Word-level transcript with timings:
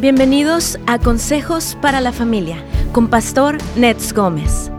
Bienvenidos 0.00 0.78
a 0.86 1.00
Consejos 1.00 1.76
para 1.82 2.00
la 2.00 2.12
Familia 2.12 2.64
con 2.92 3.10
Pastor 3.10 3.58
Nets 3.76 4.12
Gómez. 4.12 4.70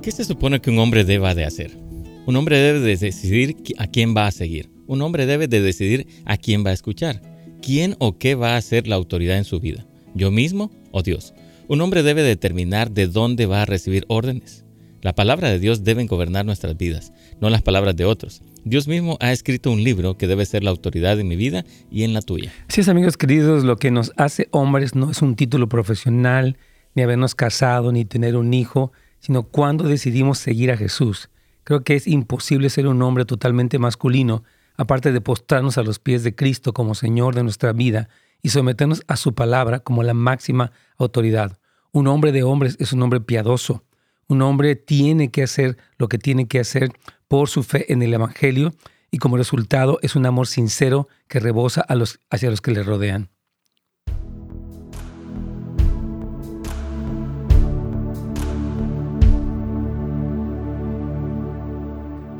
¿Qué 0.00 0.12
se 0.12 0.22
supone 0.22 0.60
que 0.60 0.70
un 0.70 0.78
hombre 0.78 1.02
deba 1.02 1.34
de 1.34 1.44
hacer? 1.44 1.76
Un 2.24 2.36
hombre 2.36 2.58
debe 2.58 2.78
de 2.78 2.96
decidir 2.96 3.56
a 3.78 3.88
quién 3.88 4.16
va 4.16 4.28
a 4.28 4.30
seguir. 4.30 4.70
Un 4.86 5.02
hombre 5.02 5.26
debe 5.26 5.48
de 5.48 5.60
decidir 5.60 6.06
a 6.24 6.36
quién 6.36 6.64
va 6.64 6.70
a 6.70 6.74
escuchar. 6.74 7.20
¿Quién 7.60 7.96
o 7.98 8.16
qué 8.16 8.36
va 8.36 8.56
a 8.56 8.62
ser 8.62 8.86
la 8.86 8.94
autoridad 8.94 9.36
en 9.36 9.44
su 9.44 9.58
vida? 9.58 9.88
¿Yo 10.14 10.30
mismo 10.30 10.70
o 10.92 11.02
Dios? 11.02 11.34
Un 11.66 11.80
hombre 11.80 12.04
debe 12.04 12.22
determinar 12.22 12.92
de 12.92 13.08
dónde 13.08 13.46
va 13.46 13.62
a 13.62 13.66
recibir 13.66 14.04
órdenes. 14.06 14.64
La 15.02 15.16
palabra 15.16 15.50
de 15.50 15.58
Dios 15.58 15.82
debe 15.82 16.06
gobernar 16.06 16.46
nuestras 16.46 16.76
vidas, 16.76 17.12
no 17.40 17.50
las 17.50 17.62
palabras 17.62 17.96
de 17.96 18.04
otros. 18.04 18.42
Dios 18.66 18.88
mismo 18.88 19.16
ha 19.20 19.30
escrito 19.30 19.70
un 19.70 19.84
libro 19.84 20.18
que 20.18 20.26
debe 20.26 20.44
ser 20.44 20.64
la 20.64 20.70
autoridad 20.70 21.20
en 21.20 21.28
mi 21.28 21.36
vida 21.36 21.64
y 21.88 22.02
en 22.02 22.12
la 22.12 22.20
tuya. 22.20 22.52
Así 22.68 22.80
es, 22.80 22.88
amigos 22.88 23.16
queridos, 23.16 23.62
lo 23.62 23.76
que 23.76 23.92
nos 23.92 24.12
hace 24.16 24.48
hombres 24.50 24.96
no 24.96 25.08
es 25.12 25.22
un 25.22 25.36
título 25.36 25.68
profesional, 25.68 26.58
ni 26.96 27.04
habernos 27.04 27.36
casado, 27.36 27.92
ni 27.92 28.04
tener 28.04 28.34
un 28.34 28.52
hijo, 28.52 28.90
sino 29.20 29.44
cuando 29.44 29.84
decidimos 29.84 30.38
seguir 30.38 30.72
a 30.72 30.76
Jesús. 30.76 31.30
Creo 31.62 31.84
que 31.84 31.94
es 31.94 32.08
imposible 32.08 32.68
ser 32.68 32.88
un 32.88 33.00
hombre 33.02 33.24
totalmente 33.24 33.78
masculino, 33.78 34.42
aparte 34.76 35.12
de 35.12 35.20
postrarnos 35.20 35.78
a 35.78 35.84
los 35.84 36.00
pies 36.00 36.24
de 36.24 36.34
Cristo 36.34 36.72
como 36.72 36.96
Señor 36.96 37.36
de 37.36 37.44
nuestra 37.44 37.72
vida 37.72 38.08
y 38.42 38.48
someternos 38.48 39.04
a 39.06 39.16
su 39.16 39.32
palabra 39.32 39.78
como 39.78 40.02
la 40.02 40.12
máxima 40.12 40.72
autoridad. 40.98 41.60
Un 41.92 42.08
hombre 42.08 42.32
de 42.32 42.42
hombres 42.42 42.74
es 42.80 42.92
un 42.92 43.00
hombre 43.00 43.20
piadoso. 43.20 43.84
Un 44.28 44.42
hombre 44.42 44.74
tiene 44.74 45.30
que 45.30 45.44
hacer 45.44 45.76
lo 45.98 46.08
que 46.08 46.18
tiene 46.18 46.48
que 46.48 46.58
hacer 46.58 46.90
por 47.28 47.48
su 47.48 47.62
fe 47.62 47.92
en 47.92 48.02
el 48.02 48.12
Evangelio 48.12 48.74
y 49.12 49.18
como 49.18 49.36
resultado 49.36 50.00
es 50.02 50.16
un 50.16 50.26
amor 50.26 50.48
sincero 50.48 51.06
que 51.28 51.38
rebosa 51.38 51.80
a 51.82 51.94
los, 51.94 52.18
hacia 52.28 52.50
los 52.50 52.60
que 52.60 52.72
le 52.72 52.82
rodean. 52.82 53.30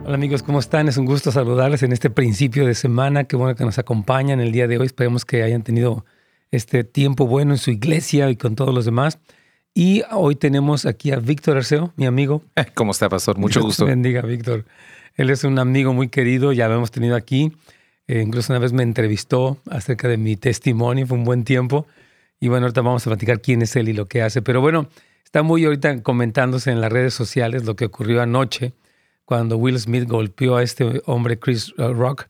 Hola 0.05 0.15
amigos, 0.15 0.43
¿cómo 0.43 0.59
están? 0.59 0.89
Es 0.89 0.97
un 0.97 1.07
gusto 1.07 1.31
saludarles 1.31 1.85
en 1.85 1.93
este 1.93 2.11
principio 2.11 2.67
de 2.67 2.75
semana. 2.75 3.25
Qué 3.25 3.37
bueno 3.37 3.55
que 3.55 3.65
nos 3.65 3.79
acompañan 3.79 4.41
el 4.41 4.51
día 4.51 4.67
de 4.67 4.79
hoy. 4.79 4.87
Esperemos 4.87 5.25
que 5.25 5.45
hayan 5.45 5.63
tenido 5.63 6.05
este 6.51 6.83
tiempo 6.83 7.29
bueno 7.29 7.53
en 7.53 7.59
su 7.59 7.71
iglesia 7.71 8.29
y 8.29 8.35
con 8.35 8.57
todos 8.57 8.75
los 8.75 8.85
demás. 8.87 9.21
Y 9.79 10.05
hoy 10.11 10.37
tenemos 10.37 10.87
aquí 10.87 11.13
a 11.13 11.17
Víctor 11.17 11.59
Arceo, 11.59 11.93
mi 11.97 12.07
amigo. 12.07 12.43
¿Cómo 12.75 12.93
está, 12.93 13.11
pastor? 13.11 13.37
Mucho 13.37 13.61
Dios 13.61 13.67
gusto. 13.67 13.85
Bendiga, 13.85 14.23
Víctor. 14.23 14.65
Él 15.17 15.29
es 15.29 15.45
un 15.45 15.59
amigo 15.59 15.93
muy 15.93 16.09
querido, 16.09 16.55
ya 16.55 16.67
lo 16.67 16.77
hemos 16.77 16.91
tenido 16.91 17.15
aquí. 17.15 17.53
Eh, 18.07 18.23
incluso 18.23 18.55
una 18.55 18.59
vez 18.59 18.73
me 18.73 18.83
entrevistó 18.83 19.59
acerca 19.69 20.09
de 20.09 20.17
mi 20.17 20.37
testimonio, 20.37 21.07
fue 21.07 21.19
un 21.19 21.25
buen 21.25 21.45
tiempo. 21.45 21.87
Y 22.41 22.49
bueno, 22.49 22.65
ahorita 22.65 22.81
vamos 22.81 23.07
a 23.07 23.11
platicar 23.11 23.43
quién 23.43 23.61
es 23.61 23.77
él 23.77 23.91
y 23.91 23.93
lo 23.93 24.07
que 24.07 24.23
hace. 24.23 24.41
Pero 24.41 24.63
bueno, 24.63 24.89
está 25.23 25.43
muy 25.43 25.67
ahorita 25.67 26.03
comentándose 26.03 26.71
en 26.71 26.81
las 26.81 26.91
redes 26.91 27.13
sociales 27.13 27.67
lo 27.67 27.77
que 27.77 27.85
ocurrió 27.85 28.23
anoche 28.23 28.73
cuando 29.27 29.59
Will 29.59 29.79
Smith 29.79 30.09
golpeó 30.09 30.57
a 30.57 30.63
este 30.63 31.03
hombre, 31.05 31.39
Chris 31.39 31.75
uh, 31.77 31.93
Rock, 31.93 32.29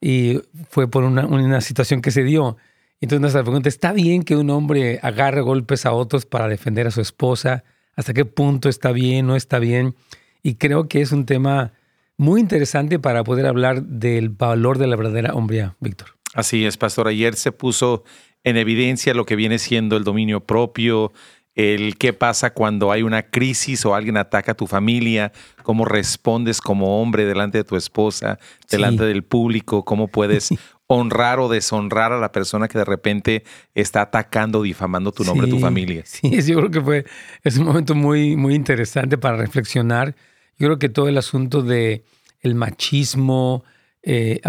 y 0.00 0.40
fue 0.68 0.90
por 0.90 1.04
una, 1.04 1.26
una 1.26 1.60
situación 1.60 2.02
que 2.02 2.10
se 2.10 2.24
dio. 2.24 2.56
Entonces 3.00 3.20
nuestra 3.20 3.42
pregunta, 3.42 3.68
¿está 3.68 3.92
bien 3.92 4.22
que 4.24 4.36
un 4.36 4.50
hombre 4.50 4.98
agarre 5.02 5.40
golpes 5.40 5.86
a 5.86 5.92
otros 5.92 6.26
para 6.26 6.48
defender 6.48 6.86
a 6.86 6.90
su 6.90 7.00
esposa? 7.00 7.64
¿Hasta 7.94 8.12
qué 8.12 8.24
punto 8.24 8.68
está 8.68 8.90
bien, 8.92 9.26
no 9.26 9.36
está 9.36 9.58
bien? 9.58 9.94
Y 10.42 10.54
creo 10.54 10.88
que 10.88 11.00
es 11.00 11.12
un 11.12 11.24
tema 11.26 11.72
muy 12.16 12.40
interesante 12.40 12.98
para 12.98 13.22
poder 13.22 13.46
hablar 13.46 13.82
del 13.82 14.30
valor 14.30 14.78
de 14.78 14.88
la 14.88 14.96
verdadera 14.96 15.34
hombría, 15.34 15.76
Víctor. 15.80 16.08
Así 16.34 16.64
es, 16.66 16.76
pastor. 16.76 17.06
Ayer 17.08 17.34
se 17.36 17.52
puso 17.52 18.02
en 18.44 18.56
evidencia 18.56 19.14
lo 19.14 19.24
que 19.24 19.36
viene 19.36 19.58
siendo 19.58 19.96
el 19.96 20.04
dominio 20.04 20.40
propio, 20.40 21.12
el 21.54 21.96
qué 21.98 22.12
pasa 22.12 22.52
cuando 22.52 22.92
hay 22.92 23.02
una 23.02 23.22
crisis 23.22 23.84
o 23.84 23.94
alguien 23.94 24.16
ataca 24.16 24.52
a 24.52 24.56
tu 24.56 24.66
familia, 24.68 25.32
cómo 25.64 25.84
respondes 25.84 26.60
como 26.60 27.00
hombre 27.02 27.24
delante 27.24 27.58
de 27.58 27.64
tu 27.64 27.76
esposa, 27.76 28.38
delante 28.70 29.02
Sí. 29.04 29.08
del 29.08 29.24
público, 29.24 29.84
cómo 29.84 30.06
puedes 30.08 30.50
honrar 30.88 31.38
o 31.38 31.48
deshonrar 31.48 32.12
a 32.12 32.18
la 32.18 32.32
persona 32.32 32.66
que 32.66 32.78
de 32.78 32.84
repente 32.84 33.44
está 33.74 34.00
atacando 34.02 34.58
o 34.60 34.62
difamando 34.62 35.12
tu 35.12 35.22
nombre, 35.22 35.46
tu 35.46 35.58
familia. 35.60 36.02
Sí, 36.06 36.30
es- 36.32 36.46
yo 36.46 36.56
creo 36.56 36.70
que 36.70 36.80
fue, 36.80 37.04
es 37.44 37.56
un 37.58 37.66
momento 37.66 37.94
muy, 37.94 38.36
muy 38.36 38.54
interesante 38.54 39.16
para 39.18 39.36
reflexionar. 39.36 40.16
Yo 40.58 40.66
creo 40.66 40.78
que 40.78 40.88
todo 40.88 41.08
el 41.08 41.18
asunto 41.18 41.62
de 41.62 42.04
el 42.40 42.54
machismo 42.54 43.64
eh, 44.02 44.40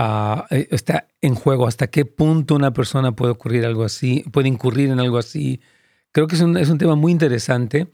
eh, 0.52 0.68
está 0.72 1.08
en 1.22 1.36
juego. 1.36 1.68
¿Hasta 1.68 1.88
qué 1.88 2.06
punto 2.06 2.56
una 2.56 2.72
persona 2.72 3.12
puede 3.12 3.32
ocurrir 3.34 3.66
algo 3.66 3.84
así, 3.84 4.24
puede 4.32 4.48
incurrir 4.48 4.90
en 4.90 5.00
algo 5.00 5.18
así? 5.18 5.60
Creo 6.12 6.28
que 6.28 6.36
es 6.36 6.42
un, 6.42 6.56
es 6.58 6.70
un 6.70 6.78
tema 6.78 6.96
muy 6.96 7.12
interesante 7.12 7.88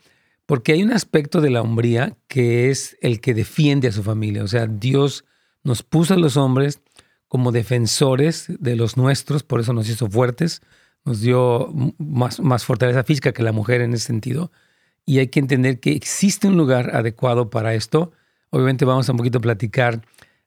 porque 0.46 0.74
hay 0.74 0.84
un 0.84 0.92
aspecto 0.92 1.42
de 1.42 1.50
la 1.50 1.62
hombría 1.62 2.16
que 2.28 2.70
es 2.70 2.96
el 3.02 3.20
que 3.20 3.34
defiende 3.34 3.88
a 3.88 3.92
su 3.92 4.04
familia. 4.04 4.44
O 4.44 4.48
sea, 4.48 4.68
Dios 4.68 5.26
nos 5.64 5.82
puso 5.82 6.14
a 6.14 6.18
los 6.18 6.38
hombres 6.38 6.82
como 7.35 7.51
defensores 7.51 8.46
de 8.47 8.78
los 8.78 8.96
nuestros, 8.96 9.44
por 9.44 9.59
eso 9.59 9.73
nos 9.73 9.90
hizo 9.90 10.09
fuertes, 10.09 10.62
nos 11.03 11.19
dio 11.19 11.69
más, 11.97 12.40
más 12.40 12.63
fortaleza 12.63 13.03
física 13.03 13.34
que 13.34 13.44
la 13.44 13.51
mujer 13.51 13.81
en 13.81 13.94
ese 13.94 14.06
sentido. 14.06 14.53
Y 15.06 15.19
hay 15.19 15.28
que 15.28 15.41
entender 15.41 15.81
que 15.81 15.91
existe 15.91 16.47
un 16.47 16.56
lugar 16.56 16.96
adecuado 16.96 17.50
para 17.50 17.73
esto. 17.73 18.13
Obviamente 18.51 18.85
vamos 18.85 19.09
a 19.09 19.12
un 19.12 19.18
poquito 19.18 19.41
platicar 19.41 20.01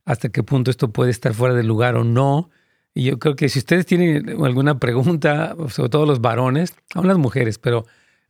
hasta 0.07 0.31
qué 0.31 0.43
punto 0.43 0.71
esto 0.71 0.91
puede 0.91 1.11
estar 1.11 1.35
fuera 1.35 1.55
del 1.55 1.67
lugar 1.67 1.95
o 1.95 2.05
no. 2.05 2.49
Y 2.95 3.03
yo 3.03 3.19
creo 3.19 3.37
que 3.37 3.51
si 3.51 3.59
ustedes 3.59 3.85
tienen 3.85 4.43
alguna 4.43 4.79
pregunta, 4.79 5.55
sobre 5.69 5.91
todo 5.91 6.07
los 6.07 6.23
varones, 6.23 6.75
aún 6.95 7.07
las 7.07 7.19
mujeres, 7.19 7.59
pero 7.59 7.85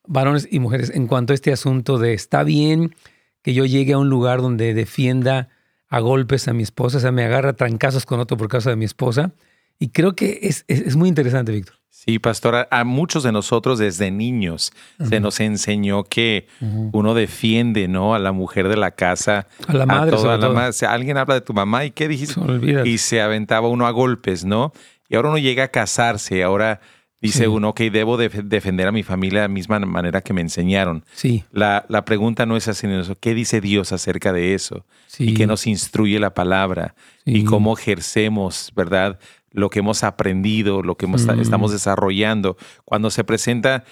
varones 0.05 0.49
y 0.51 0.59
mujeres, 0.59 0.91
en 0.91 1.07
cuanto 1.07 1.33
a 1.33 1.35
este 1.35 1.53
asunto 1.53 1.97
de 1.99 2.13
está 2.13 2.43
bien 2.43 2.97
que 3.41 3.55
yo 3.55 3.67
llegue 3.67 3.93
a 3.93 3.99
un 3.99 4.11
lugar 4.11 4.43
donde 4.43 4.75
defienda 4.75 5.49
a 5.89 6.01
golpes 6.01 6.49
a 6.49 6.53
mi 6.53 6.63
esposa, 6.63 6.99
o 6.99 7.01
sea, 7.01 7.13
me 7.13 7.25
agarra 7.25 7.51
a 7.51 7.53
trancazos 7.55 8.05
con 8.07 8.21
otro 8.21 8.37
por 8.37 8.49
causa 8.49 8.71
de 8.71 8.77
mi 8.77 8.85
esposa. 8.85 9.33
Y 9.79 9.89
creo 9.91 10.15
que 10.15 10.41
es, 10.43 10.65
es, 10.69 10.81
es 10.81 10.97
muy 10.97 11.09
interesante, 11.09 11.53
Víctor. 11.53 11.77
Sí, 11.91 12.19
pastora, 12.21 12.69
a 12.71 12.85
muchos 12.85 13.25
de 13.25 13.33
nosotros 13.33 13.79
desde 13.79 14.11
niños 14.13 14.73
se 15.09 15.19
nos 15.19 15.41
enseñó 15.41 16.05
que 16.05 16.47
uno 16.93 17.13
defiende, 17.13 17.89
¿no? 17.89 18.15
A 18.15 18.21
la 18.21 18.31
mujer 18.31 18.69
de 18.69 18.77
la 18.77 18.93
casa. 18.93 19.49
A 19.67 19.73
la 19.75 19.85
madre, 19.85 20.13
toda 20.13 20.23
sobre 20.23 20.37
la 20.37 20.41
todo. 20.47 20.55
madre. 20.55 20.73
Si 20.75 20.85
alguien 20.85 21.17
habla 21.17 21.35
de 21.35 21.41
tu 21.41 21.55
mamá 21.55 21.85
y 21.85 21.91
qué 21.91 22.07
dijiste. 22.07 22.39
Olvídate. 22.39 22.89
Y 22.89 22.99
se 22.99 23.21
aventaba 23.21 23.69
uno 23.69 23.87
a 23.87 23.91
golpes, 23.91 24.45
¿no? 24.45 24.73
Y 25.09 25.17
ahora 25.17 25.31
uno 25.31 25.39
llega 25.39 25.65
a 25.65 25.69
casarse, 25.69 26.45
ahora 26.45 26.81
dice 27.21 27.41
Sí. 27.41 27.47
uno, 27.47 27.71
ok, 27.71 27.81
debo 27.93 28.17
def- 28.17 28.43
defender 28.45 28.87
a 28.89 28.93
mi 28.93 29.03
familia 29.03 29.41
de 29.43 29.49
la 29.49 29.53
misma 29.55 29.79
manera 29.81 30.21
que 30.21 30.33
me 30.33 30.41
enseñaron. 30.41 31.05
Sí, 31.15 31.45
La, 31.53 31.85
la 31.89 32.05
pregunta 32.05 32.47
no 32.47 32.57
es 32.57 32.69
así, 32.69 32.87
¿qué 33.21 33.35
dice 33.35 33.61
Dios 33.61 33.93
acerca 33.93 34.33
de 34.33 34.55
eso? 34.55 34.85
sí. 35.07 35.31
Y 35.31 35.35
qué 35.35 35.47
nos 35.47 35.67
instruye 35.67 36.19
la 36.21 36.35
palabra 36.35 36.95
Sí. 37.25 37.39
y 37.39 37.45
cómo 37.45 37.77
ejercemos, 37.77 38.73
¿verdad? 38.77 39.19
Lo 39.51 39.71
que 39.71 39.79
hemos 39.79 40.05
aprendido, 40.05 40.83
lo 40.83 40.97
que 40.97 41.07
hemos- 41.07 41.27
Mm. 41.27 41.41
estamos 41.41 41.73
desarrollando. 41.73 42.57
Cuando 42.85 43.11
se 43.11 43.25
presenta 43.25 43.85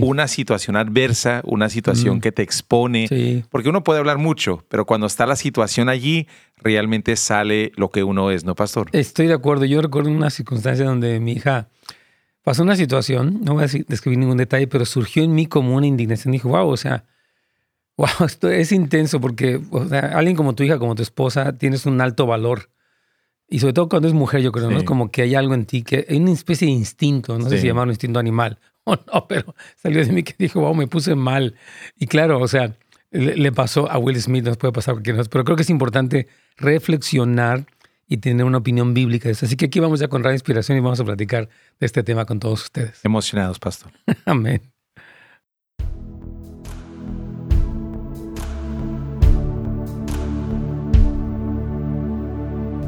una 0.00 0.28
situación 0.28 0.76
adversa, 0.76 1.42
una 1.44 1.68
situación 1.68 2.18
Mm. 2.18 2.20
que 2.20 2.32
te 2.32 2.42
expone, 2.42 3.08
sí. 3.08 3.44
porque 3.50 3.68
uno 3.68 3.82
puede 3.82 3.98
hablar 3.98 4.18
mucho, 4.18 4.64
pero 4.68 4.86
cuando 4.86 5.06
está 5.08 5.26
la 5.26 5.34
situación 5.36 5.88
allí, 5.88 6.28
realmente 6.58 7.16
sale 7.16 7.72
lo 7.76 7.90
que 7.90 8.04
uno 8.04 8.30
es, 8.30 8.44
¿no, 8.44 8.54
pastor? 8.54 8.88
Estoy 8.92 9.26
de 9.26 9.34
acuerdo. 9.34 9.64
Yo 9.64 9.82
recuerdo 9.82 10.08
una 10.10 10.30
circunstancia 10.30 10.84
donde 10.86 11.18
mi 11.18 11.32
hija 11.32 11.68
pasó 12.42 12.62
una 12.62 12.76
situación, 12.76 13.40
no 13.42 13.54
voy 13.54 13.64
a 13.64 13.66
describir 13.88 14.18
ningún 14.18 14.36
detalle, 14.36 14.66
pero 14.66 14.84
surgió 14.84 15.22
en 15.22 15.34
mí 15.34 15.46
como 15.46 15.76
una 15.76 15.86
indignación. 15.86 16.32
Dije, 16.32 16.48
wow, 16.48 16.68
o 16.68 16.76
sea, 16.76 17.04
wow, 17.96 18.08
esto 18.26 18.50
es 18.50 18.72
intenso 18.72 19.20
porque 19.20 19.60
o 19.70 19.86
sea, 19.86 20.00
alguien 20.16 20.36
como 20.36 20.54
tu 20.54 20.62
hija, 20.62 20.78
como 20.78 20.94
tu 20.94 21.02
esposa, 21.02 21.56
tienes 21.56 21.86
un 21.86 22.00
alto 22.00 22.26
valor. 22.26 22.70
Y 23.48 23.58
sobre 23.58 23.74
todo 23.74 23.88
cuando 23.88 24.08
es 24.08 24.14
mujer, 24.14 24.40
yo 24.40 24.50
creo, 24.50 24.70
¿no? 24.70 24.80
Sí. 24.80 24.84
Como 24.86 25.10
que 25.10 25.22
hay 25.22 25.34
algo 25.34 25.52
en 25.54 25.66
ti, 25.66 25.82
que 25.82 26.06
hay 26.08 26.16
una 26.16 26.32
especie 26.32 26.66
de 26.66 26.72
instinto, 26.72 27.38
no 27.38 27.44
sé 27.50 27.56
Sí. 27.56 27.62
si 27.62 27.66
llamarlo 27.66 27.92
instinto 27.92 28.18
animal 28.18 28.58
o 28.84 28.96
no, 28.96 29.26
pero 29.28 29.54
salió 29.76 30.04
de 30.04 30.10
mí 30.12 30.22
que 30.22 30.34
dijo, 30.38 30.60
wow, 30.60 30.74
me 30.74 30.86
puse 30.86 31.14
mal. 31.14 31.54
Y 31.98 32.06
claro, 32.06 32.40
o 32.40 32.48
sea, 32.48 32.72
le, 33.10 33.36
le 33.36 33.52
pasó 33.52 33.90
a 33.90 33.98
Will 33.98 34.20
Smith, 34.20 34.44
nos 34.44 34.56
puede 34.56 34.72
pasar 34.72 34.92
a 34.92 34.94
cualquiera, 34.94 35.22
pero 35.30 35.44
creo 35.44 35.56
que 35.56 35.62
es 35.64 35.70
importante 35.70 36.28
reflexionar 36.56 37.66
y 38.12 38.18
tener 38.18 38.44
una 38.44 38.58
opinión 38.58 38.92
bíblica 38.92 39.30
de 39.30 39.32
eso. 39.32 39.46
Así 39.46 39.56
que 39.56 39.64
aquí 39.64 39.80
vamos 39.80 39.98
ya 39.98 40.08
con 40.08 40.22
Radio 40.22 40.34
Inspiración 40.34 40.76
y 40.76 40.82
vamos 40.82 41.00
a 41.00 41.04
platicar 41.04 41.48
de 41.80 41.86
este 41.86 42.02
tema 42.02 42.26
con 42.26 42.40
todos 42.40 42.64
ustedes. 42.64 43.02
Emocionados, 43.04 43.58
pastor. 43.58 43.90
Amén. 44.26 44.60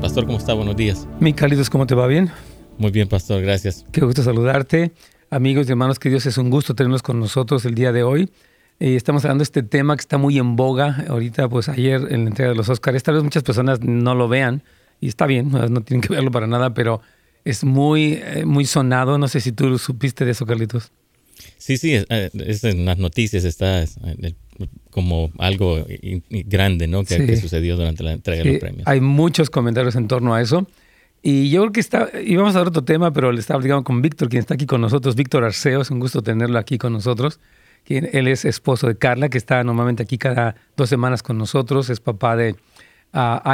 Pastor, 0.03 0.27
¿cómo 0.27 0.37
está? 0.37 0.53
Buenos 0.53 0.77
días. 0.77 1.09
Mi 1.21 1.33
cálidos, 1.33 1.71
¿cómo 1.71 1.87
te 1.87 1.95
va? 1.95 2.07
¿Bien? 2.07 2.31
Muy 2.77 2.91
bien, 2.91 3.09
pastor, 3.09 3.41
gracias. 3.41 3.87
Qué 3.93 4.03
gusto 4.03 4.23
saludarte. 4.23 4.93
Amigos 5.31 5.67
y 5.69 5.71
hermanos, 5.71 5.99
que 5.99 6.11
Dios 6.11 6.27
es 6.27 6.37
un 6.37 6.51
gusto 6.51 6.75
tenerlos 6.75 7.03
con 7.03 7.19
nosotros 7.19 7.65
el 7.65 7.75
día 7.75 7.93
de 7.93 8.03
hoy. 8.03 8.31
Eh, 8.79 8.95
estamos 8.95 9.25
hablando 9.25 9.41
de 9.41 9.45
este 9.45 9.63
tema 9.63 9.97
que 9.97 10.03
está 10.03 10.19
muy 10.19 10.37
en 10.37 10.55
boga. 10.55 11.03
Ahorita, 11.09 11.49
pues 11.49 11.71
ayer 11.71 12.09
en 12.11 12.25
la 12.25 12.29
entrega 12.29 12.51
de 12.51 12.57
los 12.57 12.69
Oscars, 12.69 13.03
tal 13.03 13.15
vez 13.15 13.25
muchas 13.25 13.43
personas 13.43 13.81
no 13.81 14.15
lo 14.15 14.29
vean 14.29 14.63
y 15.05 15.09
está 15.09 15.27
bien, 15.27 15.51
no, 15.71 15.83
tienen 15.83 16.01
que 16.01 16.09
verlo 16.09 16.31
para 16.31 16.47
nada, 16.47 16.73
pero 16.73 17.03
es 17.45 17.63
muy, 17.63 18.21
eh, 18.25 18.45
muy 18.47 18.65
sonado. 18.65 19.19
No 19.19 19.29
sé 19.29 19.41
si 19.41 19.53
tú 19.53 19.79
supiste 19.79 20.25
de 20.25 20.31
eso, 20.31 20.47
Carlitos. 20.47 20.93
Sí, 21.59 21.77
sí, 21.77 21.95
es, 21.95 22.65
en 22.65 22.87
las 22.87 22.97
noticias 22.97 23.45
está 23.45 23.85
como 24.91 25.31
algo 25.39 25.85
grande, 26.31 26.87
¿no? 26.87 27.05
Que, 27.05 27.37
sucedió 27.37 27.77
durante 27.77 28.03
la 28.03 28.13
entrega 28.13 28.45
de 28.45 28.53
los 28.53 28.61
premios. 28.61 28.87
Hay 28.87 29.03
muchos 29.03 29.51
comentarios 29.51 29.95
en 29.97 30.09
torno 30.09 30.35
a 30.35 30.41
eso. 30.41 30.67
Y 31.23 31.51
yo 31.51 31.63
creo 31.63 31.73
que 31.73 31.81
está, 31.81 32.09
íbamos 32.25 32.55
a 32.55 32.61
dar 32.61 32.69
otro 32.69 32.85
tema, 32.85 33.13
pero 33.13 33.31
le 33.33 33.41
estaba 33.41 33.61
hablando 33.61 33.85
con 33.85 34.01
Víctor, 34.01 34.29
quien 34.31 34.41
está 34.41 34.55
aquí 34.55 34.65
con 34.65 34.81
nosotros, 34.81 35.17
Víctor 35.17 35.45
Arceo, 35.45 35.83
es 35.83 35.91
un 35.91 35.99
gusto 35.99 36.23
tenerlo 36.23 36.59
aquí 36.59 36.79
con 36.79 36.93
nosotros. 36.93 37.41
Quien, 37.85 38.09
él 38.13 38.29
es 38.29 38.47
esposo 38.47 38.87
de 38.87 38.97
Carla, 38.97 39.29
que 39.29 39.37
está 39.37 39.63
normalmente 39.65 40.03
aquí 40.03 40.17
cada 40.17 40.55
dos 40.77 40.89
semanas 40.89 41.23
con 41.23 41.37
nosotros, 41.37 41.91
es 41.91 42.01
papá 42.01 42.37
de 42.37 42.57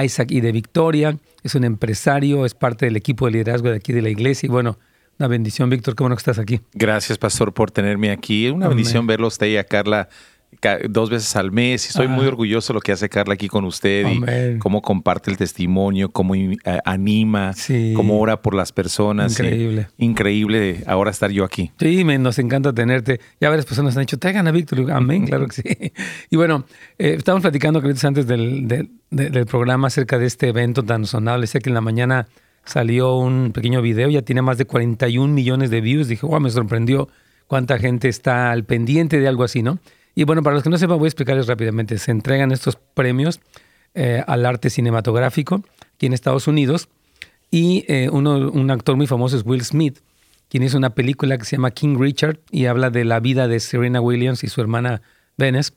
Isaac 0.02 0.30
y 0.30 0.40
de 0.40 0.52
Victoria, 0.52 1.16
es 1.42 1.54
un 1.54 1.64
empresario, 1.64 2.46
es 2.46 2.54
parte 2.54 2.86
del 2.86 2.96
equipo 2.96 3.26
de 3.26 3.32
liderazgo 3.32 3.70
de 3.70 3.76
aquí 3.76 3.92
de 3.92 4.02
la 4.02 4.08
iglesia 4.08 4.46
y 4.46 4.50
bueno, 4.50 4.78
una 5.18 5.28
bendición, 5.28 5.68
Víctor, 5.68 5.94
qué 5.94 6.02
bueno 6.02 6.16
que 6.16 6.20
estás 6.20 6.38
aquí. 6.38 6.60
Gracias, 6.72 7.18
pastor, 7.18 7.52
por 7.52 7.70
tenerme 7.70 8.10
aquí. 8.10 8.48
Una 8.48 8.68
bendición 8.68 9.06
verlo 9.06 9.28
usted 9.28 9.48
y 9.48 9.58
a 9.58 9.64
Carla 9.64 10.08
dos 10.88 11.10
veces 11.10 11.36
al 11.36 11.52
mes 11.52 11.86
y 11.86 11.88
estoy 11.88 12.08
muy 12.08 12.26
orgulloso 12.26 12.72
de 12.72 12.74
lo 12.74 12.80
que 12.80 12.92
hace 12.92 13.08
Carla 13.08 13.34
aquí 13.34 13.48
con 13.48 13.64
usted 13.64 14.06
y 14.08 14.58
cómo 14.58 14.82
comparte 14.82 15.30
el 15.30 15.36
testimonio, 15.36 16.10
cómo 16.10 16.34
eh, 16.34 16.56
anima, 16.84 17.54
cómo 17.94 18.20
ora 18.20 18.42
por 18.42 18.54
las 18.54 18.72
personas. 18.72 19.32
Increíble. 19.32 19.88
increíble 19.98 20.82
ahora 20.86 21.10
estar 21.10 21.30
yo 21.30 21.44
aquí. 21.44 21.72
Sí, 21.78 22.04
nos 22.04 22.38
encanta 22.38 22.72
tenerte. 22.72 23.20
Ya 23.40 23.48
varias 23.48 23.66
personas 23.66 23.96
han 23.96 24.02
dicho, 24.02 24.18
traigan 24.18 24.48
a 24.48 24.50
Víctor. 24.50 24.90
Amén, 24.92 25.26
claro 25.26 25.46
que 25.46 25.62
sí. 25.62 25.62
Y 26.30 26.36
bueno, 26.36 26.64
eh, 26.98 27.14
estábamos 27.16 27.42
platicando 27.42 27.82
antes 28.02 28.26
del, 28.26 28.68
del, 29.10 29.46
programa 29.46 29.88
acerca 29.88 30.18
de 30.18 30.26
este 30.26 30.48
evento 30.48 30.82
tan 30.82 31.06
sonable. 31.06 31.46
Sé 31.46 31.60
que 31.60 31.70
en 31.70 31.74
la 31.74 31.80
mañana 31.80 32.28
salió 32.64 33.16
un 33.16 33.52
pequeño 33.52 33.82
video, 33.82 34.08
ya 34.10 34.22
tiene 34.22 34.42
más 34.42 34.58
de 34.58 34.66
41 34.66 35.32
millones 35.32 35.70
de 35.70 35.80
views. 35.80 36.08
Dije, 36.08 36.26
wow, 36.26 36.40
me 36.40 36.50
sorprendió 36.50 37.08
cuánta 37.46 37.78
gente 37.78 38.08
está 38.08 38.52
al 38.52 38.64
pendiente 38.64 39.18
de 39.18 39.28
algo 39.28 39.44
así, 39.44 39.62
¿no? 39.62 39.78
Y 40.14 40.24
bueno, 40.24 40.42
para 40.42 40.54
los 40.54 40.62
que 40.62 40.70
no 40.70 40.78
sepan, 40.78 40.98
voy 40.98 41.06
a 41.06 41.08
explicarles 41.08 41.46
rápidamente. 41.46 41.98
Se 41.98 42.10
entregan 42.10 42.52
estos 42.52 42.76
premios 42.76 43.40
eh, 43.94 44.22
al 44.26 44.46
arte 44.46 44.70
cinematográfico 44.70 45.64
aquí 45.94 46.06
en 46.06 46.12
Estados 46.12 46.46
Unidos. 46.46 46.88
Y 47.50 47.84
eh, 47.88 48.08
uno, 48.10 48.50
un 48.50 48.70
actor 48.70 48.96
muy 48.96 49.06
famoso 49.06 49.36
es 49.36 49.44
Will 49.44 49.64
Smith, 49.64 49.98
quien 50.48 50.62
hizo 50.62 50.78
una 50.78 50.90
película 50.90 51.36
que 51.36 51.44
se 51.44 51.56
llama 51.56 51.72
King 51.72 51.96
Richard 51.98 52.38
y 52.50 52.66
habla 52.66 52.90
de 52.90 53.04
la 53.04 53.20
vida 53.20 53.48
de 53.48 53.60
Serena 53.60 54.00
Williams 54.00 54.44
y 54.44 54.48
su 54.48 54.60
hermana 54.60 55.02
Venus. 55.36 55.72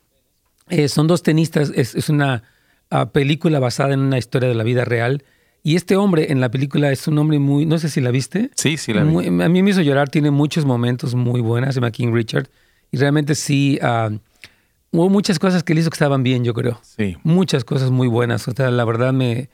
Eh, 0.69 0.87
son 0.87 1.07
dos 1.07 1.23
tenistas, 1.23 1.71
es, 1.75 2.09
una 2.09 2.43
ah, 2.89 3.11
película 3.11 3.59
basada 3.59 3.93
en 3.93 3.99
una 3.99 4.17
historia 4.17 4.47
de 4.47 4.55
la 4.55 4.63
vida 4.63 4.85
real. 4.85 5.23
Y 5.63 5.75
este 5.75 5.95
hombre 5.95 6.31
en 6.31 6.41
la 6.41 6.51
película 6.51 6.91
es 6.91 7.07
un 7.07 7.17
hombre 7.17 7.39
muy, 7.39 7.65
no 7.65 7.79
sé 7.79 7.89
si 7.89 8.01
la 8.01 8.11
viste. 8.11 8.51
Sí, 8.55 8.77
sí 8.77 8.93
la 8.93 9.03
vi. 9.03 9.27
a 9.27 9.49
mí 9.49 9.63
me 9.63 9.69
hizo 9.71 9.81
llorar, 9.81 10.09
tiene 10.09 10.29
muchos 10.29 10.65
momentos 10.65 11.15
muy 11.15 11.41
buenos, 11.41 11.73
se 11.73 11.79
llama 11.79 11.91
King 11.91 12.13
Richard. 12.13 12.49
Y 12.93 12.97
realmente 12.97 13.33
sí, 13.33 13.79
ah, 13.81 14.11
hubo 14.91 15.09
muchas 15.09 15.39
cosas 15.39 15.63
que 15.63 15.73
él 15.73 15.79
hizo 15.79 15.89
que 15.89 15.95
estaban 15.95 16.21
bien, 16.21 16.43
yo 16.43 16.53
creo. 16.53 16.79
Sí. 16.83 17.17
Muchas 17.23 17.65
cosas 17.65 17.89
muy 17.89 18.07
buenas. 18.07 18.47
O 18.47 18.51
sea, 18.51 18.69
la 18.69 18.85
verdad 18.85 19.11
me, 19.11 19.49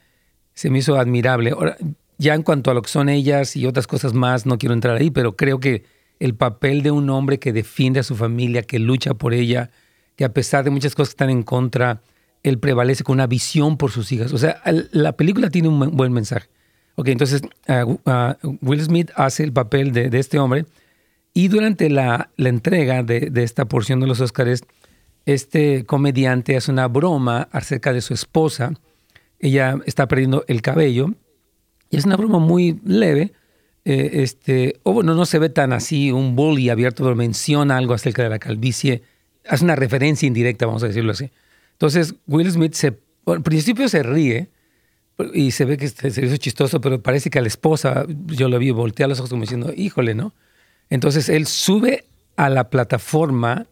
se 0.54 0.70
me 0.70 0.80
hizo 0.80 0.98
admirable. 0.98 1.52
Ahora, 1.52 1.78
ya 2.18 2.36
en 2.36 2.44
cuanto 2.44 2.70
a 2.70 2.74
lo 2.74 2.82
que 2.82 2.90
son 2.90 3.08
ellas 3.08 3.56
y 3.56 3.66
otras 3.66 3.88
cosas 3.88 4.14
más, 4.14 4.46
no 4.46 4.58
quiero 4.58 4.74
entrar 4.74 4.98
ahí, 4.98 5.10
pero 5.10 5.38
creo 5.38 5.62
que 5.62 5.86
el 6.20 6.36
papel 6.36 6.84
de 6.84 6.92
un 6.92 7.10
hombre 7.10 7.40
que 7.40 7.54
defiende 7.54 8.02
a 8.02 8.04
su 8.04 8.18
familia, 8.18 8.62
que 8.62 8.78
lucha 8.78 9.14
por 9.14 9.34
ella, 9.34 9.72
que 10.18 10.26
a 10.26 10.34
pesar 10.34 10.66
de 10.66 10.70
muchas 10.70 10.94
cosas 10.94 11.12
que 11.12 11.24
están 11.24 11.30
en 11.30 11.44
contra, 11.44 12.02
él 12.44 12.60
prevalece 12.60 13.06
con 13.06 13.14
una 13.14 13.28
visión 13.28 13.78
por 13.78 13.92
sus 13.92 14.12
hijas. 14.12 14.34
O 14.34 14.38
sea, 14.38 14.62
la 14.92 15.14
película 15.14 15.50
tiene 15.50 15.70
un 15.70 15.96
buen 15.96 16.12
mensaje. 16.12 16.50
Ok, 16.96 17.08
entonces 17.08 17.42
uh, 17.70 17.94
uh, 18.04 18.58
Will 18.62 18.82
Smith 18.82 19.12
hace 19.16 19.46
el 19.46 19.54
papel 19.54 19.94
de, 19.94 20.10
de 20.10 20.20
este 20.20 20.40
hombre 20.40 20.66
y 21.34 21.48
durante 21.48 21.90
la, 21.90 22.32
la 22.38 22.50
entrega 22.50 23.04
de, 23.04 23.30
de, 23.30 23.44
esta 23.44 23.66
porción 23.66 24.00
de 24.00 24.08
los 24.08 24.20
Óscares, 24.22 24.64
este 25.26 25.86
comediante 25.86 26.58
hace 26.58 26.72
una 26.72 26.88
broma 26.88 27.50
acerca 27.52 27.94
de 27.94 28.02
su 28.02 28.14
esposa. 28.14 28.74
Ella 29.40 29.78
está 29.86 30.08
perdiendo 30.08 30.44
el 30.48 30.62
cabello 30.62 31.14
y 31.90 31.98
es 31.98 32.06
una 32.06 32.18
broma 32.18 32.40
muy 32.40 32.80
leve. 32.84 33.34
Eh, 33.86 34.22
este, 34.24 34.80
o 34.84 34.94
bueno, 34.94 35.16
no 35.16 35.26
se 35.26 35.40
ve 35.40 35.50
tan 35.50 35.74
así, 35.74 36.12
un 36.12 36.36
bully 36.36 36.70
abierto, 36.70 37.04
pero 37.04 37.16
menciona 37.16 37.78
algo 37.78 37.94
acerca 37.94 38.24
de 38.24 38.30
la 38.30 38.40
calvicie. 38.40 39.04
Hace 39.48 39.64
una 39.64 39.76
referencia 39.76 40.28
indirecta, 40.28 40.66
vamos 40.66 40.84
a 40.84 40.88
decirlo 40.88 41.12
así. 41.12 41.32
Entonces, 41.74 42.16
Will 42.28 42.52
Smith 42.52 42.74
se, 42.74 43.00
al 43.26 43.42
principio 43.42 43.88
se 43.88 44.04
ríe 44.04 44.50
y 45.34 45.52
se 45.52 45.66
ve 45.66 45.78
que 45.78 45.88
se 45.88 46.26
hizo 46.26 46.38
chistoso, 46.38 46.82
pero 46.82 47.02
parece 47.02 47.30
que 47.30 47.40
a 47.40 47.42
la 47.42 47.48
esposa, 47.48 48.06
yo 48.28 48.50
lo 48.50 48.60
vi, 48.60 48.72
voltea 48.72 49.08
los 49.08 49.20
ojos 49.20 49.30
como 49.30 49.42
diciendo, 49.42 49.72
híjole, 49.76 50.14
¿no? 50.14 50.34
Entonces 50.90 51.30
él 51.30 51.48
sube 51.48 52.06
a 52.36 52.50
la 52.50 52.70
plataforma 52.70 53.68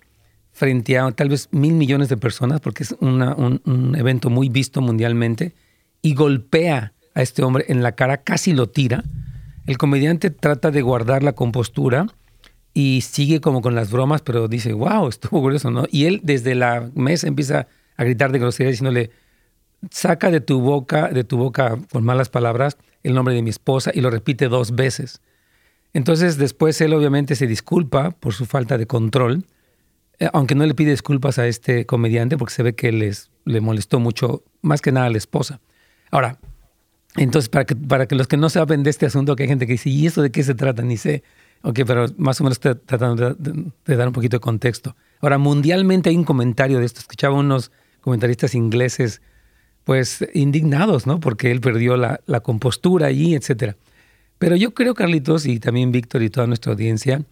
frente 0.52 0.98
a 0.98 1.12
tal 1.12 1.30
vez 1.30 1.50
mil 1.52 1.74
millones 1.74 2.10
de 2.10 2.18
personas, 2.18 2.60
porque 2.62 2.84
es 2.84 2.96
un, 3.00 3.96
evento 3.96 4.30
muy 4.30 4.50
visto 4.50 4.82
mundialmente, 4.82 5.54
y 6.02 6.16
golpea 6.16 6.94
a 7.14 7.22
este 7.22 7.44
hombre 7.44 7.66
en 7.68 7.84
la 7.84 7.94
cara, 7.94 8.18
casi 8.18 8.54
lo 8.54 8.68
tira. 8.68 9.04
El 9.66 9.78
comediante 9.78 10.30
trata 10.32 10.72
de 10.72 10.82
guardar 10.82 11.24
la 11.24 11.34
compostura 11.34 12.08
y 12.74 13.02
sigue 13.02 13.42
como 13.42 13.62
con 13.62 13.76
las 13.76 13.92
bromas, 13.92 14.22
pero 14.22 14.48
dice, 14.48 14.74
wow, 14.74 15.08
estuvo 15.08 15.42
grueso, 15.42 15.72
¿no? 15.72 15.86
Y 15.92 16.06
él 16.06 16.22
desde 16.24 16.56
la 16.56 16.90
mesa 16.96 17.28
empieza 17.28 17.68
a 17.96 18.04
gritar 18.04 18.32
de 18.32 18.40
grosería 18.40 18.72
diciéndole, 18.72 19.12
saca 19.92 20.32
de 20.32 20.42
tu 20.42 20.60
boca, 20.60 21.10
de 21.10 21.24
tu 21.24 21.38
boca 21.38 21.78
con 21.92 22.04
malas 22.04 22.30
palabras, 22.30 22.78
el 23.04 23.14
nombre 23.14 23.36
de 23.36 23.42
mi 23.42 23.50
esposa 23.50 23.92
y 23.94 24.02
lo 24.02 24.10
repite 24.10 24.48
dos 24.48 24.76
veces. 24.76 25.22
Entonces 25.94 26.38
después 26.38 26.80
él 26.82 26.94
obviamente 26.94 27.36
se 27.36 27.48
disculpa 27.48 28.12
por 28.12 28.34
su 28.34 28.46
falta 28.46 28.78
de 28.78 28.88
control, 28.88 29.46
eh, 30.20 30.30
aunque 30.34 30.56
no 30.56 30.66
le 30.66 30.74
pide 30.74 30.92
disculpas 30.92 31.40
a 31.40 31.48
este 31.48 31.86
comediante 31.86 32.38
porque 32.38 32.54
se 32.54 32.64
ve 32.64 32.76
que 32.76 32.92
les, 32.92 33.30
le 33.46 33.62
molestó 33.62 34.00
mucho, 34.00 34.44
más 34.62 34.82
que 34.82 34.92
nada 34.92 35.08
a 35.08 35.10
la 35.10 35.18
esposa. 35.18 35.60
Ahora, 36.12 36.40
entonces 37.16 37.50
para 37.50 37.66
que, 37.66 37.76
para 37.76 38.08
que 38.08 38.16
los 38.16 38.28
que 38.28 38.38
no 38.38 38.50
saben 38.50 38.84
de 38.84 38.90
este 38.90 39.06
asunto, 39.06 39.36
que 39.36 39.44
hay 39.44 39.50
gente 39.50 39.66
que 39.66 39.74
dice, 39.74 39.90
¿y 39.90 40.06
eso 40.06 40.22
de 40.22 40.32
qué 40.32 40.44
se 40.44 40.56
trata? 40.56 40.82
Ni 40.84 40.98
sé. 40.98 41.24
Ok, 41.64 41.80
pero 41.88 42.06
más 42.18 42.40
o 42.40 42.44
menos 42.44 42.60
tratando 42.60 43.34
de, 43.34 43.96
dar 43.96 44.08
un 44.08 44.14
poquito 44.14 44.38
de 44.38 44.42
contexto. 44.42 44.96
Ahora, 45.20 45.40
mundialmente 45.40 46.10
hay 46.10 46.16
un 46.16 46.24
comentario 46.24 46.80
de 46.80 46.86
esto. 46.86 47.00
Escuchaba 47.00 47.36
unos 47.36 47.72
comentaristas 48.02 48.54
ingleses, 48.54 49.22
pues 49.84 50.26
indignados, 50.34 51.08
¿no? 51.08 51.20
Porque 51.20 51.50
él 51.50 51.60
perdió 51.60 51.98
la, 51.98 52.20
la 52.28 52.42
compostura 52.42 53.08
allí, 53.08 53.34
etcétera. 53.34 53.76
Pero 54.40 54.56
yo 54.56 54.74
creo, 54.74 54.94
Carlitos, 54.94 55.46
y 55.46 55.60
también 55.60 55.92
Víctor 55.92 56.24
y 56.24 56.30
toda 56.30 56.48
nuestra 56.48 56.72
audiencia, 56.72 57.24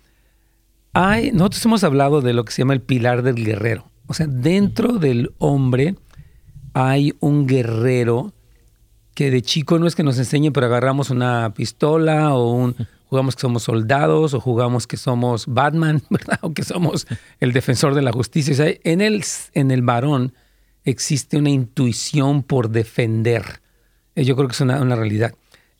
hay, 0.94 1.32
nosotros 1.32 1.66
hemos 1.66 1.84
hablado 1.84 2.22
de 2.22 2.34
lo 2.34 2.46
que 2.46 2.52
se 2.52 2.62
llama 2.62 2.74
el 2.74 2.82
pilar 2.82 3.22
del 3.22 3.44
guerrero. 3.44 3.90
O 4.08 4.14
sea, 4.14 4.28
dentro 4.28 4.94
del 4.94 5.34
hombre 5.40 5.96
hay 6.74 7.14
un 7.20 7.48
guerrero 7.48 8.34
que 9.14 9.32
de 9.32 9.42
chico 9.42 9.80
no 9.80 9.88
es 9.88 9.96
que 9.96 10.04
nos 10.04 10.18
enseñe, 10.18 10.52
pero 10.52 10.68
agarramos 10.68 11.10
una 11.10 11.54
pistola 11.56 12.34
o 12.34 12.52
un, 12.52 12.76
jugamos 13.08 13.36
que 13.36 13.42
somos 13.42 13.64
soldados 13.64 14.34
o 14.34 14.40
jugamos 14.40 14.88
que 14.88 14.98
somos 14.98 15.46
Batman, 15.48 16.02
¿verdad? 16.10 16.40
O 16.42 16.54
que 16.54 16.64
somos 16.64 17.08
el 17.40 17.54
defensor 17.54 17.96
de 17.96 18.02
la 18.02 18.12
justicia. 18.12 18.54
O 18.54 18.58
sea, 18.58 18.74
en 18.84 19.02
el, 19.02 19.24
en 19.54 19.72
el 19.72 19.82
varón 19.82 20.34
existe 20.84 21.38
una 21.38 21.50
intuición 21.50 22.44
por 22.44 22.70
defender. 22.70 23.62
Yo 24.16 24.36
creo 24.36 24.48
que 24.48 24.54
es 24.54 24.62
una, 24.62 24.82
una 24.82 24.96
realidad. 24.96 25.34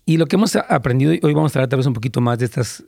Y 0.06 0.18
lo 0.18 0.28
que 0.28 0.36
hemos 0.36 0.56
aprendido, 0.56 1.12
hoy 1.12 1.34
vamos 1.34 1.56
a 1.56 1.60
hablar 1.60 1.70
tal 1.70 1.78
vez 1.78 1.88
un 1.88 1.94
poquito 1.94 2.22
más 2.22 2.38
de 2.38 2.46
estas 2.46 2.84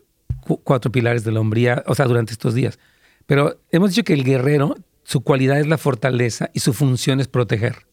cuatro 0.64 0.92
pilares 0.92 1.24
de 1.24 1.32
la 1.32 1.40
hombría, 1.40 1.84
o 1.88 1.96
sea, 1.96 2.06
durante 2.06 2.32
estos 2.32 2.54
días. 2.54 2.78
Pero 3.26 3.60
hemos 3.72 3.90
dicho 3.90 4.04
que 4.04 4.14
el 4.14 4.24
guerrero, 4.24 4.76
su 5.04 5.22
cualidad 5.22 5.60
es 5.60 5.68
la 5.68 5.80
fortaleza 5.80 6.52
y 6.54 6.60
su 6.60 6.74
función 6.74 7.20
es 7.20 7.28
proteger. 7.28 7.88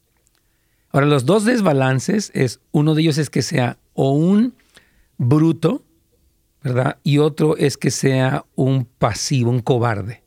Ahora, 0.90 1.07
los 1.07 1.25
dos 1.25 1.45
desbalances 1.45 2.31
es, 2.35 2.61
uno 2.71 2.95
de 2.95 3.00
ellos 3.00 3.19
es 3.19 3.31
que 3.31 3.40
sea 3.40 3.78
o 3.95 4.12
un 4.12 4.54
bruto, 5.16 5.83
¿verdad? 6.62 6.99
Y 7.02 7.19
otro 7.19 7.57
es 7.57 7.78
que 7.78 7.90
sea 7.90 8.45
un 8.54 8.85
pasivo, 8.85 9.50
un 9.50 9.61
cobarde. 9.61 10.23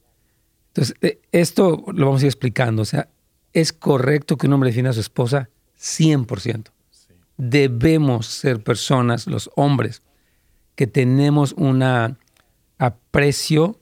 Entonces, 0.69 0.95
eh, 1.01 1.19
esto 1.31 1.85
lo 1.93 2.07
vamos 2.07 2.21
a 2.21 2.25
ir 2.25 2.29
explicando. 2.29 2.81
O 2.81 2.85
sea, 2.85 3.09
es 3.53 3.71
correcto 3.73 4.37
que 4.37 4.47
un 4.47 4.53
hombre 4.53 4.71
defina 4.71 4.89
a 4.89 4.93
su 4.93 5.01
esposa 5.01 5.49
100% 5.79 6.76
debemos 7.37 8.25
ser 8.25 8.63
personas, 8.63 9.27
los 9.27 9.49
hombres, 9.55 10.01
que 10.75 10.87
tenemos 10.87 11.53
un 11.53 11.83
aprecio 12.77 13.79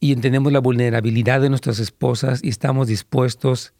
y 0.00 0.12
entendemos 0.12 0.52
la 0.52 0.60
vulnerabilidad 0.60 1.40
de 1.40 1.48
nuestras 1.48 1.78
esposas 1.78 2.42
y 2.42 2.48
estamos 2.48 2.88
dispuestos 2.88 3.72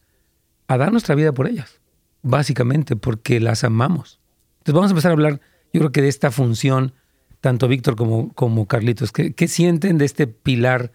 a 0.69 0.77
dar 0.79 0.93
nuestra 0.93 1.15
vida 1.15 1.33
por 1.33 1.49
ellas, 1.49 1.81
básicamente 2.23 2.95
porque 2.97 3.41
las 3.41 3.65
amamos. 3.65 4.21
Entonces 4.59 4.75
vamos 4.75 4.91
a 4.91 4.93
empezar 4.93 5.11
a 5.11 5.15
hablar, 5.15 5.41
yo 5.73 5.81
creo 5.81 5.93
que 5.93 6.03
de 6.03 6.09
esta 6.09 6.31
función, 6.31 6.93
tanto 7.41 7.67
Víctor 7.67 7.97
como, 7.97 8.33
como 8.35 8.67
Carlitos, 8.67 9.11
¿qué, 9.11 9.33
¿qué, 9.33 9.49
sienten 9.49 9.99
de 9.99 10.05
este 10.05 10.29
pilar 10.29 10.93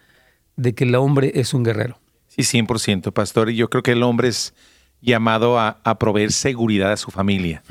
de 0.56 0.74
que 0.74 0.86
el 0.86 0.96
hombre 0.96 1.34
es 1.36 1.53
un 1.53 1.63
guerrero? 1.63 2.00
Sí, 2.27 2.44
100%, 2.44 3.12
pastor. 3.12 3.50
Y 3.50 3.56
yo 3.56 3.70
creo 3.70 3.84
que 3.84 3.91
el 3.91 4.03
hombre 4.03 4.29
es 4.29 4.53
llamado 5.01 5.60
a, 5.60 5.77
proveer 6.00 6.32
seguridad 6.32 6.92
a 6.92 6.98
su 6.98 7.12
familia. 7.12 7.63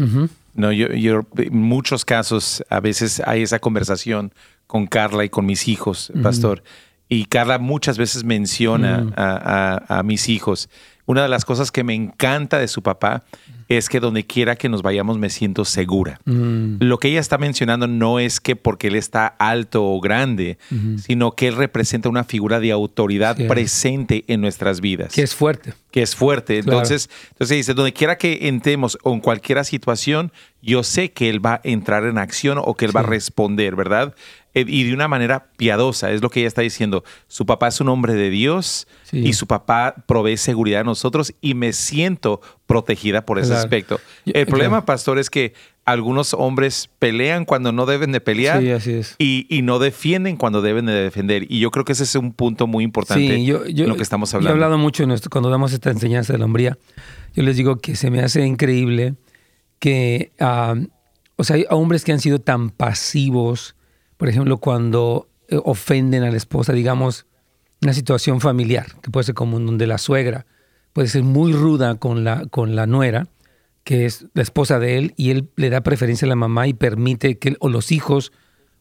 No, 0.55 0.73
yo, 0.73 0.89
yo, 0.89 1.27
en 1.37 1.61
muchos 1.61 2.05
casos, 2.05 2.65
a 2.71 2.81
veces 2.81 3.21
hay 3.27 3.43
esa 3.43 3.59
conversación 3.59 4.33
con 4.67 4.87
Carla 4.87 5.25
y 5.25 5.29
con 5.29 5.47
mis 5.47 5.69
hijos, 5.69 6.13
pastor. 6.23 6.63
Y 7.09 7.27
Carla 7.27 7.59
muchas 7.59 7.99
veces 7.99 8.25
menciona 8.25 9.07
a, 9.17 10.03
mis 10.03 10.29
hijos. 10.29 10.69
Una 11.07 11.23
de 11.23 11.29
las 11.29 11.45
cosas 11.45 11.71
que 11.71 11.85
me 11.85 11.95
encanta 11.95 12.59
de 12.59 12.69
su 12.69 12.83
papá 12.83 13.23
es 13.69 13.89
que 13.89 13.99
donde 13.99 14.25
quiera 14.25 14.57
que 14.57 14.69
nos 14.69 14.83
vayamos 14.83 15.19
me 15.19 15.31
siento 15.31 15.65
segura. 15.65 16.21
Mm. 16.25 16.77
Lo 16.81 16.99
que 16.99 17.09
ella 17.09 17.21
está 17.21 17.39
mencionando 17.39 17.87
no 17.87 18.21
es 18.21 18.41
que 18.41 18.55
porque 18.55 18.89
él 18.89 18.97
está 18.97 19.27
alto 19.27 19.85
o 19.85 20.01
grande, 20.01 20.59
sino 20.99 21.33
que 21.33 21.49
él 21.49 21.57
representa 21.57 22.09
una 22.09 22.25
figura 22.25 22.61
de 22.61 22.71
autoridad 22.71 23.37
presente 23.49 24.25
en 24.29 24.41
nuestras 24.41 24.81
vidas. 24.81 25.13
Que 25.13 25.23
es 25.23 25.35
fuerte. 25.35 25.75
Que 25.91 26.03
es 26.03 26.15
fuerte. 26.15 26.59
Entonces, 26.59 27.11
entonces 27.33 27.57
dice, 27.57 27.75
donde 27.75 27.93
quiera 27.93 28.19
que 28.19 28.49
entremos 28.49 28.99
o 29.03 29.13
en 29.13 29.21
cualquier 29.21 29.65
situación, 29.65 30.33
yo 30.63 30.83
sé 30.83 31.13
que 31.13 31.29
él 31.29 31.45
va 31.45 31.55
a 31.55 31.61
entrar 31.65 32.05
en 32.05 32.19
acción 32.19 32.59
o 32.63 32.75
que 32.75 32.85
él 32.85 32.97
va 32.97 33.01
a 33.01 33.05
responder, 33.05 33.75
¿verdad? 33.75 34.15
Eh, 34.57 34.65
y 34.67 34.85
de 34.85 34.95
una 34.95 35.07
manera 35.07 35.49
piadosa, 35.59 36.11
es 36.13 36.23
lo 36.23 36.31
que 36.31 36.41
ella 36.41 36.49
está 36.49 36.63
diciendo. 36.63 37.05
Su 37.29 37.45
papá 37.45 37.69
es 37.69 37.79
un 37.83 37.91
hombre 37.91 38.15
de 38.15 38.31
Dios 38.31 38.89
y 39.13 39.35
su 39.35 39.47
papá 39.47 39.95
provee 40.07 40.39
seguridad 40.39 40.81
a 40.81 40.85
nosotros 40.85 41.35
y 41.43 41.53
me 41.53 41.75
siento 41.75 42.41
protegida 42.65 43.27
por 43.27 43.39
ese 43.39 43.53
aspecto. 43.53 44.01
El 44.25 44.47
problema, 44.47 44.87
pastor, 44.87 45.19
es 45.19 45.29
que 45.29 45.53
algunos 45.85 46.33
hombres 46.33 46.89
pelean 46.99 47.45
cuando 47.45 47.71
no 47.71 47.85
deben 47.85 48.13
de 48.13 48.23
pelear 48.23 48.63
Y, 49.19 49.61
no 49.63 49.79
defienden 49.79 50.39
cuando 50.39 50.63
deben 50.63 50.87
de 50.87 50.95
defender. 50.95 51.45
Y 51.51 51.61
yo 51.61 51.71
creo 51.71 51.85
que 51.85 51.93
ese 51.93 52.05
es 52.05 52.15
un 52.15 52.33
punto 52.33 52.67
muy 52.67 52.83
importante 52.83 53.35
en 53.35 53.89
lo 53.89 53.97
que 53.97 54.03
estamos 54.03 54.33
hablando. 54.33 54.49
Yo 54.49 54.55
he 54.55 54.65
hablado 54.65 54.79
mucho 54.79 55.03
en 55.03 55.11
esto, 55.11 55.29
cuando 55.29 55.51
damos 55.51 55.75
esta 55.75 55.91
enseñanza 55.91 56.33
de 56.33 56.39
la 56.39 56.47
hombría. 56.47 56.79
Yo 57.35 57.43
les 57.43 57.59
digo 57.59 57.77
que 57.77 57.95
se 57.95 58.11
me 58.11 58.21
hace 58.21 58.47
increíble 58.47 59.17
que, 59.81 60.33
ah, 60.41 60.77
o 61.37 61.45
sea, 61.45 61.57
hay 61.57 61.67
hombres 61.69 62.05
que 62.05 62.13
han 62.13 62.21
sido 62.21 62.39
tan 62.39 62.71
pasivos 62.71 63.76
por 64.17 64.29
ejemplo, 64.29 64.59
cuando 64.59 65.29
eh, 65.49 65.59
ofenden 65.65 66.23
a 66.23 66.31
la 66.31 66.37
esposa, 66.37 66.73
digamos, 66.73 67.27
una 67.83 67.93
situación 67.93 68.41
familiar, 68.41 68.87
que 69.03 69.11
puede 69.11 69.25
ser 69.25 69.35
como 69.35 69.59
donde 69.61 69.87
la 69.87 69.99
suegra 69.99 70.47
puede 70.93 71.09
ser 71.09 71.25
muy 71.25 71.53
ruda 71.53 71.97
con 71.97 72.25
la, 72.25 72.47
con 72.47 72.75
la 72.75 72.87
nuera, 72.87 73.29
que 73.85 74.07
es 74.07 74.25
la 74.33 74.41
esposa 74.41 74.79
de 74.79 74.97
él, 74.97 75.13
y 75.19 75.29
él 75.29 75.51
le 75.57 75.69
da 75.69 75.83
preferencia 75.83 76.25
a 76.25 76.31
la 76.31 76.37
mamá 76.37 76.69
y 76.69 76.73
permite 76.73 77.37
que 77.37 77.55
o 77.61 77.69
los 77.69 77.93
hijos 77.93 78.33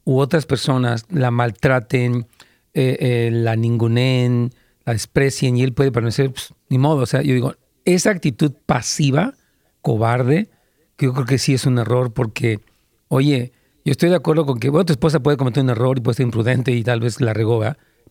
u 0.05 0.19
otras 0.19 0.45
personas 0.45 1.05
la 1.09 1.29
maltraten, 1.29 2.25
eh, 2.73 2.97
eh, 3.01 3.29
la 3.33 3.57
ningunen, 3.57 4.51
la 4.85 4.93
desprecien, 4.93 5.57
y 5.57 5.63
él 5.63 5.73
puede 5.73 5.91
permanecer, 5.91 6.31
pues, 6.31 6.53
ni 6.69 6.77
modo. 6.77 7.01
O 7.01 7.05
sea, 7.05 7.21
yo 7.21 7.33
digo, 7.33 7.55
esa 7.83 8.11
actitud 8.11 8.53
pasiva, 8.65 9.33
cobarde, 9.81 10.49
que 10.95 11.07
yo 11.07 11.13
creo 11.13 11.25
que 11.25 11.37
sí 11.37 11.53
es 11.53 11.65
un 11.65 11.79
error 11.79 12.13
porque, 12.13 12.61
oye, 13.09 13.51
yo 13.85 13.91
estoy 13.91 14.09
de 14.09 14.15
acuerdo 14.15 14.47
con 14.47 14.59
que, 14.59 14.69
bueno, 14.69 14.85
tu 14.85 14.93
esposa 14.93 15.21
puede 15.21 15.37
cometer 15.37 15.63
un 15.63 15.69
error 15.69 15.97
y 15.97 16.01
puede 16.01 16.15
ser 16.15 16.25
imprudente 16.25 16.71
y 16.71 16.83
tal 16.83 16.99
vez 16.99 17.21
la 17.21 17.33
regó, 17.33 17.61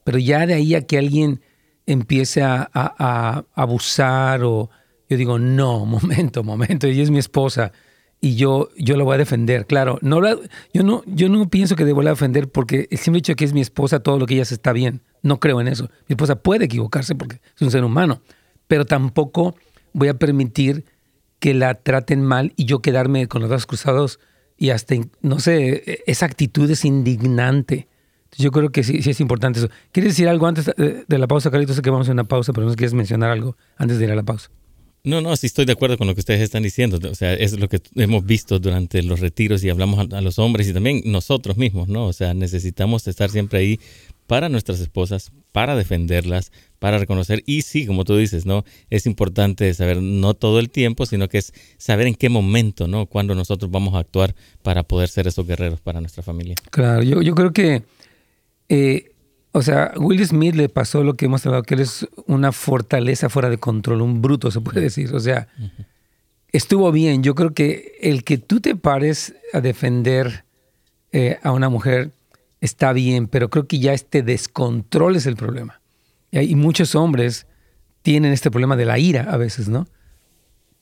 pero 0.04 0.18
ya 0.18 0.46
de 0.46 0.54
ahí 0.54 0.74
a 0.76 0.86
que 0.86 0.98
alguien 0.98 1.40
empiece 1.84 2.42
a, 2.42 3.44
abusar 3.54 4.44
o 4.44 4.70
yo 5.08 5.16
digo, 5.16 5.38
no, 5.40 5.84
momento, 5.86 6.44
momento, 6.44 6.86
ella 6.86 7.02
es 7.02 7.10
mi 7.10 7.18
esposa 7.18 7.72
y 8.20 8.36
yo, 8.36 8.70
yo 8.78 8.96
la 8.96 9.04
voy 9.04 9.16
a 9.16 9.18
defender. 9.18 9.66
Claro, 9.66 9.98
no 10.00 10.20
yo, 10.72 10.82
no, 10.84 11.02
yo 11.06 11.28
no 11.28 11.50
pienso 11.50 11.76
que 11.76 11.84
debo 11.84 12.02
la 12.02 12.10
defender 12.10 12.48
porque 12.48 12.86
el 12.90 12.98
simple 12.98 13.20
que 13.20 13.44
es 13.44 13.52
mi 13.52 13.60
esposa, 13.60 14.00
todo 14.00 14.18
lo 14.18 14.26
que 14.26 14.34
ella 14.34 14.44
hace 14.44 14.54
está 14.54 14.72
bien. 14.72 15.02
No 15.22 15.40
creo 15.40 15.60
en 15.60 15.68
eso. 15.68 15.90
Mi 16.08 16.14
esposa 16.14 16.36
puede 16.36 16.66
equivocarse 16.66 17.14
porque 17.16 17.40
es 17.54 17.62
un 17.62 17.70
ser 17.70 17.84
humano, 17.84 18.22
pero 18.66 18.86
tampoco 18.86 19.56
voy 19.92 20.08
a 20.08 20.14
permitir 20.14 20.86
que 21.38 21.52
la 21.52 21.74
traten 21.74 22.22
mal 22.22 22.52
y 22.56 22.64
yo 22.64 22.80
quedarme 22.80 23.26
con 23.26 23.42
los 23.42 23.50
brazos 23.50 23.66
cruzados 23.66 24.20
y 24.56 24.70
hasta, 24.70 24.94
no 25.20 25.40
sé, 25.40 25.82
e, 25.86 26.04
esa 26.06 26.26
actitud 26.26 26.70
es 26.70 26.84
indignante. 26.84 27.88
Yo 28.36 28.50
creo 28.50 28.70
que 28.70 28.82
sí, 28.82 29.02
sí 29.02 29.10
es 29.10 29.20
importante 29.20 29.60
eso. 29.60 29.68
¿Quieres 29.92 30.12
decir 30.12 30.28
algo 30.28 30.46
antes 30.46 30.66
de 30.66 31.18
la 31.18 31.26
pausa, 31.28 31.50
Carlitos? 31.50 31.76
Sé 31.76 31.82
que 31.82 31.90
vamos 31.90 32.08
a 32.08 32.12
una 32.12 32.24
pausa, 32.24 32.52
pero 32.52 32.66
no 32.66 32.74
quieres 32.74 32.94
mencionar 32.94 33.30
algo 33.30 33.56
antes 33.76 33.98
de 33.98 34.04
ir 34.06 34.10
a 34.10 34.16
la 34.16 34.24
pausa. 34.24 34.50
No, 35.04 35.20
no, 35.20 35.36
sí 35.36 35.46
estoy 35.46 35.66
de 35.66 35.72
acuerdo 35.72 35.98
con 35.98 36.06
lo 36.06 36.14
que 36.14 36.20
ustedes 36.20 36.40
están 36.40 36.62
diciendo. 36.62 36.98
O 37.10 37.14
sea, 37.14 37.34
es 37.34 37.58
lo 37.58 37.68
que 37.68 37.78
hemos 37.94 38.24
visto 38.24 38.58
durante 38.58 39.02
los 39.02 39.20
retiros 39.20 39.62
y 39.62 39.68
hablamos 39.68 40.08
a, 40.10 40.20
los 40.22 40.38
hombres 40.38 40.66
y 40.66 40.72
también 40.72 41.02
nosotros 41.04 41.58
mismos, 41.58 41.88
¿no? 41.88 42.06
O 42.06 42.14
sea, 42.14 42.32
necesitamos 42.32 43.06
estar 43.06 43.28
siempre 43.28 43.58
ahí 43.58 43.80
para 44.26 44.48
nuestras 44.48 44.80
esposas, 44.80 45.32
para 45.52 45.76
defenderlas, 45.76 46.52
para 46.78 46.98
reconocer. 46.98 47.42
Y 47.46 47.62
sí, 47.62 47.86
como 47.86 48.04
tú 48.04 48.16
dices, 48.16 48.46
¿no? 48.46 48.64
Es 48.90 49.06
importante 49.06 49.72
saber 49.74 50.02
no 50.02 50.34
todo 50.34 50.58
el 50.58 50.70
tiempo, 50.70 51.06
sino 51.06 51.28
que 51.28 51.38
es 51.38 51.52
saber 51.78 52.06
en 52.06 52.14
qué 52.14 52.28
momento, 52.28 52.88
¿no? 52.88 53.06
Cuando 53.06 53.34
nosotros 53.34 53.70
vamos 53.70 53.94
a 53.94 53.98
actuar 53.98 54.34
para 54.62 54.82
poder 54.82 55.08
ser 55.08 55.26
esos 55.26 55.46
guerreros 55.46 55.80
para 55.80 56.00
nuestra 56.00 56.22
familia. 56.22 56.54
Claro, 56.70 57.02
yo, 57.02 57.22
yo 57.22 57.34
creo 57.34 57.52
que, 57.52 57.84
eh, 58.68 59.12
o 59.52 59.62
sea, 59.62 59.92
Will 59.96 60.26
Smith 60.26 60.54
le 60.54 60.68
pasó 60.68 61.04
lo 61.04 61.14
que 61.14 61.26
hemos 61.26 61.44
hablado, 61.46 61.62
que 61.62 61.74
él 61.74 61.80
es 61.80 62.06
una 62.26 62.52
fortaleza 62.52 63.28
fuera 63.28 63.50
de 63.50 63.58
control, 63.58 64.02
un 64.02 64.20
bruto, 64.20 64.50
se 64.50 64.60
puede 64.60 64.80
decir. 64.80 65.14
O 65.14 65.20
sea, 65.20 65.48
estuvo 66.52 66.90
bien. 66.90 67.22
Yo 67.22 67.34
creo 67.34 67.52
que 67.52 67.92
el 68.00 68.24
que 68.24 68.38
tú 68.38 68.60
te 68.60 68.74
pares 68.74 69.34
a 69.52 69.60
defender 69.60 70.44
eh, 71.12 71.38
a 71.44 71.52
una 71.52 71.68
mujer 71.68 72.10
está 72.64 72.94
bien, 72.94 73.26
pero 73.28 73.50
creo 73.50 73.66
que 73.66 73.78
ya 73.78 73.92
este 73.92 74.22
descontrol 74.22 75.16
es 75.16 75.26
el 75.26 75.36
problema. 75.36 75.82
Y 76.32 76.54
muchos 76.56 76.94
hombres 76.94 77.46
tienen 78.00 78.32
este 78.32 78.50
problema 78.50 78.74
de 78.74 78.86
la 78.86 78.98
ira 78.98 79.30
a 79.30 79.36
veces, 79.36 79.68
¿no? 79.68 79.86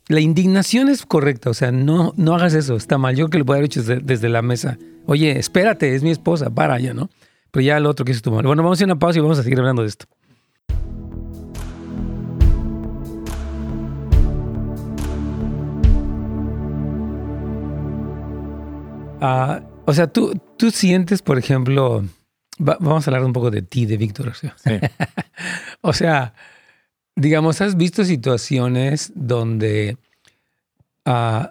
La 0.06 0.20
indignación 0.20 0.88
es 0.88 1.04
correcta, 1.04 1.50
o 1.50 1.54
sea, 1.54 1.72
no, 1.72 2.14
no 2.16 2.34
hagas 2.34 2.54
eso, 2.54 2.76
está 2.76 2.98
mal. 2.98 3.16
Yo 3.16 3.24
creo 3.24 3.30
que 3.30 3.38
lo 3.38 3.44
puedo 3.46 3.58
haber 3.58 3.66
hecho 3.66 3.82
desde, 3.82 4.28
la 4.28 4.42
mesa. 4.42 4.78
Oye, 5.06 5.36
espérate, 5.38 5.94
es 5.94 6.04
mi 6.04 6.10
esposa, 6.10 6.50
para 6.50 6.78
ya, 6.78 6.94
¿no? 6.94 7.10
Pero 7.50 7.64
ya 7.64 7.76
el 7.76 7.86
otro 7.86 8.04
que 8.04 8.14
tu 8.14 8.30
mal. 8.30 8.46
Bueno, 8.46 8.62
vamos 8.62 8.80
a 8.80 8.84
a 8.84 8.86
una 8.86 8.98
pausa 8.98 9.18
y 9.18 9.22
vamos 9.22 9.40
a 9.40 9.42
seguir 9.42 9.58
hablando 9.58 9.82
de 9.82 9.88
esto. 9.88 10.06
Ah, 19.20 19.62
o 19.84 19.92
sea, 19.92 20.06
tú, 20.06 20.32
tú 20.62 20.70
sientes, 20.70 21.22
por 21.22 21.38
ejemplo, 21.40 22.04
vamos 22.56 23.04
a 23.04 23.10
hablar 23.10 23.24
un 23.24 23.32
poco 23.32 23.50
de 23.50 23.62
ti, 23.62 23.84
de 23.84 23.96
Víctor. 23.96 24.32
O 25.80 25.92
sea, 25.92 26.34
digamos, 27.16 27.60
has 27.60 27.76
visto 27.76 28.04
situaciones 28.04 29.10
donde 29.16 29.96
ah, 31.04 31.50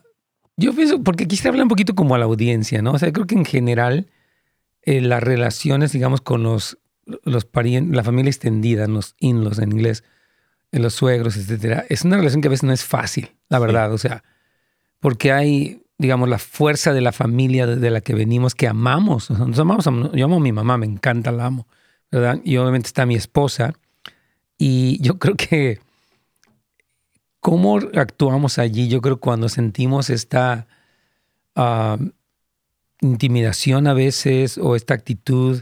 yo 0.56 0.74
pienso, 0.74 1.04
porque 1.04 1.28
quisiera 1.28 1.50
hablar 1.50 1.64
un 1.64 1.70
poquito 1.70 1.94
como 1.94 2.16
a 2.16 2.20
la 2.20 2.24
audiencia, 2.24 2.82
¿no? 2.82 2.94
O 2.94 3.00
sea, 3.00 3.12
creo 3.12 3.28
que 3.28 3.36
en 3.36 3.44
general 3.44 4.08
eh, 4.84 5.02
las 5.02 5.22
relaciones, 5.22 5.92
digamos, 5.92 6.22
con 6.22 6.44
los, 6.44 6.78
los 7.26 7.44
parientes, 7.44 7.94
la 7.94 8.06
familia 8.06 8.30
extendida, 8.30 8.88
los 8.88 9.16
in-laws 9.20 9.60
en 9.60 9.74
inglés, 9.74 10.06
eh, 10.72 10.80
los 10.80 10.94
suegros, 10.94 11.36
etcétera, 11.36 11.84
es 11.90 12.06
una 12.06 12.16
relación 12.16 12.42
que 12.42 12.48
a 12.48 12.52
veces 12.52 12.64
no 12.64 12.72
es 12.72 12.86
fácil, 12.86 13.36
la 13.50 13.60
verdad. 13.60 13.92
O 13.92 13.98
sea, 13.98 14.24
porque 15.02 15.34
hay 15.34 15.81
digamos, 16.02 16.28
la 16.28 16.40
fuerza 16.40 16.94
de 16.94 17.02
la 17.02 17.12
familia 17.12 17.68
de 17.68 17.92
la 17.92 18.02
que 18.02 18.16
venimos, 18.16 18.56
que 18.56 18.68
amamos. 18.68 19.30
Nos 19.30 19.60
amamos, 19.60 19.86
yo 20.14 20.26
amo 20.26 20.38
a 20.38 20.40
mi 20.40 20.52
mamá, 20.52 20.76
me 20.80 20.88
encanta, 20.88 21.32
la 21.32 21.46
amo, 21.46 21.68
¿verdad? 22.10 22.42
Y 22.44 22.58
obviamente 22.58 22.88
está 22.88 23.06
mi 23.06 23.14
esposa. 23.14 23.74
Y 24.58 25.00
yo 25.04 25.20
creo 25.20 25.36
que, 25.36 25.80
¿cómo 27.40 27.78
actuamos 27.94 28.58
allí? 28.58 28.88
Yo 28.88 29.00
creo 29.00 29.20
cuando 29.20 29.48
sentimos 29.48 30.10
esta 30.10 30.66
ah, 31.56 32.00
intimidación 33.02 33.86
a 33.86 33.94
veces 33.94 34.58
o 34.58 34.76
esta 34.76 34.96
actitud. 34.96 35.62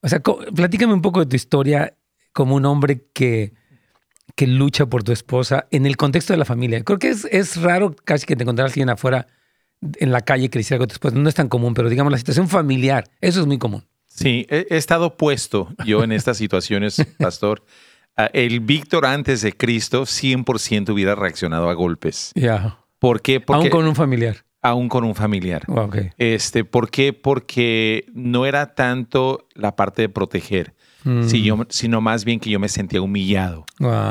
O 0.00 0.08
sea, 0.08 0.20
platícame 0.20 0.94
un 0.94 1.02
poco 1.02 1.20
de 1.20 1.26
tu 1.26 1.36
historia 1.36 1.92
como 2.32 2.54
un 2.54 2.64
hombre 2.64 3.04
que, 3.12 3.52
que 4.34 4.46
lucha 4.46 4.86
por 4.86 5.04
tu 5.04 5.12
esposa 5.12 5.66
en 5.70 5.84
el 5.84 5.98
contexto 5.98 6.32
de 6.32 6.38
la 6.38 6.46
familia. 6.46 6.82
Creo 6.82 6.98
que 6.98 7.10
es, 7.10 7.26
es 7.26 7.60
raro 7.60 7.94
casi 8.04 8.24
que 8.24 8.34
te 8.34 8.44
encontrarás 8.44 8.72
alguien 8.72 8.88
afuera 8.88 9.26
en 9.98 10.12
la 10.12 10.20
calle 10.20 10.48
que 10.50 10.58
le 10.58 10.60
hiciera 10.60 10.76
algo 10.76 10.86
después. 10.86 11.14
No 11.14 11.28
es 11.28 11.34
tan 11.34 11.48
común, 11.48 11.74
pero 11.74 11.88
digamos 11.88 12.10
la 12.10 12.18
situación 12.18 12.48
familiar, 12.48 13.04
eso 13.20 13.40
es 13.40 13.46
muy 13.46 13.58
común. 13.58 13.84
Sí, 14.06 14.46
he, 14.48 14.66
estado 14.70 15.16
puesto 15.16 15.68
yo 15.84 16.04
en 16.04 16.12
estas 16.12 16.36
situaciones, 16.36 17.04
pastor. 17.18 17.64
Ah, 18.16 18.30
el 18.32 18.60
Víctor 18.60 19.06
antes 19.06 19.42
de 19.42 19.52
Cristo 19.56 20.02
100% 20.02 20.90
hubiera 20.90 21.16
reaccionado 21.16 21.68
a 21.68 21.74
golpes. 21.74 22.30
Ya. 22.36 22.78
¿Por 23.00 23.22
qué? 23.22 23.40
Porque, 23.40 23.64
aún 23.64 23.70
con 23.70 23.86
un 23.86 23.96
familiar. 23.96 24.44
Aún 24.62 24.88
con 24.88 25.04
un 25.04 25.14
familiar. 25.14 25.64
Oh, 25.68 25.90
este, 26.16 26.64
¿Por 26.64 26.90
qué? 26.90 27.12
Porque 27.12 28.06
no 28.14 28.46
era 28.46 28.74
tanto 28.74 29.48
la 29.54 29.74
parte 29.76 30.02
de 30.02 30.08
proteger, 30.08 30.74
mm. 31.04 31.66
sino 31.68 32.00
más 32.00 32.24
bien 32.24 32.40
que 32.40 32.50
yo 32.50 32.58
me 32.60 32.68
sentía 32.68 33.00
humillado. 33.00 33.64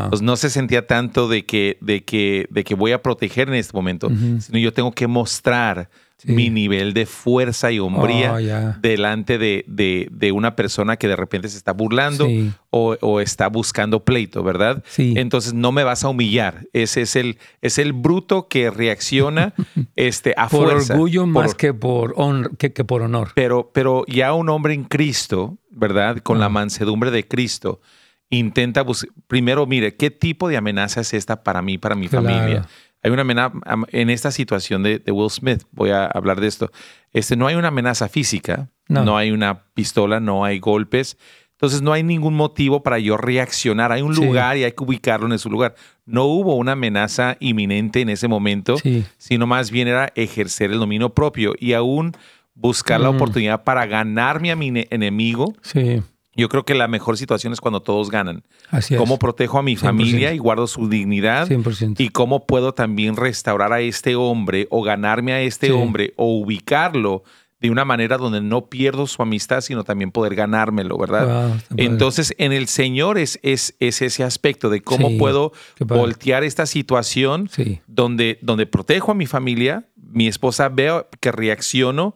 Pues 0.10 0.22
no 0.22 0.36
se 0.36 0.50
sentía 0.50 0.88
tanto 0.88 1.28
de 1.28 1.46
que, 1.46 1.78
de, 1.82 2.04
que, 2.04 2.48
de 2.50 2.64
que 2.64 2.76
voy 2.76 2.92
a 2.92 3.02
proteger 3.02 3.48
en 3.50 3.56
este 3.56 3.76
momento, 3.76 4.10
sino 4.40 4.58
yo 4.60 4.72
tengo 4.74 4.92
que 4.92 5.08
mostrar 5.08 5.90
mi 6.26 6.50
nivel 6.50 6.94
de 6.94 7.06
fuerza 7.06 7.70
y 7.74 7.80
hombría 7.80 8.34
Oh, 8.34 8.80
delante 8.82 9.38
de, 9.38 9.66
de- 9.68 10.08
de 10.10 10.32
una 10.32 10.56
persona 10.56 10.96
que 10.96 11.10
de 11.10 11.18
repente 11.18 11.50
se 11.50 11.58
está 11.58 11.74
burlando 11.74 12.28
Sí. 12.28 12.50
o, 12.70 12.96
o 13.02 13.20
está 13.20 13.48
buscando 13.50 14.06
pleito, 14.06 14.42
¿verdad? 14.42 14.82
Sí. 14.88 15.16
Entonces 15.18 15.54
no 15.54 15.74
me 15.74 15.84
vas 15.84 16.06
a 16.06 16.10
humillar. 16.10 16.66
Ese 16.72 17.02
es 17.02 17.18
el, 17.18 17.40
es 17.62 17.78
el 17.78 17.92
bruto 17.92 18.48
que 18.48 18.70
reacciona 18.72 19.54
este, 19.98 20.34
a 20.38 20.48
Por 20.48 20.70
fuerza. 20.70 20.94
orgullo 20.94 21.26
más 21.26 21.48
Por- 21.48 21.58
que 21.58 21.74
por, 21.74 22.14
honor, 22.16 22.56
que, 22.56 22.72
que 22.72 22.86
por 22.86 23.02
honor. 23.02 23.32
pero, 23.36 23.72
pero 23.74 24.06
ya 24.08 24.32
un 24.34 24.48
hombre 24.48 24.74
en 24.76 24.86
Cristo, 24.86 25.58
¿verdad? 25.74 26.18
Con 26.20 26.40
la 26.40 26.50
mansedumbre 26.50 27.12
de 27.12 27.28
Cristo, 27.28 27.82
intenta 28.30 28.82
buscar, 28.82 29.10
primero, 29.28 29.66
mire, 29.66 29.96
¿qué 29.96 30.10
tipo 30.12 30.48
de 30.48 30.58
amenaza 30.58 31.02
es 31.02 31.14
esta 31.14 31.44
para 31.44 31.62
mí, 31.62 31.78
para 31.78 31.96
mi 31.96 32.08
Claro. 32.08 32.28
familia? 32.28 32.66
Hay 33.04 33.12
una 33.12 33.22
amenaza 33.24 33.54
en 33.90 34.10
esta 34.10 34.32
situación 34.32 34.82
de, 34.84 35.00
de 35.00 35.12
Will 35.12 35.30
Smith, 35.30 35.64
voy 35.72 35.90
a 35.90 36.06
hablar 36.06 36.40
de 36.40 36.48
esto. 36.48 36.72
Este, 37.12 37.36
no 37.36 37.48
hay 37.48 37.56
una 37.56 37.68
amenaza 37.68 38.08
física, 38.08 38.70
No. 38.88 39.04
no. 39.04 39.18
hay 39.18 39.32
una 39.32 39.66
pistola, 39.74 40.20
no 40.22 40.46
hay 40.46 40.60
golpes. 40.60 41.18
Entonces 41.52 41.82
no 41.82 41.94
hay 41.94 42.04
ningún 42.04 42.34
motivo 42.34 42.82
para 42.84 43.00
yo 43.00 43.16
reaccionar. 43.16 43.92
Hay 43.92 44.02
un 44.02 44.16
Sí. 44.16 44.26
lugar 44.26 44.58
y 44.58 44.64
hay 44.66 44.72
que 44.74 44.84
ubicarlo 44.84 45.32
en 45.32 45.38
su 45.40 45.50
lugar. 45.50 45.76
No 46.06 46.26
hubo 46.26 46.56
una 46.56 46.74
amenaza 46.74 47.38
inminente 47.40 48.02
en 48.02 48.10
ese 48.10 48.28
momento, 48.28 48.78
Sí. 48.78 49.06
sino 49.18 49.48
más 49.48 49.70
bien 49.72 49.88
era 49.88 50.12
ejercer 50.16 50.72
el 50.72 50.80
dominio 50.80 51.14
propio 51.14 51.54
y 51.60 51.74
aún 51.74 52.14
buscar 52.56 53.00
la 53.02 53.12
Mm. 53.12 53.16
oportunidad 53.16 53.64
para 53.64 53.86
ganarme 53.86 54.52
a 54.52 54.56
mi 54.56 54.72
ne- 54.72 54.88
enemigo. 54.90 55.54
Sí, 55.62 56.02
Yo 56.36 56.50
creo 56.50 56.66
que 56.66 56.74
la 56.74 56.88
mejor 56.88 57.16
situación 57.16 57.54
es 57.54 57.62
cuando 57.62 57.84
todos 57.84 58.10
ganan. 58.10 58.42
así 58.72 58.96
es. 58.96 59.00
Cómo 59.00 59.20
protejo 59.20 59.60
a 59.60 59.62
mi 59.62 59.76
100%. 59.76 59.80
familia 59.82 60.34
y 60.34 60.40
guardo 60.40 60.66
su 60.66 60.90
dignidad 60.90 61.46
100%. 61.48 62.02
y 62.02 62.10
cómo 62.10 62.48
puedo 62.48 62.74
también 62.74 63.16
restaurar 63.18 63.72
a 63.72 63.82
este 63.82 64.16
hombre 64.16 64.68
o 64.72 64.82
ganarme 64.82 65.32
a 65.34 65.42
este 65.42 65.68
Sí. 65.68 65.74
hombre 65.74 66.14
o 66.16 66.26
ubicarlo 66.40 67.24
de 67.60 67.70
una 67.70 67.86
manera 67.86 68.18
donde 68.18 68.42
no 68.42 68.66
pierdo 68.66 69.06
su 69.06 69.22
amistad, 69.22 69.62
sino 69.62 69.84
también 69.84 70.10
poder 70.12 70.34
ganármelo, 70.34 70.98
¿verdad? 70.98 71.26
Wow, 71.28 71.60
padre. 71.70 71.86
Entonces, 71.86 72.34
en 72.40 72.52
el 72.52 72.68
Señor 72.68 73.20
es, 73.20 73.40
es, 73.44 73.76
es 73.80 74.02
ese 74.02 74.24
aspecto 74.24 74.72
de 74.72 74.82
cómo 74.82 75.10
Sí, 75.10 75.18
puedo 75.20 75.54
voltear 75.82 76.44
esta 76.44 76.66
situación 76.66 77.48
Sí. 77.52 77.80
donde, 77.86 78.40
donde 78.42 78.66
protejo 78.66 79.12
a 79.12 79.16
mi 79.16 79.28
familia, 79.28 79.86
mi 79.96 80.28
esposa 80.28 80.68
veo 80.70 81.08
que 81.22 81.32
reacciono, 81.32 82.16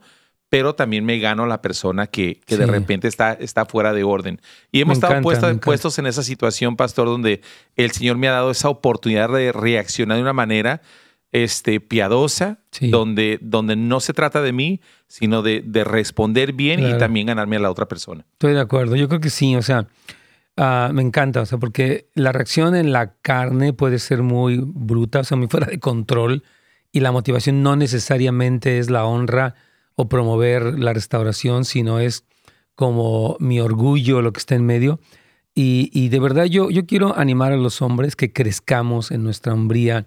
pero 0.50 0.76
también 0.76 1.04
me 1.06 1.20
gano 1.20 1.44
a 1.44 1.48
la 1.48 1.62
persona 1.62 2.08
que, 2.08 2.40
que 2.46 2.56
de 2.58 2.66
repente 2.66 3.08
está, 3.08 3.34
está 3.34 3.66
fuera 3.66 3.92
de 3.94 4.04
orden. 4.04 4.40
Y 4.72 4.80
hemos 4.82 4.94
Me 4.96 5.06
estado 5.08 5.14
encanta, 5.20 5.60
puestos 5.66 6.00
en 6.00 6.06
esa 6.08 6.24
situación, 6.24 6.76
pastor, 6.78 7.08
donde 7.08 7.42
el 7.76 7.92
Señor 7.92 8.18
me 8.18 8.28
ha 8.30 8.32
dado 8.32 8.52
esa 8.52 8.70
oportunidad 8.70 9.30
de 9.30 9.52
reaccionar 9.52 10.16
de 10.18 10.24
una 10.24 10.34
manera 10.34 10.82
este, 11.34 11.82
piadosa, 11.82 12.60
Sí. 12.72 12.90
donde, 12.90 13.40
donde 13.42 13.76
no 13.76 14.00
se 14.00 14.14
trata 14.14 14.42
de 14.42 14.54
mí, 14.54 14.80
sino 15.08 15.42
de, 15.42 15.62
de 15.66 15.84
responder 15.84 16.54
bien 16.54 16.80
Claro. 16.80 16.96
y 16.96 17.00
también 17.00 17.28
ganarme 17.28 17.58
a 17.58 17.60
la 17.60 17.72
otra 17.72 17.88
persona. 17.88 18.26
Estoy 18.34 18.54
de 18.54 18.62
acuerdo. 18.62 18.96
Yo 18.96 19.10
creo 19.10 19.20
que 19.20 19.30
sí, 19.30 19.56
o 19.56 19.62
sea, 19.62 19.88
ah, 20.56 20.90
me 20.94 21.02
encanta, 21.02 21.42
o 21.42 21.46
sea, 21.46 21.58
porque 21.58 22.08
la 22.14 22.32
reacción 22.32 22.76
en 22.76 22.94
la 22.94 23.16
carne 23.22 23.74
puede 23.74 24.00
ser 24.00 24.24
muy 24.24 24.62
bruta, 24.64 25.20
o 25.20 25.24
sea, 25.26 25.36
muy 25.38 25.48
fuera 25.48 25.68
de 25.68 25.80
control, 25.80 26.44
y 26.94 27.02
la 27.02 27.12
motivación 27.12 27.62
no 27.64 27.76
necesariamente 27.76 28.80
es 28.80 28.90
la 28.90 29.04
honra 29.06 29.56
o 29.98 30.08
promover 30.08 30.80
la 30.80 30.94
restauración, 30.94 31.66
sino 31.66 32.00
es 32.00 32.24
como 32.76 33.36
mi 33.40 33.60
orgullo, 33.60 34.22
lo 34.22 34.32
que 34.32 34.40
está 34.40 34.54
en 34.54 34.66
medio. 34.66 35.00
Y, 35.56 35.90
y 35.92 36.10
de 36.10 36.20
verdad 36.20 36.46
yo, 36.46 36.70
yo 36.70 36.86
quiero 36.86 37.18
animar 37.18 37.52
a 37.52 37.58
los 37.58 37.82
hombres 37.82 38.16
que 38.16 38.32
crezcamos 38.32 39.10
en 39.10 39.24
nuestra 39.24 39.54
hombría. 39.54 40.06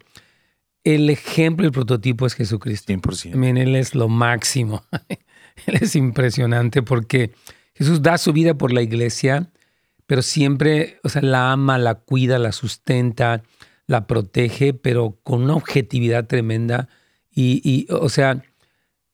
El 0.85 1.11
ejemplo, 1.11 1.67
el 1.67 1.73
prototipo 1.73 2.25
es 2.25 2.35
Jesucristo. 2.35 2.93
100%. 2.93 3.35
Amén, 3.35 3.57
Él 3.57 3.75
es 3.75 3.97
lo 3.97 4.09
máximo. 4.09 4.85
Él 5.67 5.79
es 5.81 5.97
impresionante 5.97 6.83
porque 6.83 7.33
Jesús 7.75 8.01
da 8.01 8.17
su 8.17 8.33
vida 8.33 8.55
por 8.55 8.73
la 8.73 8.83
iglesia, 8.83 9.51
pero 10.07 10.23
siempre, 10.23 11.01
o 11.03 11.09
sea, 11.09 11.23
la 11.23 11.51
ama, 11.51 11.79
la 11.79 11.97
cuida, 11.97 12.39
la 12.39 12.53
sustenta, 12.53 13.43
la 13.89 14.07
protege, 14.07 14.73
pero 14.73 15.19
con 15.25 15.43
una 15.43 15.57
objetividad 15.57 16.29
tremenda. 16.29 16.89
Y, 17.29 17.61
y, 17.65 17.93
o 17.93 18.09
sea, 18.09 18.45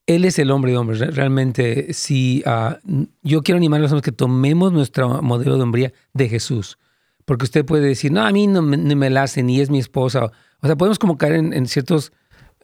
Él 0.06 0.24
es 0.24 0.38
el 0.38 0.50
hombre 0.50 0.72
de 0.72 0.78
hombres. 0.78 1.00
Re- 1.00 1.10
Realmente, 1.10 1.92
sí, 1.92 2.42
ah, 2.46 2.78
yo 3.22 3.42
quiero 3.42 3.56
animar 3.56 3.80
a 3.80 3.82
los 3.82 3.92
hombres 3.92 4.04
que 4.04 4.12
tomemos 4.12 4.72
nuestro 4.72 5.22
modelo 5.22 5.56
de 5.56 5.62
hombría 5.62 5.92
de 6.12 6.28
Jesús. 6.28 6.78
Porque 7.24 7.44
usted 7.44 7.64
puede 7.64 7.86
decir, 7.86 8.12
no, 8.12 8.22
a 8.24 8.30
mí 8.30 8.46
no 8.46 8.62
me 8.62 9.10
la 9.10 9.24
hace, 9.24 9.42
ni 9.42 9.60
es 9.60 9.68
mi 9.68 9.78
esposa. 9.80 10.30
O 10.60 10.66
sea, 10.66 10.76
podemos 10.76 10.98
como 10.98 11.18
caer 11.18 11.34
en, 11.34 11.52
en 11.52 11.66
ciertos 11.66 12.12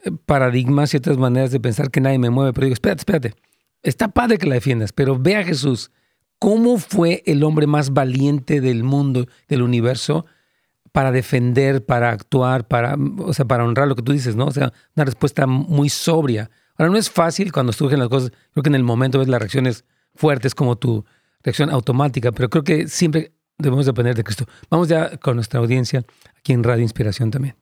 eh, 0.03 0.11
paradigmas, 0.25 0.89
ciertas 0.89 1.17
maneras 1.17 1.51
de 1.51 1.59
pensar 1.59 1.91
que 1.91 1.99
nadie 1.99 2.17
me 2.17 2.29
mueve. 2.29 2.53
Pero 2.53 2.65
digo, 2.65 2.73
espérate, 2.73 3.01
espérate. 3.01 3.33
Está 3.81 4.07
padre 4.07 4.37
que 4.37 4.47
la 4.47 4.55
defiendas, 4.55 4.93
pero 4.93 5.19
ve 5.19 5.35
a 5.35 5.43
Jesús. 5.43 5.91
¿Cómo 6.39 6.77
fue 6.77 7.23
el 7.25 7.43
hombre 7.43 7.67
más 7.67 7.91
valiente 7.91 8.61
del 8.61 8.83
mundo, 8.83 9.27
del 9.49 9.61
universo, 9.61 10.25
para 10.93 11.11
defender, 11.11 11.85
para 11.85 12.11
actuar, 12.11 12.67
para, 12.67 12.95
o 13.17 13.33
sea, 13.33 13.45
para 13.45 13.65
honrar 13.65 13.87
lo 13.87 13.95
que 13.95 14.01
tú 14.03 14.13
dices, 14.13 14.35
¿no? 14.37 14.45
O 14.45 14.51
sea, 14.51 14.71
una 14.95 15.03
respuesta 15.05 15.45
muy 15.45 15.89
sobria. 15.89 16.49
Ahora, 16.77 16.91
no 16.91 16.97
es 16.97 17.09
fácil 17.09 17.51
cuando 17.51 17.71
surgen 17.71 17.99
las 17.99 18.09
cosas. 18.09 18.31
Creo 18.51 18.63
que 18.63 18.69
en 18.69 18.75
el 18.75 18.83
momento 18.83 19.19
ves 19.19 19.27
las 19.27 19.39
reacciones 19.39 19.85
fuertes 20.15 20.55
como 20.55 20.75
tu 20.75 21.05
reacción 21.43 21.69
automática, 21.69 22.31
pero 22.31 22.49
creo 22.49 22.63
que 22.63 22.87
siempre 22.87 23.33
debemos 23.57 23.85
depender 23.85 24.15
de 24.15 24.23
Cristo. 24.23 24.45
Vamos 24.69 24.87
ya 24.87 25.17
con 25.17 25.35
nuestra 25.35 25.59
audiencia 25.59 26.03
aquí 26.37 26.53
en 26.53 26.63
Radio 26.63 26.83
Inspiración 26.83 27.31
también. 27.31 27.55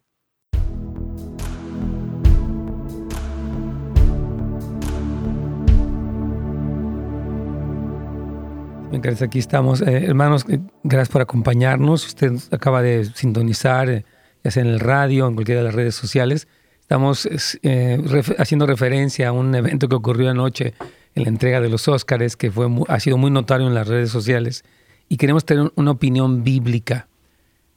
Aquí 9.24 9.40
estamos. 9.40 9.82
Eh, 9.82 10.06
hermanos, 10.06 10.46
eh, 10.50 10.60
gracias 10.84 11.10
por 11.10 11.22
acompañarnos. 11.22 12.06
Usted 12.06 12.34
acaba 12.52 12.82
de 12.82 13.06
sintonizar, 13.06 13.90
eh, 13.90 14.06
ya 14.44 14.52
sea 14.52 14.64
en 14.64 14.70
el 14.70 14.80
radio, 14.80 15.28
en 15.28 15.34
cualquiera 15.34 15.62
de 15.62 15.66
las 15.66 15.76
redes 15.76 15.96
sociales. 15.96 16.48
Estamos 16.92 17.26
es, 17.26 17.58
eh, 17.64 17.98
haciendo 18.38 18.66
referencia 18.68 19.30
a 19.30 19.32
un 19.32 19.56
evento 19.56 19.88
que 19.88 19.96
ocurrió 19.96 20.30
anoche 20.30 20.74
en 21.16 21.24
la 21.24 21.30
entrega 21.30 21.62
de 21.62 21.70
los 21.70 21.88
Óscares, 21.88 22.36
que 22.36 22.52
fue 22.52 22.68
ha 22.90 23.00
sido 23.00 23.16
muy 23.16 23.32
notario 23.32 23.66
en 23.66 23.74
las 23.74 23.88
redes 23.88 24.10
sociales. 24.10 24.66
Y 25.08 25.16
queremos 25.16 25.46
tener 25.46 25.72
una 25.76 25.92
opinión 25.92 26.44
bíblica, 26.44 27.08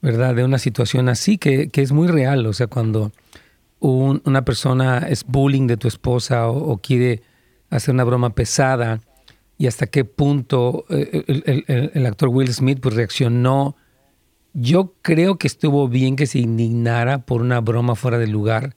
¿verdad? 0.02 0.34
De 0.34 0.42
una 0.42 0.58
situación 0.58 1.08
así 1.08 1.38
que, 1.38 1.68
que 1.68 1.82
es 1.82 1.92
muy 1.92 2.08
real. 2.08 2.44
O 2.44 2.52
sea, 2.52 2.66
cuando 2.66 3.12
un- 3.78 4.20
una 4.24 4.44
persona 4.44 5.06
es 5.08 5.22
bullying 5.24 5.68
de 5.68 5.76
tu 5.76 5.86
esposa 5.86 6.48
o, 6.48 6.76
quiere 6.78 7.22
hacer 7.70 7.94
una 7.94 8.02
broma 8.02 8.30
pesada 8.34 9.00
y 9.58 9.68
hasta 9.68 9.86
qué 9.86 10.04
punto 10.04 10.86
eh, 10.90 11.90
el 11.94 12.06
actor 12.06 12.30
Will 12.30 12.52
Smith 12.52 12.80
pues 12.82 12.96
reaccionó. 12.96 13.76
Yo 14.54 14.94
creo 15.02 15.38
que 15.38 15.46
estuvo 15.46 15.86
bien 15.86 16.16
que 16.16 16.26
se 16.26 16.40
indignara 16.40 17.18
por 17.24 17.42
una 17.42 17.60
broma 17.60 17.94
fuera 17.94 18.18
de 18.18 18.26
lugar, 18.26 18.74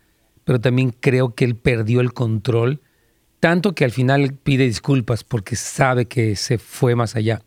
pero 0.47 0.62
también 0.62 0.95
creo 0.97 1.36
que 1.36 1.43
él 1.43 1.57
perdió 1.57 1.99
el 1.99 2.13
control, 2.13 2.79
tanto 3.41 3.75
que 3.75 3.83
al 3.83 3.91
final 3.91 4.33
pide 4.33 4.63
disculpas 4.63 5.25
porque 5.25 5.57
sabe 5.57 6.05
que 6.05 6.38
se 6.38 6.57
fue 6.57 6.95
más 6.95 7.17
allá. 7.17 7.41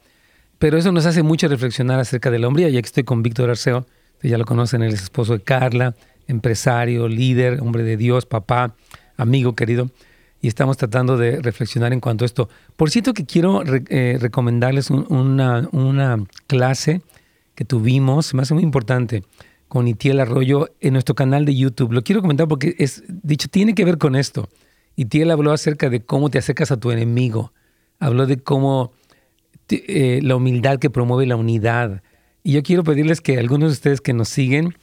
Pero 0.58 0.76
eso 0.76 0.92
nos 0.92 1.06
hace 1.06 1.22
mucho 1.22 1.48
reflexionar 1.48 1.98
acerca 1.98 2.30
de 2.30 2.38
la 2.38 2.46
hombría, 2.46 2.68
ya 2.68 2.82
que 2.82 2.86
estoy 2.86 3.04
con 3.04 3.22
Víctor 3.22 3.48
Arceo, 3.48 3.86
que 4.20 4.28
ya 4.28 4.36
lo 4.36 4.44
conocen, 4.44 4.82
él 4.82 4.92
es 4.92 5.02
esposo 5.02 5.32
de 5.32 5.40
Carla, 5.42 5.96
empresario, 6.26 7.08
líder, 7.08 7.62
hombre 7.62 7.84
de 7.84 7.96
Dios, 7.96 8.26
papá, 8.26 8.76
amigo 9.16 9.56
querido, 9.56 9.90
y 10.42 10.48
estamos 10.48 10.76
tratando 10.76 11.16
de 11.16 11.40
reflexionar 11.40 11.94
en 11.94 12.00
cuanto 12.00 12.24
a 12.24 12.26
esto. 12.26 12.50
Por 12.76 12.90
cierto 12.90 13.14
que 13.14 13.24
quiero 13.24 13.62
eh, 13.64 14.18
recomendarles 14.20 14.90
un- 14.90 15.06
una, 15.08 15.66
una 15.72 16.18
clase 16.46 17.00
que 17.54 17.64
tuvimos, 17.64 18.26
se 18.26 18.36
me 18.36 18.42
hace 18.42 18.52
muy 18.52 18.62
importante, 18.62 19.22
con 19.70 19.86
Itiel 19.86 20.18
Arroyo 20.18 20.68
en 20.80 20.94
nuestro 20.94 21.14
canal 21.14 21.44
de 21.44 21.54
YouTube. 21.54 21.92
Lo 21.92 22.02
quiero 22.02 22.22
comentar 22.22 22.48
porque 22.48 22.74
es, 22.78 23.04
dicho, 23.08 23.46
tiene 23.48 23.76
que 23.76 23.84
ver 23.84 23.98
con 23.98 24.16
esto. 24.16 24.48
Itiel 24.96 25.30
habló 25.30 25.52
acerca 25.52 25.88
de 25.88 26.00
cómo 26.04 26.28
te 26.28 26.38
acercas 26.38 26.72
a 26.72 26.76
tu 26.80 26.90
enemigo. 26.90 27.52
Habló 28.00 28.26
de 28.26 28.38
cómo 28.38 28.92
eh, 29.68 30.18
la 30.24 30.34
humildad 30.34 30.80
que 30.80 30.90
promueve 30.90 31.24
la 31.24 31.36
unidad. 31.36 32.02
Y 32.42 32.50
yo 32.52 32.64
quiero 32.64 32.82
pedirles 32.82 33.20
que 33.20 33.38
algunos 33.38 33.70
de 33.70 33.74
ustedes 33.74 34.00
que 34.00 34.12
nos 34.12 34.28
siguen, 34.28 34.74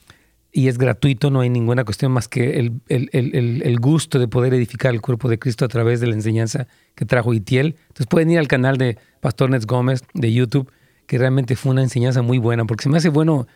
y 0.52 0.68
es 0.68 0.78
gratuito, 0.78 1.30
no 1.30 1.40
hay 1.40 1.50
ninguna 1.50 1.84
cuestión 1.84 2.10
más 2.10 2.26
que 2.26 2.58
el, 2.58 2.80
el- 2.88 3.10
el- 3.12 3.36
el- 3.36 3.62
el 3.66 3.78
gusto 3.80 4.18
de 4.18 4.26
poder 4.26 4.54
edificar 4.54 4.94
el 4.94 5.02
cuerpo 5.02 5.28
de 5.28 5.38
Cristo 5.38 5.66
a 5.66 5.68
través 5.68 6.00
de 6.00 6.06
la 6.06 6.14
enseñanza 6.14 6.66
que 6.94 7.04
trajo 7.04 7.34
Itiel. 7.34 7.76
Entonces 7.88 8.06
pueden 8.06 8.30
ir 8.30 8.38
al 8.38 8.48
canal 8.48 8.78
de 8.78 8.96
Pastor 9.20 9.50
Nets 9.50 9.66
Gómez 9.66 10.02
de 10.14 10.32
YouTube, 10.32 10.72
que 11.06 11.18
realmente 11.18 11.56
fue 11.56 11.72
una 11.72 11.82
enseñanza 11.82 12.22
muy 12.22 12.38
buena, 12.38 12.64
porque 12.64 12.84
se 12.84 12.88
me 12.88 12.96
hace 12.96 13.10
bueno. 13.10 13.46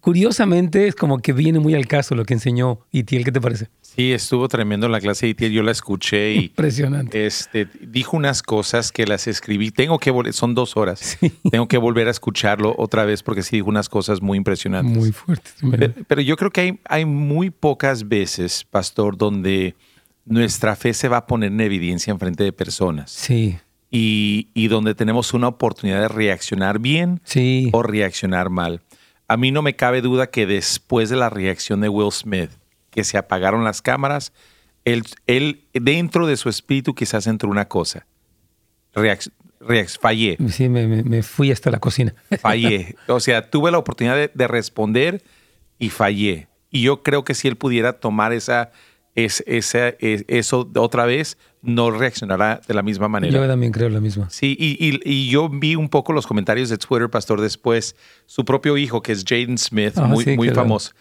Curiosamente, 0.00 0.86
es 0.86 0.94
como 0.94 1.18
que 1.18 1.32
viene 1.32 1.58
muy 1.60 1.74
al 1.74 1.86
caso 1.86 2.14
lo 2.14 2.24
que 2.24 2.34
enseñó 2.34 2.80
Itiel. 2.92 3.24
¿Qué 3.24 3.32
te 3.32 3.40
parece? 3.40 3.68
Sí, 3.80 4.12
estuvo 4.12 4.46
tremendo 4.48 4.88
la 4.88 5.00
clase 5.00 5.26
de 5.26 5.30
Itiel. 5.30 5.52
Yo 5.52 5.62
la 5.62 5.72
escuché 5.72 6.32
y 6.34 6.38
Impresionante. 6.46 7.26
este, 7.26 7.68
dijo 7.80 8.16
unas 8.16 8.42
cosas 8.42 8.92
que 8.92 9.06
las 9.06 9.26
escribí. 9.26 9.70
Tengo 9.70 9.98
que 9.98 10.10
volver, 10.10 10.32
son 10.32 10.54
dos 10.54 10.76
horas. 10.76 11.00
Sí. 11.20 11.32
Tengo 11.50 11.68
que 11.68 11.78
volver 11.78 12.06
a 12.08 12.10
escucharlo 12.10 12.74
otra 12.78 13.04
vez 13.04 13.22
porque 13.22 13.42
sí 13.42 13.56
dijo 13.56 13.68
unas 13.68 13.88
cosas 13.88 14.20
muy 14.22 14.38
impresionantes. 14.38 14.96
Muy 14.96 15.12
fuerte. 15.12 15.50
Pero, 15.70 15.92
pero 16.06 16.20
yo 16.20 16.36
creo 16.36 16.50
que 16.50 16.60
hay, 16.60 16.80
hay 16.84 17.04
muy 17.04 17.50
pocas 17.50 18.08
veces, 18.08 18.64
pastor, 18.70 19.16
donde 19.16 19.74
nuestra 20.24 20.76
fe 20.76 20.92
se 20.94 21.08
va 21.08 21.18
a 21.18 21.26
poner 21.26 21.50
en 21.52 21.60
evidencia 21.60 22.10
en 22.12 22.18
frente 22.18 22.44
de 22.44 22.52
personas. 22.52 23.10
Sí. 23.10 23.56
Y, 23.90 24.48
y 24.52 24.68
donde 24.68 24.94
tenemos 24.94 25.32
una 25.32 25.48
oportunidad 25.48 26.02
de 26.02 26.08
reaccionar 26.08 26.78
bien 26.78 27.20
Sí. 27.24 27.70
o 27.72 27.82
reaccionar 27.82 28.50
mal. 28.50 28.82
A 29.28 29.36
mí 29.36 29.52
no 29.52 29.62
me 29.62 29.76
cabe 29.76 30.00
duda 30.00 30.28
que 30.30 30.46
después 30.46 31.10
de 31.10 31.16
la 31.16 31.30
reacción 31.30 31.80
de 31.80 31.88
Will 31.88 32.10
Smith, 32.12 32.50
que 32.90 33.04
se 33.04 33.18
apagaron 33.18 33.62
las 33.64 33.82
cámaras, 33.82 34.32
él, 34.84 35.04
él 35.26 35.64
dentro 35.74 36.26
de 36.26 36.36
su 36.36 36.48
espíritu 36.48 36.94
quizás 36.94 37.26
entró 37.26 37.50
una 37.50 37.68
cosa. 37.68 38.06
Reac- 38.94 39.30
reac- 39.60 39.98
fallé, 40.00 40.38
Sí, 40.48 40.68
me, 40.68 40.86
me- 40.86 41.02
me 41.04 41.22
fui 41.22 41.50
hasta 41.52 41.70
la 41.70 41.78
cocina. 41.78 42.14
fallé. 42.40 42.96
O 43.06 43.20
sea, 43.20 43.50
tuve 43.50 43.70
la 43.70 43.78
oportunidad 43.78 44.16
de, 44.16 44.30
de 44.34 44.48
responder 44.48 45.22
y 45.78 45.90
fallé. 45.90 46.48
Y 46.70 46.82
yo 46.82 47.02
creo 47.02 47.24
que 47.24 47.34
si 47.34 47.48
él 47.48 47.56
pudiera 47.56 47.94
tomar 47.94 48.32
esa, 48.32 48.72
es, 49.14 49.44
esa, 49.46 49.88
es- 50.00 50.24
eso 50.28 50.70
otra 50.76 51.04
vez, 51.04 51.36
no 51.62 51.90
reaccionará 51.90 52.60
de 52.66 52.74
la 52.74 52.82
misma 52.82 53.08
manera. 53.08 53.32
Yo 53.32 53.46
también 53.46 53.72
creo 53.72 53.88
lo 53.88 54.00
mismo. 54.00 54.26
Sí, 54.30 54.56
y, 54.58 54.76
y- 54.84 55.00
y 55.04 55.28
yo 55.28 55.48
vi 55.48 55.74
un 55.74 55.88
poco 55.88 56.12
los 56.12 56.26
comentarios 56.26 56.68
de 56.68 56.78
Twitter, 56.78 57.10
Pastor, 57.10 57.40
después. 57.40 57.96
Su 58.26 58.44
propio 58.44 58.76
hijo, 58.76 59.02
que 59.02 59.12
es 59.12 59.24
Jaden 59.26 59.58
Smith, 59.58 59.94
Ah, 59.96 60.02
muy, 60.06 60.24
sí, 60.24 60.36
muy 60.36 60.48
claro. 60.48 60.62
famoso, 60.62 60.92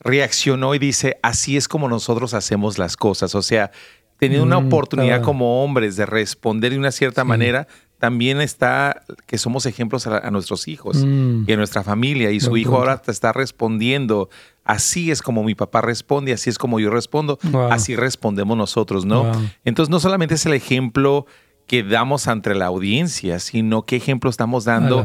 reaccionó 0.00 0.74
y 0.74 0.78
dice, 0.78 1.18
así 1.22 1.56
es 1.56 1.68
como 1.68 1.88
nosotros 1.88 2.34
hacemos 2.34 2.78
las 2.78 2.96
cosas. 2.96 3.34
O 3.34 3.42
sea, 3.42 3.70
teniendo 4.18 4.46
una 4.46 4.60
Mm, 4.60 4.66
oportunidad 4.68 5.08
claro. 5.16 5.24
como 5.24 5.62
hombres 5.64 5.96
de 5.96 6.06
responder 6.06 6.72
de 6.72 6.78
una 6.78 6.92
cierta 6.92 7.22
Sí. 7.22 7.28
manera, 7.28 7.66
también 7.98 8.40
está 8.40 9.02
que 9.26 9.38
somos 9.38 9.64
ejemplos 9.66 10.06
a, 10.06 10.18
a 10.18 10.30
nuestros 10.30 10.68
hijos 10.68 11.04
Mm. 11.04 11.44
y 11.46 11.52
a 11.52 11.56
nuestra 11.56 11.82
familia. 11.82 12.30
Y 12.30 12.40
su 12.40 12.56
hijo 12.56 12.76
ahora 12.76 12.98
te 13.00 13.10
está 13.10 13.32
respondiendo. 13.32 14.28
Así 14.64 15.10
es 15.10 15.22
como 15.22 15.44
mi 15.44 15.54
papá 15.54 15.80
responde, 15.80 16.32
así 16.32 16.50
es 16.50 16.58
como 16.58 16.80
yo 16.80 16.90
respondo, 16.90 17.38
Wow. 17.44 17.72
así 17.72 17.96
respondemos 17.96 18.56
nosotros, 18.56 19.04
¿no? 19.04 19.24
Wow. 19.24 19.42
Entonces, 19.64 19.90
no 19.90 20.00
solamente 20.00 20.34
es 20.34 20.44
el 20.46 20.54
ejemplo 20.54 21.26
que 21.66 21.82
damos 21.82 22.28
ante 22.28 22.54
la 22.54 22.66
audiencia, 22.66 23.38
sino 23.40 23.82
qué 23.82 23.96
ejemplo 23.96 24.28
estamos 24.30 24.64
dando 24.64 25.00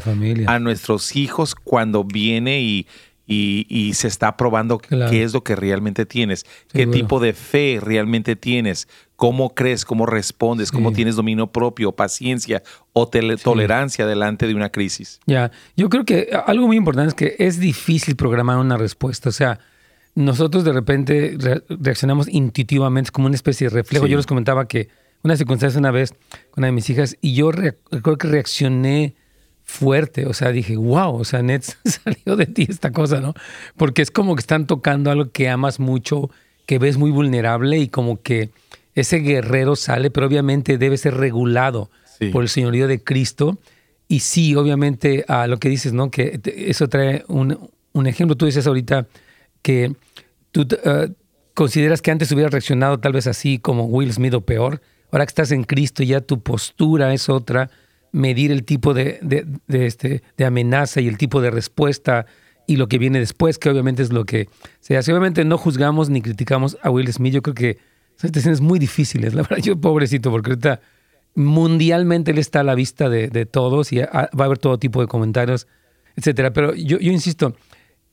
A 0.45 0.53
a 0.55 0.59
nuestros 0.59 1.15
hijos 1.15 1.55
cuando 1.55 2.03
viene 2.03 2.61
y, 2.61 2.87
y- 3.25 3.65
y 3.69 3.93
se 3.93 4.07
está 4.07 4.35
probando 4.37 4.77
Claro. 4.79 5.09
qué 5.09 5.23
es 5.23 5.33
lo 5.33 5.43
que 5.43 5.55
realmente 5.55 6.05
tienes, 6.05 6.45
qué 6.71 6.85
tipo 6.87 7.19
de 7.19 7.33
fe 7.33 7.79
realmente 7.81 8.35
tienes, 8.35 8.87
cómo 9.21 9.53
crees, 9.53 9.85
cómo 9.85 10.07
respondes, 10.07 10.71
cómo 10.71 10.89
Sí. 10.89 10.95
tienes 10.95 11.15
dominio 11.15 11.45
propio, 11.45 11.91
paciencia 11.91 12.63
o 12.91 13.07
tele- 13.07 13.37
tolerancia 13.37 14.07
delante 14.07 14.47
de 14.47 14.55
una 14.55 14.71
crisis. 14.71 15.19
Ya, 15.27 15.51
yo 15.77 15.89
creo 15.89 16.05
que 16.05 16.29
algo 16.47 16.65
muy 16.65 16.75
importante 16.75 17.09
es 17.09 17.13
que 17.13 17.35
es 17.45 17.59
difícil 17.59 18.15
programar 18.15 18.57
una 18.57 18.77
respuesta. 18.77 19.29
O 19.29 19.31
sea, 19.31 19.59
nosotros 20.15 20.63
de 20.63 20.73
repente 20.73 21.35
re- 21.37 21.61
reaccionamos 21.69 22.27
intuitivamente, 22.29 23.09
es 23.09 23.11
como 23.11 23.27
una 23.27 23.35
especie 23.35 23.69
de 23.69 23.75
reflejo. 23.75 24.05
Sí. 24.05 24.11
Yo 24.11 24.17
les 24.17 24.25
comentaba 24.25 24.67
que 24.67 24.87
una 25.21 25.37
circunstancia 25.37 25.79
una 25.79 25.91
vez 25.91 26.13
con 26.49 26.61
una 26.63 26.67
de 26.69 26.71
mis 26.73 26.89
hijas 26.89 27.15
y 27.21 27.35
yo 27.35 27.51
re- 27.51 27.77
recuerdo 27.91 28.17
que 28.17 28.27
reaccioné 28.27 29.13
fuerte. 29.63 30.25
O 30.25 30.33
sea, 30.33 30.51
dije, 30.51 30.77
wow, 30.77 31.13
o 31.15 31.25
sea, 31.25 31.43
Ned, 31.43 31.61
salió 31.85 32.35
de 32.37 32.47
ti 32.47 32.65
esta 32.67 32.91
cosa, 32.91 33.21
¿no? 33.21 33.35
Porque 33.77 34.01
es 34.01 34.09
como 34.09 34.33
que 34.35 34.39
están 34.39 34.65
tocando 34.65 35.11
algo 35.11 35.29
que 35.29 35.47
amas 35.47 35.79
mucho, 35.79 36.31
que 36.65 36.79
ves 36.79 36.97
muy 36.97 37.11
vulnerable 37.11 37.77
y 37.77 37.87
como 37.87 38.19
que 38.19 38.49
ese 38.95 39.17
guerrero 39.17 39.75
sale, 39.75 40.11
pero 40.11 40.27
obviamente 40.27 40.77
debe 40.77 40.97
ser 40.97 41.15
regulado 41.15 41.89
Sí. 42.19 42.29
por 42.29 42.43
el 42.43 42.49
señorío 42.49 42.87
de 42.87 43.03
Cristo. 43.03 43.57
Y 44.07 44.19
sí, 44.19 44.55
obviamente, 44.55 45.23
a 45.27 45.47
lo 45.47 45.57
que 45.57 45.69
dices, 45.69 45.93
¿no? 45.93 46.11
Que 46.11 46.37
te- 46.37 46.69
eso 46.69 46.87
trae 46.89 47.23
un, 47.27 47.57
un 47.93 48.07
ejemplo. 48.07 48.35
Tú 48.35 48.45
dices 48.45 48.67
ahorita 48.67 49.07
que 49.61 49.93
tú 50.51 50.67
eh, 50.83 51.09
consideras 51.53 52.01
que 52.01 52.11
antes 52.11 52.31
hubieras 52.31 52.51
reaccionado 52.51 52.99
tal 52.99 53.13
vez 53.13 53.27
así 53.27 53.57
como 53.59 53.85
Will 53.85 54.11
Smith 54.13 54.33
o 54.33 54.41
peor. 54.41 54.81
Ahora 55.11 55.25
que 55.25 55.29
estás 55.31 55.51
en 55.51 55.63
Cristo, 55.63 56.03
ya 56.03 56.21
tu 56.21 56.41
postura 56.41 57.13
es 57.13 57.29
otra. 57.29 57.69
Medir 58.11 58.51
el 58.51 58.65
tipo 58.65 58.93
de, 58.93 59.19
de- 59.21 59.45
de 59.67 59.85
este, 59.85 60.21
de 60.37 60.45
amenaza 60.45 60.99
y 60.99 61.07
el 61.07 61.17
tipo 61.17 61.39
de 61.41 61.49
respuesta 61.49 62.25
y 62.67 62.75
lo 62.75 62.87
que 62.89 62.97
viene 62.97 63.19
después, 63.19 63.57
que 63.57 63.69
obviamente 63.69 64.03
es 64.03 64.11
lo 64.11 64.25
que 64.25 64.47
se 64.81 64.97
hace. 64.97 65.11
Obviamente 65.11 65.45
no 65.45 65.57
juzgamos 65.57 66.09
ni 66.09 66.21
criticamos 66.21 66.77
a 66.83 66.89
Will 66.89 67.11
Smith. 67.11 67.33
Yo 67.33 67.41
creo 67.41 67.55
que 67.55 67.77
son 68.21 68.29
situaciones 68.29 68.61
muy 68.61 68.77
difíciles. 68.79 69.33
La 69.33 69.41
verdad, 69.41 69.57
yo 69.63 69.75
pobrecito, 69.79 70.29
porque 70.31 70.51
ahorita 70.51 70.81
mundialmente 71.33 72.31
él 72.31 72.37
está 72.37 72.59
a 72.59 72.63
la 72.63 72.75
vista 72.75 73.09
de, 73.09 73.45
todos 73.45 73.91
y 73.93 73.99
va 73.99 74.29
a 74.37 74.43
haber 74.43 74.57
todo 74.57 74.77
tipo 74.77 75.01
de 75.01 75.07
comentarios, 75.07 75.67
etcétera. 76.15 76.51
Pero 76.53 76.73
yo, 76.75 76.97
insisto, 76.99 77.55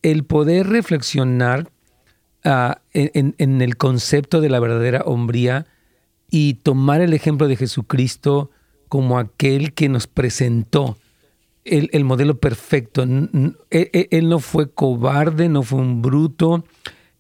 el 0.03 0.25
poder 0.25 0.69
reflexionar 0.69 1.69
ah, 2.45 2.81
en, 2.93 3.61
el 3.61 3.77
concepto 3.77 4.41
de 4.41 4.49
la 4.49 4.61
verdadera 4.61 5.03
hombría 5.05 5.67
y 6.31 6.55
tomar 6.55 7.01
el 7.01 7.13
ejemplo 7.13 7.49
de 7.49 7.57
Jesucristo 7.57 8.51
como 8.89 9.19
aquel 9.19 9.75
que 9.75 9.89
nos 9.89 10.07
presentó 10.07 10.97
el, 11.65 11.91
el 11.93 12.05
modelo 12.05 12.39
perfecto. 12.39 13.03
Él, 13.03 13.57
él- 13.71 14.09
él 14.11 14.29
no 14.29 14.39
fue 14.39 14.71
cobarde, 14.71 15.49
no 15.49 15.63
fue 15.63 15.81
un 15.81 16.01
bruto, 16.01 16.65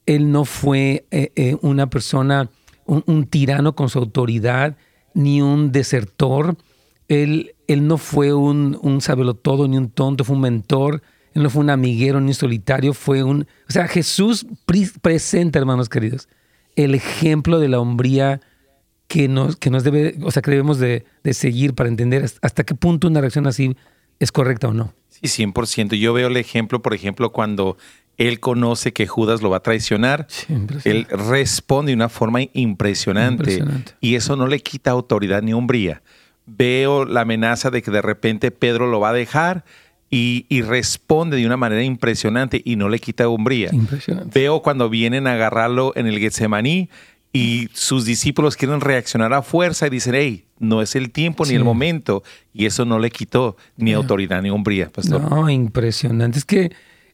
él 0.07 0.31
no 0.31 0.44
fue 0.44 1.07
eh, 1.11 1.33
eh, 1.37 1.57
una 1.61 1.90
persona, 1.90 2.48
un, 2.88 3.27
tirano 3.27 3.74
con 3.74 3.88
su 3.88 3.98
autoridad, 3.98 4.77
ni 5.14 5.42
un 5.42 5.70
desertor. 5.72 6.57
Él, 7.09 7.55
él 7.66 7.87
no 7.87 7.98
fue 7.98 8.33
un, 8.35 8.79
un 8.83 9.01
sabelotodo 9.01 9.68
ni 9.68 9.77
un 9.77 9.90
tonto, 9.90 10.24
fue 10.24 10.37
un 10.37 10.42
mentor. 10.42 11.03
Él 11.35 11.42
no 11.42 11.51
fue 11.51 11.62
un 11.62 11.70
amiguero 11.70 12.20
ni 12.20 12.29
un 12.29 12.35
solitario, 12.35 12.94
fue 12.94 13.22
un... 13.22 13.46
O 13.68 13.72
sea, 13.72 13.87
Jesús 13.87 14.46
presenta, 15.03 15.59
hermanos 15.59 15.88
queridos, 15.88 16.29
el 16.74 16.94
ejemplo 16.94 17.61
de 17.61 17.68
la 17.68 17.81
hombría 17.81 18.40
que 19.07 19.29
nos, 19.29 19.57
que 19.57 19.70
nos 19.70 19.85
debe, 19.85 20.16
o 20.22 20.31
sea, 20.31 20.42
que 20.42 20.51
debemos 20.51 20.79
de, 20.79 21.05
de 21.22 21.35
seguir 21.35 21.74
para 21.74 21.88
entender 21.88 22.31
hasta 22.42 22.64
qué 22.64 22.74
punto 22.74 23.09
una 23.09 23.20
reacción 23.20 23.46
así 23.46 23.77
es 24.18 24.33
correcta 24.33 24.68
o 24.68 24.74
no. 24.74 24.94
Sí, 25.09 25.44
100%. 25.44 25.94
Yo 25.98 26.12
veo 26.12 26.29
el 26.29 26.37
ejemplo, 26.37 26.83
por 26.83 26.94
ejemplo, 26.94 27.33
cuando 27.33 27.77
él 28.19 28.41
conoce 28.41 28.93
que 28.93 29.07
Judas 29.07 29.41
lo 29.43 29.49
va 29.51 29.59
a 29.59 29.63
traicionar. 29.63 30.27
Él 30.85 31.07
responde 31.11 31.91
de 31.93 31.97
una 31.97 32.09
forma 32.09 32.41
impresionante, 32.53 33.53
Impresionante. 33.55 33.93
y 34.01 34.17
eso 34.17 34.37
no 34.37 34.47
le 34.47 34.61
quita 34.61 34.91
autoridad 34.91 35.41
ni 35.43 35.53
hombría. 35.53 36.03
Veo 36.47 37.05
la 37.05 37.23
amenaza 37.23 37.71
de 37.71 37.83
que 37.83 37.91
de 37.91 38.03
repente 38.03 38.51
Pedro 38.51 38.87
lo 38.91 39.01
va 39.01 39.11
a 39.11 39.13
dejar 39.13 39.65
y, 40.11 40.47
y 40.49 40.63
responde 40.63 41.37
de 41.37 41.47
una 41.47 41.57
manera 41.59 41.83
impresionante 41.83 42.61
y 42.65 42.77
no 42.77 42.89
le 42.89 42.99
quita 42.99 43.29
hombría. 43.29 43.69
Impresionante. 43.73 44.39
Veo 44.39 44.63
cuando 44.63 44.89
vienen 44.89 45.27
a 45.27 45.35
agarrarlo 45.35 45.93
en 45.95 46.07
el 46.07 46.19
Getsemaní 46.19 46.89
y 47.33 47.69
sus 47.75 48.07
discípulos 48.07 48.57
quieren 48.57 48.81
reaccionar 48.81 49.35
a 49.35 49.43
fuerza 49.43 49.87
y 49.87 49.91
dicen, 49.91 50.15
hey, 50.15 50.47
no 50.59 50.81
es 50.81 50.97
el 50.97 51.11
tiempo 51.11 51.45
ni 51.45 51.51
Sí. 51.51 51.55
el 51.57 51.65
momento. 51.65 52.23
Y 52.55 52.65
eso 52.65 52.87
no 52.87 52.99
le 52.99 53.11
quitó 53.11 53.57
ni 53.77 53.93
autoridad 53.93 54.41
ni 54.43 54.49
hombría, 54.49 54.89
pastor. 54.91 55.21
No, 55.31 55.49
impresionante. 55.51 56.39
Es 56.39 56.47
que 56.47 56.73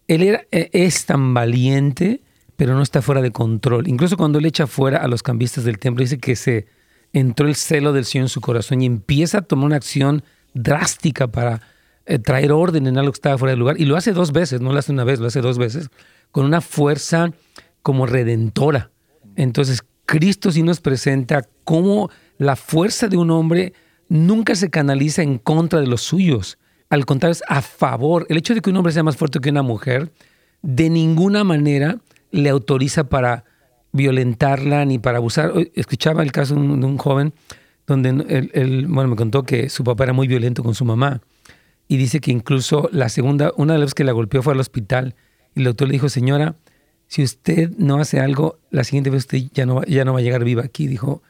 él 0.09 0.23
era, 0.23 0.45
e- 0.51 0.71
es 0.73 1.07
tan 1.07 1.35
valiente, 1.35 2.23
pero 2.57 2.75
no 2.75 2.83
está 2.83 3.03
fuera 3.03 3.23
de 3.23 3.33
control. 3.33 3.89
Incluso 3.89 4.17
cuando 4.17 4.39
él 4.39 4.47
echa 4.47 4.67
fuera 4.67 4.99
a 4.99 5.09
los 5.09 5.23
cambistas 5.23 5.65
del 5.65 5.79
templo, 5.79 6.03
dice 6.03 6.19
que 6.19 6.37
se 6.37 6.67
entró 7.13 7.47
el 7.47 7.55
celo 7.55 7.93
del 7.93 8.05
Señor 8.05 8.27
en 8.27 8.29
su 8.29 8.41
corazón 8.41 8.83
y 8.83 8.87
empieza 8.87 9.39
a 9.39 9.43
tomar 9.43 9.67
una 9.67 9.77
acción 9.77 10.23
drástica 10.53 11.29
para 11.29 11.61
eh, 12.07 12.19
traer 12.19 12.53
orden 12.53 12.87
en 12.87 12.99
algo 12.99 13.13
que 13.13 13.17
estaba 13.17 13.39
fuera 13.39 13.53
de 13.53 13.57
lugar. 13.57 13.81
Y 13.81 13.85
lo 13.85 13.97
hace 13.97 14.13
dos 14.13 14.33
veces, 14.33 14.61
no 14.61 14.73
lo 14.73 14.79
hace 14.79 14.93
una 14.93 15.05
vez, 15.05 15.21
lo 15.21 15.27
hace 15.27 15.41
dos 15.41 15.59
veces, 15.59 15.89
con 16.31 16.45
una 16.45 16.61
fuerza 16.61 17.31
como 17.83 18.07
redentora. 18.07 18.91
Entonces, 19.37 19.85
Cristo 20.07 20.53
sí 20.53 20.63
nos 20.63 20.81
presenta 20.81 21.47
cómo 21.65 22.11
la 22.39 22.57
fuerza 22.57 23.09
de 23.09 23.17
un 23.17 23.31
hombre 23.31 23.73
nunca 24.09 24.55
se 24.55 24.71
canaliza 24.71 25.23
en 25.23 25.39
contra 25.39 25.81
de 25.81 25.87
los 25.87 26.03
suyos. 26.03 26.59
Al 26.95 27.07
contrario, 27.07 27.33
es 27.33 27.43
a 27.49 27.61
favor. 27.61 28.25
El 28.29 28.37
hecho 28.37 28.55
de 28.55 28.61
que 28.61 28.71
un 28.71 28.77
hombre 28.77 28.93
sea 28.93 29.03
más 29.03 29.17
fuerte 29.17 29.41
que 29.41 29.51
una 29.51 29.63
mujer, 29.63 30.13
de 30.63 30.89
ninguna 30.91 31.43
manera 31.43 31.99
le 32.31 32.49
autoriza 32.51 33.09
para 33.09 33.45
violentarla 33.91 34.85
ni 34.85 35.01
para 35.01 35.19
abusar. 35.19 35.53
Escuchaba 35.75 36.23
el 36.23 36.31
caso 36.31 36.55
de 36.55 36.61
un, 36.61 36.97
joven 36.99 37.35
donde 37.89 38.11
él, 38.55 38.87
bueno, 38.89 39.11
me 39.11 39.17
contó 39.17 39.43
que 39.43 39.69
su 39.71 39.83
papá 39.83 40.05
era 40.05 40.13
muy 40.13 40.29
violento 40.29 40.63
con 40.63 40.77
su 40.77 40.85
mamá 40.85 41.21
y 41.89 41.97
dice 41.97 42.21
que 42.21 42.31
incluso 42.31 42.89
la 42.93 43.09
segunda, 43.09 43.53
una 43.57 43.73
de 43.73 43.81
las 43.81 43.87
veces 43.87 43.95
que 43.95 44.05
la 44.05 44.13
golpeó 44.13 44.45
fue 44.45 44.53
al 44.53 44.61
hospital 44.61 45.17
y 45.57 45.61
el 45.61 45.65
doctor 45.65 45.89
le 45.89 45.95
dijo, 45.95 46.09
señora, 46.09 46.55
si 47.09 47.25
usted 47.25 47.73
no 47.77 47.97
hace 47.99 48.21
algo, 48.21 48.61
la 48.71 48.85
siguiente 48.85 49.11
vez 49.11 49.25
usted 49.25 49.43
ya 49.53 49.67
no, 49.67 49.75
va- 49.77 49.85
ya 49.87 50.05
no 50.05 50.13
va 50.13 50.21
a 50.21 50.23
llegar 50.23 50.45
viva 50.45 50.63
aquí, 50.63 50.87
dijo. 50.87 51.25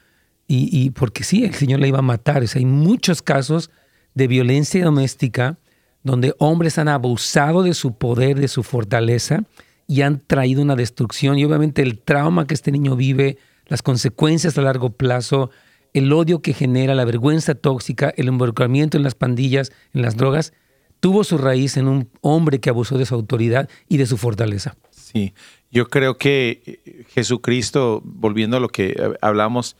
Y, 0.47 0.69
y 0.71 0.91
porque 0.91 1.23
sí, 1.23 1.43
el 1.43 1.55
Señor 1.55 1.79
la 1.79 1.87
iba 1.87 1.97
a 1.99 2.03
matar. 2.03 2.43
O 2.43 2.47
sea, 2.47 2.59
hay 2.59 2.65
muchos 2.65 3.23
casos 3.23 3.71
de 4.15 4.27
violencia 4.27 4.83
doméstica 4.83 5.59
donde 6.05 6.35
hombres 6.37 6.77
han 6.77 6.87
abusado 6.87 7.63
de 7.63 7.73
su 7.73 7.97
poder, 7.97 8.39
de 8.39 8.47
su 8.47 8.61
fortaleza 8.63 9.43
y 9.87 10.01
han 10.01 10.21
traído 10.25 10.61
una 10.61 10.75
destrucción. 10.75 11.37
Y 11.37 11.45
obviamente 11.45 11.81
el 11.81 11.99
trauma 11.99 12.45
que 12.45 12.53
este 12.53 12.71
niño 12.71 12.95
vive, 12.95 13.37
las 13.65 13.81
consecuencias 13.81 14.57
a 14.57 14.61
largo 14.61 14.91
plazo, 14.91 15.49
el 15.93 16.13
odio 16.13 16.43
que 16.43 16.53
genera, 16.53 16.93
la 16.93 17.05
vergüenza 17.05 17.55
tóxica, 17.55 18.13
el 18.17 18.27
involucramiento 18.27 18.97
en 18.97 19.03
las 19.03 19.15
pandillas, 19.15 19.71
en 19.93 20.03
las 20.03 20.15
drogas, 20.15 20.53
tuvo 20.99 21.23
su 21.23 21.39
raíz 21.39 21.75
en 21.75 21.87
un 21.87 22.09
hombre 22.21 22.59
que 22.59 22.69
abusó 22.69 22.99
de 22.99 23.07
su 23.07 23.15
autoridad 23.15 23.67
y 23.89 23.97
de 23.97 24.05
su 24.05 24.17
fortaleza. 24.17 24.75
Sí, 24.91 25.33
yo 25.71 25.87
creo 25.87 26.19
que 26.19 26.61
eh, 26.85 27.05
Jesucristo, 27.09 28.01
volviendo 28.05 28.57
a 28.57 28.59
lo 28.59 28.69
que 28.69 28.89
eh, 28.89 29.13
hablamos, 29.21 29.75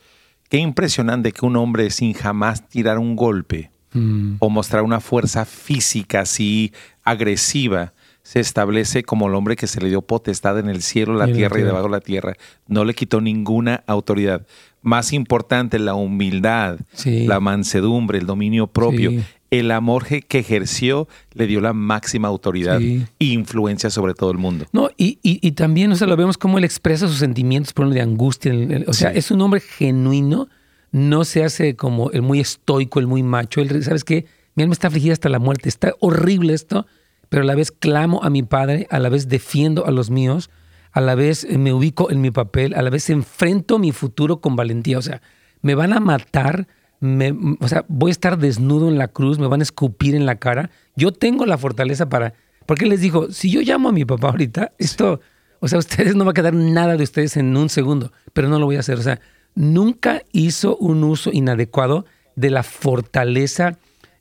qué 0.48 0.58
impresionante 0.58 1.30
que 1.30 1.46
un 1.46 1.54
hombre 1.54 1.90
sin 1.90 2.14
jamás 2.14 2.68
tirar 2.68 2.98
un 2.98 3.14
golpe 3.14 3.70
Mm. 3.96 4.36
o 4.40 4.50
mostrar 4.50 4.82
una 4.82 5.00
fuerza 5.00 5.44
física 5.44 6.20
así 6.20 6.72
agresiva 7.04 7.92
se 8.22 8.40
establece 8.40 9.04
como 9.04 9.28
el 9.28 9.34
hombre 9.36 9.54
que 9.54 9.68
se 9.68 9.80
le 9.80 9.88
dio 9.88 10.02
potestad 10.02 10.58
en 10.58 10.68
el 10.68 10.82
cielo, 10.82 11.14
la 11.14 11.26
Y 11.26 11.28
en 11.28 11.30
la 11.30 11.36
tierra 11.36 11.60
y 11.60 11.62
debajo 11.62 11.84
de 11.84 11.90
la 11.92 12.00
tierra. 12.00 12.32
No 12.66 12.84
le 12.84 12.92
quitó 12.94 13.20
ninguna 13.20 13.84
autoridad. 13.86 14.44
Más 14.82 15.12
importante, 15.12 15.78
la 15.78 15.94
humildad, 15.94 16.78
Sí. 16.92 17.24
la 17.26 17.38
mansedumbre, 17.38 18.18
el 18.18 18.26
dominio 18.26 18.66
propio. 18.66 19.10
Sí. 19.10 19.22
El 19.52 19.70
amor 19.70 20.04
que 20.06 20.38
ejerció 20.40 21.06
le 21.34 21.46
dio 21.46 21.60
la 21.60 21.72
máxima 21.72 22.26
autoridad 22.26 22.80
Sí. 22.80 23.04
e 23.20 23.26
influencia 23.26 23.90
sobre 23.90 24.12
todo 24.14 24.32
el 24.32 24.38
mundo. 24.38 24.66
No, 24.72 24.90
y, 24.96 25.20
y, 25.22 25.38
y 25.40 25.52
también, 25.52 25.92
o 25.92 25.94
sea, 25.96 26.08
lo 26.08 26.16
vemos 26.16 26.36
como 26.36 26.58
él 26.58 26.64
expresa 26.64 27.06
sus 27.06 27.18
sentimientos, 27.18 27.72
por 27.72 27.84
ejemplo, 27.84 27.94
de 27.94 28.00
angustia. 28.10 28.52
O 28.88 28.92
sea, 28.92 29.10
es 29.12 29.30
un 29.30 29.40
hombre 29.40 29.60
genuino, 29.60 30.48
no 30.92 31.24
se 31.24 31.44
hace 31.44 31.76
como 31.76 32.10
el 32.10 32.22
muy 32.22 32.40
estoico, 32.40 33.00
el 33.00 33.06
muy 33.06 33.22
macho. 33.22 33.60
Él, 33.60 33.82
¿sabes 33.84 34.04
qué? 34.04 34.26
Mi 34.54 34.62
alma 34.62 34.72
está 34.72 34.88
afligida 34.88 35.12
hasta 35.12 35.28
la 35.28 35.38
muerte. 35.38 35.68
Está 35.68 35.94
horrible 36.00 36.54
esto, 36.54 36.86
pero 37.28 37.42
a 37.42 37.46
la 37.46 37.54
vez 37.54 37.70
clamo 37.72 38.22
a 38.22 38.30
mi 38.30 38.42
padre, 38.42 38.86
a 38.90 38.98
la 38.98 39.08
vez 39.08 39.28
defiendo 39.28 39.86
a 39.86 39.90
los 39.90 40.10
míos, 40.10 40.50
a 40.92 41.00
la 41.00 41.14
vez 41.14 41.44
eh, 41.44 41.58
me 41.58 41.72
ubico 41.72 42.10
en 42.10 42.20
mi 42.20 42.30
papel, 42.30 42.74
a 42.74 42.82
la 42.82 42.90
vez 42.90 43.10
enfrento 43.10 43.78
mi 43.78 43.92
futuro 43.92 44.40
con 44.40 44.56
valentía. 44.56 44.98
O 44.98 45.02
sea, 45.02 45.20
me 45.60 45.74
van 45.74 45.92
a 45.92 46.00
matar, 46.00 46.66
me- 47.00 47.34
o 47.60 47.68
sea, 47.68 47.84
voy 47.88 48.10
a 48.10 48.12
estar 48.12 48.38
desnudo 48.38 48.88
en 48.88 48.96
la 48.96 49.08
cruz, 49.08 49.38
me 49.38 49.46
van 49.48 49.60
a 49.60 49.64
escupir 49.64 50.14
en 50.14 50.24
la 50.24 50.36
cara. 50.36 50.70
Yo 50.94 51.12
tengo 51.12 51.44
la 51.44 51.58
fortaleza 51.58 52.08
para... 52.08 52.32
Porque 52.64 52.86
les 52.86 53.00
dijo, 53.00 53.30
si 53.30 53.50
yo 53.50 53.60
llamo 53.60 53.90
a 53.90 53.92
mi 53.92 54.04
papá 54.04 54.28
ahorita, 54.30 54.72
esto, 54.78 55.20
o 55.60 55.68
sea, 55.68 55.78
ustedes 55.78 56.16
no 56.16 56.24
va 56.24 56.30
a 56.30 56.34
quedar 56.34 56.54
nada 56.54 56.96
de 56.96 57.04
ustedes 57.04 57.36
en 57.36 57.56
un 57.56 57.68
segundo, 57.68 58.12
pero 58.32 58.48
no 58.48 58.58
lo 58.58 58.66
voy 58.66 58.76
a 58.76 58.80
hacer. 58.80 58.98
O 58.98 59.02
sea, 59.02 59.20
nunca 59.56 60.22
hizo 60.30 60.76
un 60.76 61.02
uso 61.02 61.30
inadecuado 61.32 62.06
de 62.36 62.50
la 62.50 62.62
fortaleza 62.62 63.78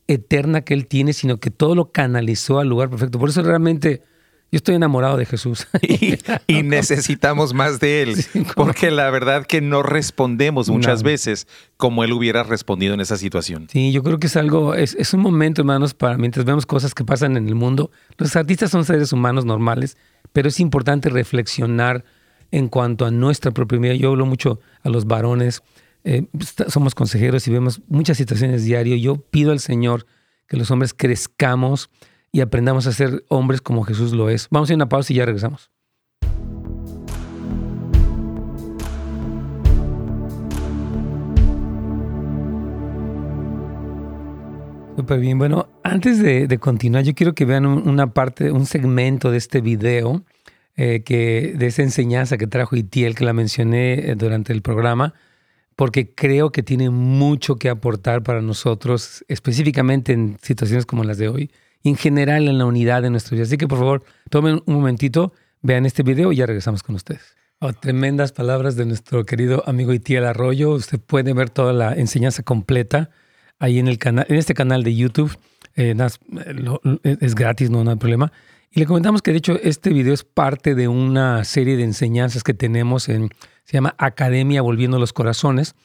eterna 0.08 0.62
que 0.62 0.74
él 0.74 0.88
tiene, 0.88 1.14
sino 1.14 1.38
que 1.38 1.52
todo 1.52 1.76
lo 1.76 1.92
canalizó 1.92 2.60
al 2.60 2.70
lugar 2.70 2.90
perfecto. 2.90 3.20
Por 3.20 3.30
eso 3.30 3.44
realmente 3.44 4.02
yo 4.52 4.58
estoy 4.58 4.76
enamorado 4.76 5.18
de 5.18 5.26
Jesús. 5.26 5.68
y, 5.82 6.16
y 6.48 6.64
necesitamos 6.64 7.54
más 7.54 7.80
de 7.80 8.04
él, 8.04 8.16
porque 8.56 8.92
la 8.92 9.10
verdad 9.10 9.46
que 9.46 9.60
no 9.60 9.84
respondemos 9.84 10.70
muchas 10.70 11.02
No. 11.02 11.08
veces 11.08 11.48
como 11.76 12.04
él 12.04 12.14
hubiera 12.14 12.44
respondido 12.44 12.94
en 12.94 13.02
esa 13.02 13.18
situación. 13.18 13.68
Sí, 13.70 13.92
yo 13.92 14.02
creo 14.04 14.20
que 14.20 14.28
es 14.28 14.38
algo, 14.38 14.74
es, 14.76 14.96
es 14.96 15.14
un 15.14 15.20
momento, 15.20 15.62
hermanos, 15.62 15.94
para 15.94 16.18
mientras 16.18 16.46
vemos 16.46 16.66
cosas 16.66 16.94
que 16.94 17.04
pasan 17.04 17.36
en 17.36 17.48
el 17.48 17.56
mundo. 17.56 17.92
Los 18.18 18.36
artistas 18.36 18.72
son 18.72 18.86
seres 18.86 19.12
humanos 19.12 19.44
normales, 19.44 19.98
pero 20.32 20.48
es 20.48 20.60
importante 20.62 21.10
reflexionar 21.10 22.06
en 22.56 22.70
cuanto 22.70 23.06
a 23.06 23.12
nuestra 23.12 23.52
propia 23.52 23.80
vida. 23.80 23.96
Yo 23.96 24.12
hablo 24.12 24.26
mucho 24.26 24.60
a 24.82 24.90
los 24.90 25.06
varones, 25.06 25.62
eh, 26.06 26.28
está- 26.40 26.70
somos 26.70 26.96
consejeros 26.96 27.46
y 27.48 27.52
vemos 27.52 27.82
muchas 27.90 28.16
situaciones 28.18 28.64
diario. 28.64 28.96
Yo 28.96 29.18
pido 29.18 29.52
al 29.52 29.60
Señor 29.60 30.06
que 30.48 30.56
los 30.56 30.72
hombres 30.72 30.94
crezcamos 30.94 31.90
y 32.32 32.40
aprendamos 32.40 32.88
a 32.88 32.94
ser 32.94 33.26
hombres 33.28 33.60
como 33.62 33.84
Jesús 33.84 34.14
lo 34.14 34.30
es. 34.30 34.48
Vamos 34.52 34.70
a 34.70 34.74
ir 34.74 34.76
a 34.76 34.78
una 34.78 34.90
pausa 34.90 35.12
y 35.12 35.18
ya 35.18 35.26
regresamos. 35.26 35.70
Súper 44.96 45.20
bien. 45.20 45.38
Bueno, 45.38 45.68
antes 45.84 46.20
de, 46.20 46.58
continuar, 46.58 47.04
yo 47.04 47.14
quiero 47.14 47.34
que 47.36 47.44
vean 47.44 47.66
un- 47.66 47.88
una 47.88 48.14
parte, 48.14 48.52
un 48.52 48.66
segmento 48.66 49.30
de 49.30 49.38
este 49.38 49.60
video, 49.60 50.24
eh, 50.78 51.04
que, 51.04 51.54
de 51.58 51.68
esa 51.68 51.84
enseñanza 51.84 52.38
que 52.38 52.48
trajo 52.48 52.76
Itiel, 52.76 53.16
que 53.16 53.26
la 53.26 53.34
mencioné 53.34 54.12
eh, 54.12 54.16
durante 54.16 54.54
el 54.54 54.62
programa, 54.62 55.14
porque 55.76 56.14
creo 56.14 56.52
que 56.52 56.64
tiene 56.64 56.90
mucho 56.90 57.56
que 57.56 57.70
aportar 57.70 58.24
para 58.24 58.42
nosotros, 58.42 59.24
específicamente 59.28 60.14
en 60.14 60.38
situaciones 60.42 60.86
como 60.86 61.04
las 61.04 61.18
de 61.18 61.30
hoy, 61.30 61.52
y 61.82 61.90
en 61.90 61.96
general 61.96 62.48
en 62.48 62.58
la 62.58 62.66
unidad 62.66 63.02
de 63.02 63.10
nuestra 63.10 63.36
vida. 63.36 63.44
Así 63.44 63.58
que 63.58 63.68
por 63.68 63.78
favor, 63.78 64.04
tomen 64.30 64.62
un 64.66 64.74
momentito, 64.76 65.34
vean 65.62 65.86
este 65.86 66.04
video 66.04 66.32
y 66.32 66.38
ya 66.38 66.46
regresamos 66.46 66.84
con 66.84 66.96
ustedes. 66.96 67.36
Oh, 67.60 67.72
tremendas 67.72 68.34
palabras 68.34 68.76
de 68.76 68.86
nuestro 68.86 69.26
querido 69.26 69.64
amigo 69.66 69.94
Itiel 69.94 70.26
Arroyo. 70.26 70.72
Usted 70.72 71.00
puede 71.00 71.34
ver 71.34 71.50
toda 71.50 71.72
la 71.72 71.94
enseñanza 71.94 72.44
completa 72.44 73.10
ahí 73.60 73.80
en 73.80 73.88
el 73.88 73.98
canal, 73.98 74.26
en 74.28 74.36
este 74.36 74.54
canal 74.54 74.84
de 74.84 74.96
YouTube. 74.96 75.38
Eh, 75.76 75.96
eh, 75.96 77.18
es 77.22 77.36
gratis, 77.36 77.70
no, 77.70 77.84
no 77.84 77.92
hay 77.92 77.98
problema. 77.98 78.32
Y 78.76 78.82
le 78.82 78.86
comentamos 78.88 79.22
que 79.22 79.32
de 79.32 79.38
hecho 79.38 79.58
este 79.64 79.92
video 79.92 80.14
es 80.14 80.26
parte 80.26 80.76
de 80.76 80.90
una 80.90 81.46
serie 81.46 81.78
de 81.78 81.84
enseñanzas 81.84 82.44
que 82.44 82.54
tenemos 82.54 83.08
en, 83.08 83.30
se 83.64 83.78
llama 83.78 83.96
Academia 83.98 84.62
Volviendo 84.62 85.00
los 85.00 85.14
Corazones, 85.14 85.76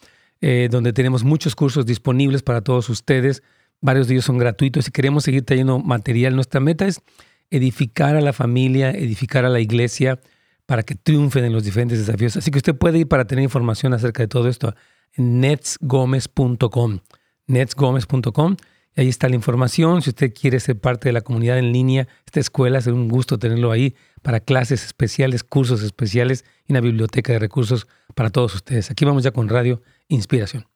eh, 0.40 0.66
donde 0.68 0.92
tenemos 0.92 1.22
muchos 1.22 1.55
cursos 1.55 1.87
disponibles 1.87 2.42
para 2.42 2.62
todos 2.62 2.88
ustedes. 2.88 3.44
Varios 3.81 4.09
de 4.09 4.14
ellos 4.14 4.24
son 4.24 4.38
gratuitos 4.38 4.88
y 4.88 4.90
queremos 4.90 5.22
seguir 5.22 5.44
trayendo 5.44 5.79
material. 5.79 6.35
Nuestra 6.35 6.59
meta 6.59 6.85
es 6.85 7.00
edificar 7.48 8.16
a 8.16 8.20
la 8.20 8.33
familia, 8.33 8.90
edificar 8.90 9.44
a 9.44 9.50
la 9.50 9.61
iglesia 9.61 10.18
para 10.66 10.83
que 10.83 10.96
triunfen 10.96 11.44
en 11.44 11.53
los 11.53 11.62
diferentes 11.62 11.96
desafíos. 12.05 12.37
Así 12.37 12.50
que 12.50 12.59
usted 12.59 12.74
puede 12.74 12.98
ir 12.98 13.07
para 13.07 13.24
tener 13.24 13.44
información 13.44 13.94
acerca 13.94 14.24
de 14.24 14.29
todo 14.29 14.48
esto 14.48 14.74
netsgomez.com. 15.16 16.98
netsgomez.com. 17.46 18.57
Y 18.96 19.03
ahí 19.03 19.09
está 19.09 19.29
la 19.29 19.37
información. 19.37 20.03
Si 20.03 20.11
usted 20.11 20.35
quiere 20.35 20.59
ser 20.59 20.79
parte 20.79 21.09
de 21.09 21.12
la 21.12 21.20
comunidad 21.20 21.59
en 21.59 21.72
línea, 21.72 22.09
esta 22.26 22.40
escuela, 22.40 22.79
es 22.79 22.87
un 22.88 23.09
gusto 23.09 23.38
tenerlo 23.38 23.70
ahí 23.70 23.94
para 24.22 24.40
clases 24.40 24.85
especiales, 24.85 25.44
cursos 25.44 25.83
especiales 25.83 26.44
y 26.66 26.72
una 26.72 26.81
biblioteca 26.81 27.33
de 27.33 27.38
recursos 27.38 27.87
para 28.16 28.31
todos 28.31 28.55
ustedes. 28.57 28.90
Aquí 28.90 29.05
vamos 29.05 29.22
ya 29.22 29.31
con 29.31 29.48
Radio 29.48 29.81
Inspiración. 30.09 30.66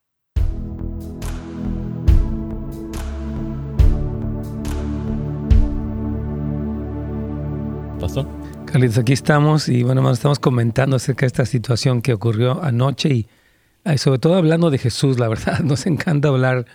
Pastor. 8.00 8.26
Carlitos, 8.66 8.98
aquí 8.98 9.12
estamos 9.12 9.68
y 9.68 9.82
bueno, 9.82 10.08
estamos 10.10 10.38
comentando 10.38 10.96
acerca 10.96 11.22
de 11.22 11.28
esta 11.28 11.46
situación 11.46 12.00
que 12.00 12.12
ocurrió 12.12 12.62
anoche 12.62 13.08
y 13.08 13.28
sobre 13.96 14.18
todo 14.18 14.34
hablando 14.34 14.70
de 14.70 14.78
Jesús, 14.78 15.18
la 15.18 15.28
verdad, 15.28 15.58
nos 15.64 15.86
encanta 15.86 16.28
hablar 16.28 16.66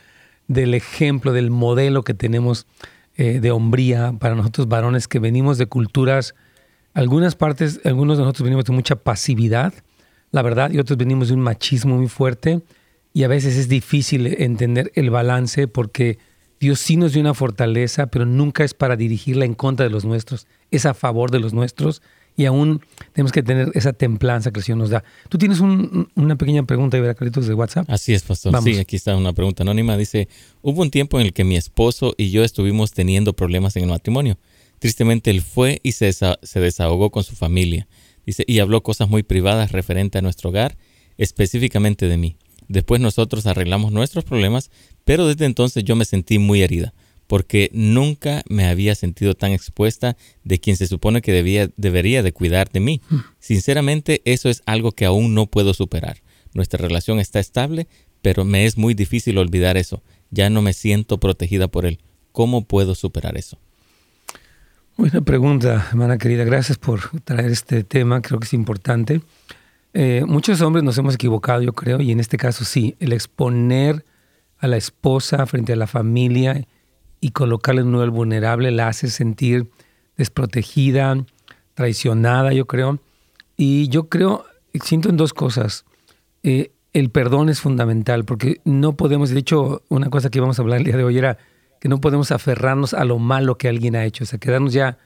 del 0.49 0.73
ejemplo, 0.73 1.31
del 1.31 1.51
modelo 1.51 2.03
que 2.03 2.13
tenemos 2.13 2.67
eh, 3.15 3.39
de 3.39 3.51
hombría 3.51 4.13
para 4.19 4.35
nosotros 4.35 4.67
varones 4.67 5.07
que 5.07 5.19
venimos 5.19 5.57
de 5.57 5.67
culturas, 5.67 6.35
algunas 6.93 7.35
partes, 7.35 7.79
algunos 7.85 8.17
de 8.17 8.23
nosotros 8.23 8.43
venimos 8.43 8.65
de 8.65 8.73
mucha 8.73 8.97
pasividad, 8.97 9.73
la 10.31 10.41
verdad, 10.41 10.71
y 10.71 10.79
otros 10.79 10.97
venimos 10.97 11.29
de 11.29 11.35
un 11.35 11.41
machismo 11.41 11.97
muy 11.97 12.07
fuerte 12.07 12.62
y 13.13 13.23
a 13.23 13.27
veces 13.27 13.55
es 13.55 13.69
difícil 13.69 14.27
entender 14.41 14.91
el 14.95 15.12
balance 15.12 15.67
porque 15.67 16.17
Dios 16.59 16.79
sí 16.79 16.97
nos 16.97 17.13
dio 17.13 17.21
una 17.21 17.33
fortaleza, 17.35 18.07
pero 18.07 18.25
nunca 18.25 18.63
es 18.63 18.73
para 18.73 18.95
dirigirla 18.95 19.45
en 19.45 19.53
contra 19.53 19.85
de 19.85 19.91
los 19.91 20.03
nuestros, 20.03 20.47
es 20.71 20.85
a 20.85 20.93
favor 20.93 21.29
de 21.31 21.39
los 21.39 21.53
nuestros 21.53 22.01
y 22.41 22.45
aún 22.45 22.80
tenemos 23.13 23.32
que 23.32 23.43
tener 23.43 23.69
esa 23.73 23.91
templanza 23.91 24.52
que 24.52 24.60
el 24.60 24.63
Señor 24.63 24.78
nos 24.80 24.89
da. 24.89 25.04
Tú 25.28 25.38
tienes 25.38 25.60
un- 25.60 26.10
una 26.15 26.38
pequeña 26.38 26.63
pregunta, 26.63 26.97
Ibera 26.97 27.13
Carlitos, 27.15 27.47
de 27.47 27.54
WhatsApp. 27.54 27.89
Así 27.89 28.13
es, 28.13 28.23
pastor. 28.23 28.54
Vamos. 28.54 28.69
Sí, 28.73 28.80
aquí 28.80 28.95
está 28.95 29.15
una 29.17 29.34
pregunta 29.34 29.63
anónima. 29.63 29.97
Dice, 29.97 30.30
hubo 30.62 30.82
un 30.82 30.89
tiempo 30.89 31.19
en 31.19 31.25
el 31.25 31.34
que 31.34 31.43
mi 31.43 31.58
esposo 31.58 32.13
y 32.17 32.30
yo 32.32 32.43
estuvimos 32.43 32.93
teniendo 32.93 33.34
problemas 33.34 33.75
en 33.75 33.84
el 33.84 33.89
matrimonio. 33.89 34.38
Tristemente 34.80 35.32
él 35.32 35.41
fue 35.41 35.82
y 35.84 35.91
se, 35.91 36.08
desa- 36.10 36.39
se 36.41 36.60
desahogó 36.62 37.10
con 37.12 37.23
su 37.25 37.36
familia. 37.36 37.88
Dice, 38.25 38.43
y 38.47 38.60
habló 38.60 38.84
cosas 38.84 39.10
muy 39.10 39.23
privadas 39.23 39.71
referente 39.73 40.17
a 40.17 40.21
nuestro 40.21 40.49
hogar, 40.52 40.78
específicamente 41.17 42.08
de 42.08 42.17
mí. 42.17 42.38
Después 42.67 43.02
nosotros 43.02 43.45
arreglamos 43.47 43.91
nuestros 43.91 44.23
problemas, 44.23 44.69
pero 45.04 45.28
desde 45.28 45.45
entonces 45.45 45.84
yo 45.84 45.95
me 45.95 46.06
sentí 46.06 46.38
muy 46.39 46.62
herida, 46.62 46.93
porque 47.29 47.69
nunca 47.73 48.41
me 48.49 48.65
había 48.65 48.95
sentido 48.95 49.35
tan 49.35 49.51
expuesta 49.51 50.17
de 50.43 50.57
quien 50.57 50.77
se 50.77 50.87
supone 50.87 51.21
que 51.21 51.31
debía, 51.31 51.69
debería 51.77 52.23
de 52.23 52.33
cuidar 52.33 52.71
de 52.71 52.79
mí. 52.79 53.03
Sinceramente, 53.37 54.23
eso 54.25 54.49
es 54.49 54.63
algo 54.65 54.93
que 54.93 55.05
aún 55.05 55.35
no 55.35 55.45
puedo 55.45 55.75
superar. 55.75 56.23
Nuestra 56.55 56.79
relación 56.81 57.19
está 57.19 57.39
estable, 57.39 57.87
pero 58.23 58.45
me 58.45 58.65
es 58.65 58.79
muy 58.79 58.95
difícil 58.95 59.37
olvidar 59.37 59.77
eso. 59.77 60.01
Ya 60.31 60.49
no 60.49 60.63
me 60.63 60.73
siento 60.73 61.19
protegida 61.19 61.67
por 61.67 61.85
él. 61.85 61.99
¿Cómo 62.31 62.65
puedo 62.65 62.95
superar 62.95 63.37
eso? 63.37 63.59
Buena 64.97 65.21
pregunta, 65.21 65.85
hermana 65.91 66.17
querida. 66.17 66.45
Gracias 66.45 66.79
por 66.79 67.11
traer 67.25 67.51
este 67.51 67.83
tema. 67.83 68.23
Creo 68.23 68.39
que 68.39 68.45
es 68.45 68.53
importante. 68.53 69.21
Eh, 69.93 70.23
muchos 70.25 70.61
hombres 70.61 70.83
nos 70.83 70.97
hemos 70.97 71.13
equivocado, 71.13 71.61
yo 71.61 71.73
creo, 71.73 72.01
y 72.01 72.11
en 72.11 72.19
este 72.19 72.37
caso 72.37 72.65
sí. 72.65 72.95
El 72.99 73.13
exponer 73.13 74.03
a 74.57 74.65
la 74.65 74.77
esposa 74.77 75.45
frente 75.45 75.73
a 75.73 75.75
la 75.75 75.85
familia 75.85 76.65
y 77.21 77.32
colocarla 77.32 77.82
en 77.82 77.88
un 77.88 77.93
nivel 77.93 78.12
vulnerable 78.12 78.71
la 78.71 78.88
hace 78.88 79.10
sentir 79.10 79.69
desprotegida, 80.17 81.25
traicionada, 81.73 82.53
yo 82.53 82.65
creo. 82.65 82.99
Y 83.58 83.89
yo 83.89 84.10
creo, 84.10 84.45
siento 84.84 85.10
en 85.10 85.17
dos 85.17 85.34
cosas. 85.34 85.86
Eh, 86.43 86.71
el 86.93 87.10
perdón 87.10 87.49
es 87.49 87.62
fundamental 87.62 88.25
porque 88.25 88.62
no 88.63 88.95
podemos, 88.95 89.29
de 89.29 89.39
hecho, 89.39 89.84
una 89.89 90.10
cosa 90.10 90.29
que 90.29 90.39
íbamos 90.39 90.60
a 90.60 90.62
hablar 90.62 90.79
el 90.79 90.86
día 90.86 90.97
de 90.97 91.03
hoy 91.03 91.17
era 91.17 91.38
que 91.79 91.89
no 91.89 92.01
podemos 92.01 92.32
aferrarnos 92.32 92.93
a 92.93 93.05
lo 93.05 93.19
malo 93.19 93.58
que 93.58 93.69
alguien 93.69 93.95
ha 93.95 94.05
hecho, 94.05 94.23
o 94.23 94.27
sea, 94.27 94.39
quedarnos 94.39 94.73
ya 94.73 94.97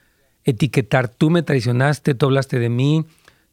etiquetar, 0.44 1.08
tú 1.08 1.30
me 1.30 1.42
traicionaste, 1.42 2.14
tú 2.14 2.26
hablaste 2.26 2.58
de 2.58 2.68
mí, 2.68 3.06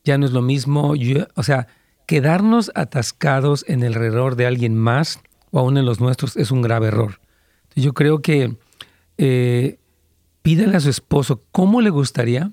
ya 0.04 0.18
no 0.18 0.26
es 0.26 0.32
lo 0.32 0.42
mismo, 0.42 0.94
o 1.36 1.44
sea, 1.44 1.68
quedarnos 2.08 2.72
atascados 2.76 3.64
en 3.68 3.84
el 3.84 3.94
alrededor 3.94 4.36
de 4.36 4.48
alguien 4.48 4.76
más 4.76 5.20
o 5.52 5.60
aún 5.60 5.78
en 5.78 5.86
los 5.86 6.00
nuestros 6.00 6.36
es 6.38 6.52
un 6.52 6.62
grave 6.62 6.88
error. 6.88 7.20
Yo 7.76 7.94
creo 7.94 8.22
que 8.22 8.56
eh, 9.18 9.78
pídale 10.42 10.78
a 10.78 10.80
su 10.80 10.90
esposo 10.90 11.42
cómo 11.52 11.82
le 11.82 11.90
gustaría, 11.90 12.52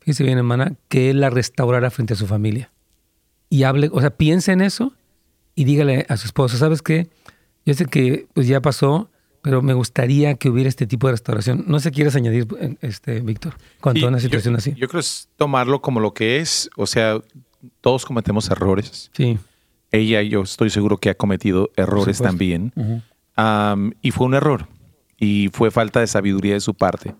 fíjese 0.00 0.24
bien 0.24 0.38
hermana, 0.38 0.74
que 0.88 1.10
él 1.10 1.20
la 1.20 1.30
restaurara 1.30 1.90
frente 1.90 2.14
a 2.14 2.16
su 2.16 2.26
familia. 2.26 2.70
Y 3.50 3.62
hable, 3.62 3.88
o 3.92 4.00
sea, 4.00 4.10
piense 4.10 4.52
en 4.52 4.60
eso 4.60 4.92
y 5.54 5.64
dígale 5.64 6.06
a 6.08 6.16
su 6.16 6.26
esposo, 6.26 6.56
¿sabes 6.56 6.82
qué? 6.82 7.08
Yo 7.64 7.74
sé 7.74 7.86
que 7.86 8.26
pues 8.34 8.46
ya 8.46 8.60
pasó, 8.60 9.10
pero 9.42 9.62
me 9.62 9.74
gustaría 9.74 10.34
que 10.34 10.48
hubiera 10.48 10.68
este 10.68 10.86
tipo 10.86 11.06
de 11.06 11.12
restauración. 11.12 11.64
No 11.66 11.80
sé, 11.80 11.90
¿quieres 11.90 12.16
añadir, 12.16 12.46
este, 12.80 13.20
Víctor, 13.20 13.54
cuando 13.80 14.08
una 14.08 14.20
situación 14.20 14.56
así? 14.56 14.74
Yo 14.74 14.88
creo 14.88 15.00
es 15.00 15.28
tomarlo 15.36 15.80
como 15.80 16.00
lo 16.00 16.14
que 16.14 16.38
es, 16.38 16.70
o 16.76 16.86
sea, 16.86 17.20
todos 17.80 18.04
cometemos 18.04 18.50
errores. 18.50 19.10
Sí. 19.14 19.38
Ella, 19.92 20.22
yo 20.22 20.42
estoy 20.42 20.70
seguro 20.70 20.98
que 20.98 21.10
ha 21.10 21.14
cometido 21.14 21.70
errores 21.76 22.18
también. 22.18 22.72
Y 24.00 24.10
fue 24.10 24.26
un 24.26 24.34
error. 24.34 24.68
Y 25.18 25.48
fue 25.52 25.70
falta 25.70 26.00
de 26.00 26.06
sabiduría 26.06 26.54
de 26.54 26.60
su 26.60 26.74
parte. 26.74 27.14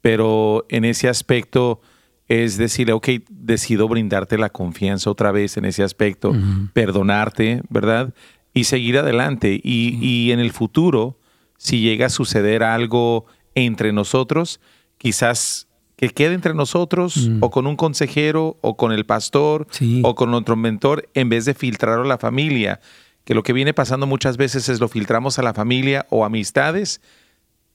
Pero 0.00 0.66
en 0.68 0.84
ese 0.84 1.08
aspecto 1.08 1.80
es 2.28 2.58
decirle, 2.58 2.92
ok, 2.92 3.08
decido 3.30 3.88
brindarte 3.88 4.36
la 4.36 4.50
confianza 4.50 5.10
otra 5.10 5.32
vez 5.32 5.56
en 5.56 5.64
ese 5.64 5.82
aspecto, 5.82 6.36
perdonarte, 6.74 7.62
¿verdad? 7.70 8.12
Y 8.52 8.64
seguir 8.64 8.98
adelante. 8.98 9.58
Y, 9.62 9.98
y 10.02 10.30
en 10.32 10.38
el 10.38 10.52
futuro, 10.52 11.18
si 11.56 11.80
llega 11.80 12.06
a 12.06 12.10
suceder 12.10 12.62
algo 12.62 13.24
entre 13.54 13.92
nosotros, 13.92 14.60
quizás 14.98 15.68
que 15.98 16.10
quede 16.10 16.34
entre 16.34 16.54
nosotros 16.54 17.28
o 17.40 17.50
con 17.50 17.66
un 17.66 17.74
consejero 17.74 18.56
o 18.60 18.76
con 18.76 18.92
el 18.92 19.04
pastor 19.04 19.66
o 20.04 20.14
con 20.14 20.32
otro 20.32 20.54
mentor 20.54 21.08
en 21.14 21.28
vez 21.28 21.44
de 21.44 21.54
filtrarlo 21.54 22.04
a 22.04 22.06
la 22.06 22.18
familia. 22.18 22.80
Que 23.28 23.34
lo 23.34 23.42
que 23.42 23.52
viene 23.52 23.74
pasando 23.74 24.06
muchas 24.06 24.38
veces 24.38 24.70
es 24.70 24.80
lo 24.80 24.88
filtramos 24.88 25.38
a 25.38 25.42
la 25.42 25.52
familia 25.52 26.06
o 26.08 26.24
amistades. 26.24 27.02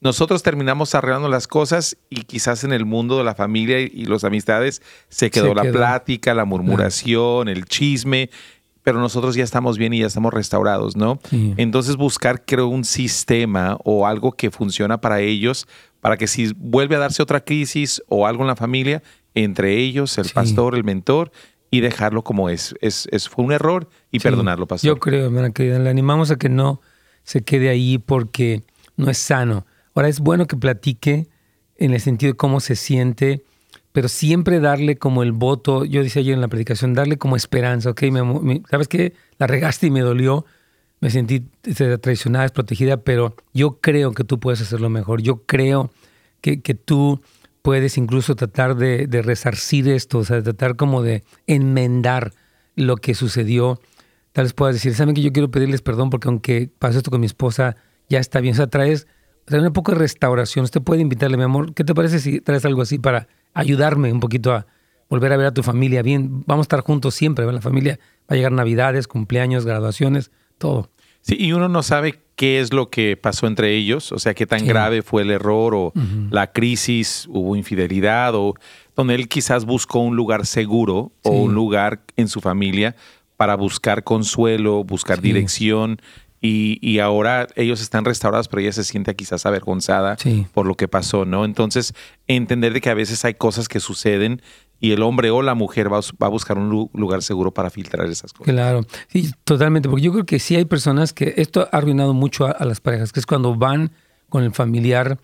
Nosotros 0.01 0.41
terminamos 0.41 0.95
arreglando 0.95 1.29
las 1.29 1.45
cosas 1.45 1.95
y 2.09 2.23
quizás 2.23 2.63
en 2.63 2.73
el 2.73 2.85
mundo 2.85 3.19
de 3.19 3.23
la 3.23 3.35
familia 3.35 3.79
y 3.79 4.05
los 4.05 4.23
amistades 4.23 4.81
se 5.09 5.29
quedó, 5.29 5.53
la 5.53 5.71
plática, 5.71 6.33
la 6.33 6.45
murmuración, 6.45 7.49
el 7.49 7.65
chisme, 7.65 8.31
pero 8.81 8.99
nosotros 8.99 9.35
ya 9.35 9.43
estamos 9.43 9.77
bien 9.77 9.93
y 9.93 9.99
ya 9.99 10.07
estamos 10.07 10.33
restaurados, 10.33 10.95
¿no? 10.95 11.19
Entonces 11.31 11.97
buscar, 11.97 12.45
creo, 12.45 12.67
un 12.67 12.83
sistema 12.83 13.77
o 13.83 14.07
algo 14.07 14.31
que 14.31 14.49
funciona 14.49 15.01
para 15.01 15.19
ellos 15.21 15.67
para 16.01 16.17
que 16.17 16.25
si 16.25 16.51
vuelve 16.57 16.95
a 16.95 16.99
darse 16.99 17.21
otra 17.21 17.41
crisis 17.45 18.01
o 18.09 18.25
algo 18.25 18.41
en 18.41 18.47
la 18.47 18.55
familia, 18.55 19.03
entre 19.35 19.77
ellos, 19.77 20.17
el 20.17 20.29
pastor, 20.29 20.73
el 20.73 20.83
mentor, 20.83 21.31
y 21.73 21.81
dejarlo 21.81 22.23
como 22.23 22.51
es. 22.51 22.75
es, 22.81 23.07
fue 23.29 23.43
un 23.43 23.51
error 23.51 23.89
y 24.11 24.19
perdonarlo, 24.19 24.67
pastor. 24.67 24.87
Yo 24.87 24.99
creo, 24.99 25.25
hermana 25.25 25.49
querida, 25.49 25.79
le 25.79 25.89
animamos 25.89 26.29
a 26.29 26.35
que 26.35 26.47
no 26.47 26.81
se 27.23 27.41
quede 27.41 27.69
ahí 27.69 27.97
porque 27.97 28.61
no 28.95 29.09
es 29.09 29.17
sano. 29.17 29.65
Ahora 29.95 30.07
es 30.07 30.19
bueno 30.19 30.45
que 30.45 30.55
platique 30.55 31.29
en 31.77 31.95
el 31.95 31.99
sentido 31.99 32.33
de 32.33 32.37
cómo 32.37 32.59
se 32.59 32.75
siente, 32.75 33.43
pero 33.91 34.07
siempre 34.07 34.59
darle 34.59 34.97
como 34.97 35.23
el 35.23 35.31
voto, 35.31 35.83
yo 35.83 36.03
decía 36.03 36.19
ayer 36.19 36.35
en 36.35 36.41
la 36.41 36.47
predicación, 36.47 36.93
darle 36.93 37.17
como 37.17 37.35
esperanza, 37.35 37.89
ok, 37.89 38.03
¿sabes 38.69 38.87
qué? 38.87 39.13
La 39.39 39.47
regaste 39.47 39.87
y 39.87 39.89
me 39.89 40.01
dolió, 40.01 40.45
me 40.99 41.09
sentí 41.09 41.47
este, 41.63 41.97
traicionada, 41.97 42.43
desprotegida, 42.43 42.97
pero 42.97 43.35
yo 43.51 43.79
creo 43.81 44.11
que 44.11 44.23
tú 44.23 44.39
puedes 44.39 44.61
hacerlo 44.61 44.91
mejor. 44.91 45.23
Yo 45.23 45.41
creo 45.47 45.89
que, 46.39 46.61
que 46.61 46.75
tú 46.75 47.19
puedes 47.63 47.97
incluso 47.97 48.35
tratar 48.35 48.75
de, 48.75 49.07
de, 49.07 49.21
resarcir 49.23 49.87
esto, 49.87 50.19
o 50.19 50.23
sea, 50.23 50.43
tratar 50.43 50.75
como 50.75 51.01
de 51.01 51.23
enmendar 51.47 52.33
lo 52.75 52.97
que 52.97 53.15
sucedió. 53.15 53.79
Tal 54.33 54.45
vez 54.45 54.53
puedas 54.53 54.75
decir, 54.75 54.93
¿saben 54.93 55.15
que 55.15 55.21
yo 55.21 55.31
quiero 55.31 55.49
pedirles 55.49 55.81
perdón 55.81 56.09
porque 56.09 56.27
aunque 56.27 56.69
pasó 56.77 56.97
esto 56.97 57.09
con 57.09 57.21
mi 57.21 57.25
esposa, 57.25 57.77
ya 58.09 58.19
está 58.19 58.41
bien? 58.41 58.53
O 58.53 58.57
sea, 58.57 58.67
traes, 58.67 59.07
traes 59.45 59.63
un 59.63 59.73
poco 59.73 59.93
de 59.93 59.97
restauración. 59.97 60.65
Usted 60.65 60.81
puede 60.81 61.01
invitarle, 61.01 61.37
mi 61.37 61.43
amor, 61.43 61.73
¿qué 61.73 61.83
te 61.85 61.95
parece 61.95 62.19
si 62.19 62.41
traes 62.41 62.65
algo 62.65 62.81
así 62.81 62.99
para 62.99 63.27
ayudarme 63.53 64.11
un 64.11 64.19
poquito 64.19 64.53
a 64.53 64.67
volver 65.09 65.31
a 65.31 65.37
ver 65.37 65.47
a 65.47 65.53
tu 65.53 65.63
familia 65.63 66.01
bien? 66.01 66.43
Vamos 66.45 66.63
a 66.63 66.67
estar 66.67 66.81
juntos 66.81 67.15
siempre, 67.15 67.49
la 67.49 67.61
familia 67.61 67.97
va 68.23 68.33
a 68.33 68.35
llegar 68.35 68.51
navidades, 68.51 69.07
cumpleaños, 69.07 69.65
graduaciones, 69.65 70.31
todo. 70.57 70.89
Sí, 71.23 71.37
y 71.39 71.53
uno 71.53 71.69
no 71.69 71.83
sabe 71.83 72.19
qué 72.35 72.59
es 72.59 72.73
lo 72.73 72.89
que 72.89 73.15
pasó 73.15 73.47
entre 73.47 73.75
ellos, 73.75 74.11
o 74.11 74.19
sea, 74.19 74.33
qué 74.33 74.45
tan 74.45 74.67
grave 74.67 75.01
fue 75.01 75.21
el 75.21 75.31
error 75.31 75.73
o 75.73 75.93
la 76.29 76.51
crisis, 76.51 77.27
hubo 77.29 77.55
infidelidad 77.55 78.35
o 78.35 78.55
donde 78.95 79.15
él 79.15 79.29
quizás 79.29 79.65
buscó 79.65 79.99
un 79.99 80.17
lugar 80.17 80.45
seguro 80.45 81.13
o 81.23 81.31
un 81.31 81.53
lugar 81.53 82.01
en 82.17 82.27
su 82.27 82.41
familia 82.41 82.95
para 83.37 83.55
buscar 83.55 84.03
consuelo, 84.03 84.83
buscar 84.83 85.21
dirección. 85.21 86.01
Y, 86.41 86.77
y, 86.81 86.99
ahora 86.99 87.47
ellos 87.55 87.81
están 87.81 88.03
restaurados, 88.03 88.49
pero 88.49 88.61
ella 88.61 88.73
se 88.73 88.83
siente 88.83 89.15
quizás 89.15 89.45
avergonzada 89.45 90.17
por 90.53 90.65
lo 90.65 90.75
que 90.75 90.89
pasó, 90.89 91.23
¿no? 91.23 91.45
Entonces, 91.45 91.93
entender 92.27 92.73
de 92.73 92.81
que 92.81 92.89
a 92.89 92.93
veces 92.93 93.23
hay 93.23 93.35
cosas 93.35 93.69
que 93.69 93.79
suceden 93.79 94.41
y 94.79 94.91
el 94.91 95.01
hombre 95.01 95.31
o 95.31 95.41
la 95.41 95.55
mujer 95.55 95.91
va, 95.91 95.99
a 95.99 96.27
buscar 96.27 96.57
un 96.57 96.89
lugar 96.93 97.23
seguro 97.23 97.53
para 97.53 97.69
filtrar 97.69 98.05
esas 98.07 98.33
cosas. 98.33 98.53
Claro, 98.53 98.81
sí, 99.07 99.31
totalmente, 99.45 99.87
porque 99.87 100.03
yo 100.03 100.11
creo 100.11 100.25
que 100.25 100.39
sí 100.39 100.55
hay 100.55 100.65
personas 100.65 101.13
que 101.13 101.35
esto 101.37 101.69
ha 101.71 101.77
arruinado 101.77 102.13
mucho 102.13 102.45
a, 102.45 102.65
las 102.65 102.81
parejas, 102.81 103.13
que 103.13 103.21
es 103.21 103.25
cuando 103.25 103.55
van 103.55 103.91
con 104.27 104.43
el 104.43 104.51
familiar, 104.51 105.19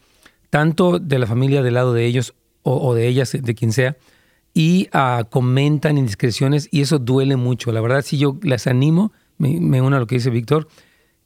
tanto 0.50 0.98
de 1.00 1.20
la 1.20 1.28
familia 1.28 1.62
del 1.62 1.74
lado 1.74 1.94
de 1.94 2.06
ellos 2.06 2.36
o, 2.64 2.94
de 2.94 3.08
ellas, 3.08 3.36
de 3.38 3.56
quien 3.56 3.74
sea, 3.74 3.98
y 4.54 4.90
uh, 4.94 5.26
comentan 5.30 5.98
indiscreciones 5.98 6.70
y 6.72 6.82
eso 6.82 7.00
duele 7.00 7.36
mucho. 7.36 7.72
La 7.72 7.82
verdad, 7.82 8.04
sí, 8.06 8.18
yo 8.18 8.38
les 8.42 8.68
animo, 8.68 9.12
me, 9.38 9.60
me 9.60 9.82
uno 9.82 9.98
a 9.98 10.00
lo 10.00 10.08
que 10.08 10.16
dice 10.16 10.30
Víctor, 10.30 10.68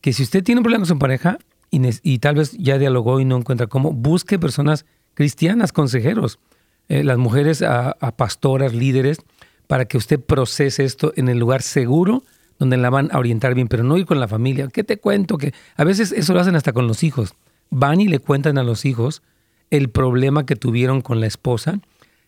que 0.02 0.14
si 0.14 0.24
usted 0.24 0.44
tiene 0.44 0.62
problemas 0.62 0.90
en 0.90 1.00
pareja 1.00 1.38
y, 1.70 1.82
y 2.02 2.20
tal 2.20 2.36
vez 2.36 2.54
ya 2.54 2.78
dialogó 2.78 3.20
y 3.20 3.26
no 3.26 3.38
encuentra 3.38 3.68
cómo, 3.68 3.92
busque 3.92 4.40
personas 4.40 4.86
cristianas, 5.14 5.72
consejeros 5.72 6.40
eh, 6.90 7.04
las 7.04 7.18
mujeres 7.18 7.62
a, 7.62 7.96
pastoras, 8.16 8.74
líderes, 8.74 9.20
para 9.68 9.86
que 9.86 9.98
usted 9.98 10.20
procese 10.20 10.84
esto 10.84 11.14
en 11.16 11.30
el 11.30 11.40
lugar 11.40 11.62
seguro 11.62 12.24
donde 12.60 12.78
la 12.78 12.90
van 12.90 13.10
a 13.12 13.18
orientar 13.18 13.56
bien, 13.56 13.68
pero 13.68 13.84
no 13.84 13.98
ir 13.98 14.06
con 14.06 14.20
la 14.20 14.28
familia. 14.28 14.68
¿Qué 14.68 14.84
te 14.84 14.98
cuento? 14.98 15.38
Que 15.38 15.54
a 15.76 15.84
veces 15.84 16.12
eso 16.12 16.34
lo 16.34 16.40
hacen 16.40 16.56
hasta 16.56 16.72
con 16.72 16.88
los 16.88 17.04
hijos. 17.04 17.34
Van 17.70 18.00
y 18.00 18.08
le 18.08 18.20
cuentan 18.20 18.58
a 18.58 18.64
los 18.64 18.86
hijos 18.86 19.24
el 19.70 19.90
problema 19.90 20.46
que 20.46 20.56
tuvieron 20.56 21.02
con 21.02 21.20
la 21.20 21.28
esposa 21.28 21.80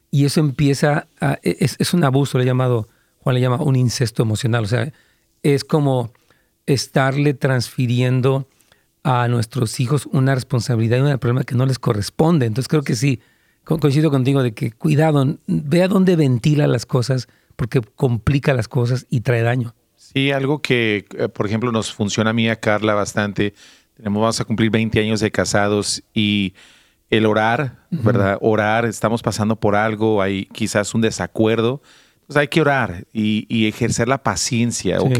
y 0.10 0.26
eso 0.26 0.40
empieza 0.40 1.08
a, 1.20 1.40
e, 1.44 1.58
es, 1.60 1.94
un 1.94 2.04
abuso, 2.04 2.38
le 2.38 2.44
he 2.44 2.48
llamado, 2.48 2.88
Juan 3.20 3.36
le 3.36 3.42
llama 3.42 3.62
un 3.62 3.76
incesto 3.76 4.24
emocional, 4.24 4.64
o 4.64 4.68
sea, 4.68 4.92
es 5.44 5.64
como 5.64 6.12
estarle 6.66 7.34
transfiriendo 7.34 8.48
a 9.04 9.28
nuestros 9.28 9.80
hijos 9.80 10.08
una 10.08 10.34
responsabilidad 10.34 10.98
y 10.98 11.02
un 11.02 11.18
problema 11.20 11.44
que 11.44 11.54
no 11.54 11.66
les 11.66 11.78
corresponde. 11.78 12.48
Entonces 12.48 12.68
creo 12.68 12.82
que 12.82 12.96
sí, 12.96 13.22
coincido 13.66 14.12
contigo 14.12 14.44
de 14.44 14.54
que 14.54 14.72
cuidado, 14.72 15.38
vea 15.48 15.88
dónde 15.88 16.16
ventila 16.16 16.68
las 16.68 16.86
cosas 16.86 17.28
porque 17.56 17.82
complica 17.82 18.54
las 18.54 18.68
cosas 18.68 19.06
y 19.10 19.22
trae 19.22 19.42
daño. 19.42 19.74
Sí, 19.96 20.32
algo 20.32 20.62
que, 20.62 21.06
eh, 21.18 21.30
por 21.30 21.46
ejemplo, 21.46 21.72
nos 21.72 21.94
funciona 21.94 22.30
a 22.30 22.34
mí, 22.34 22.48
a 22.48 22.56
Carla, 22.56 22.94
bastante. 22.94 23.54
Tenemos, 23.96 24.22
vamos 24.22 24.40
a 24.40 24.46
cumplir 24.46 24.70
20 24.70 25.00
años 25.00 25.20
de 25.20 25.32
casados 25.32 26.04
y 26.14 26.54
el 27.10 27.26
orar, 27.26 27.86
¿verdad? 27.92 28.38
Orar, 28.42 28.86
estamos 28.86 29.22
pasando 29.22 29.56
por 29.56 29.76
algo, 29.76 30.22
hay 30.22 30.46
quizás 30.46 30.94
un 30.94 31.02
desacuerdo. 31.02 31.82
Entonces 32.22 32.42
hay 32.42 32.48
que 32.48 32.62
orar 32.62 33.06
y, 33.14 33.68
ejercer 33.68 34.08
la 34.08 34.24
paciencia, 34.24 35.00
¿ok? 35.00 35.20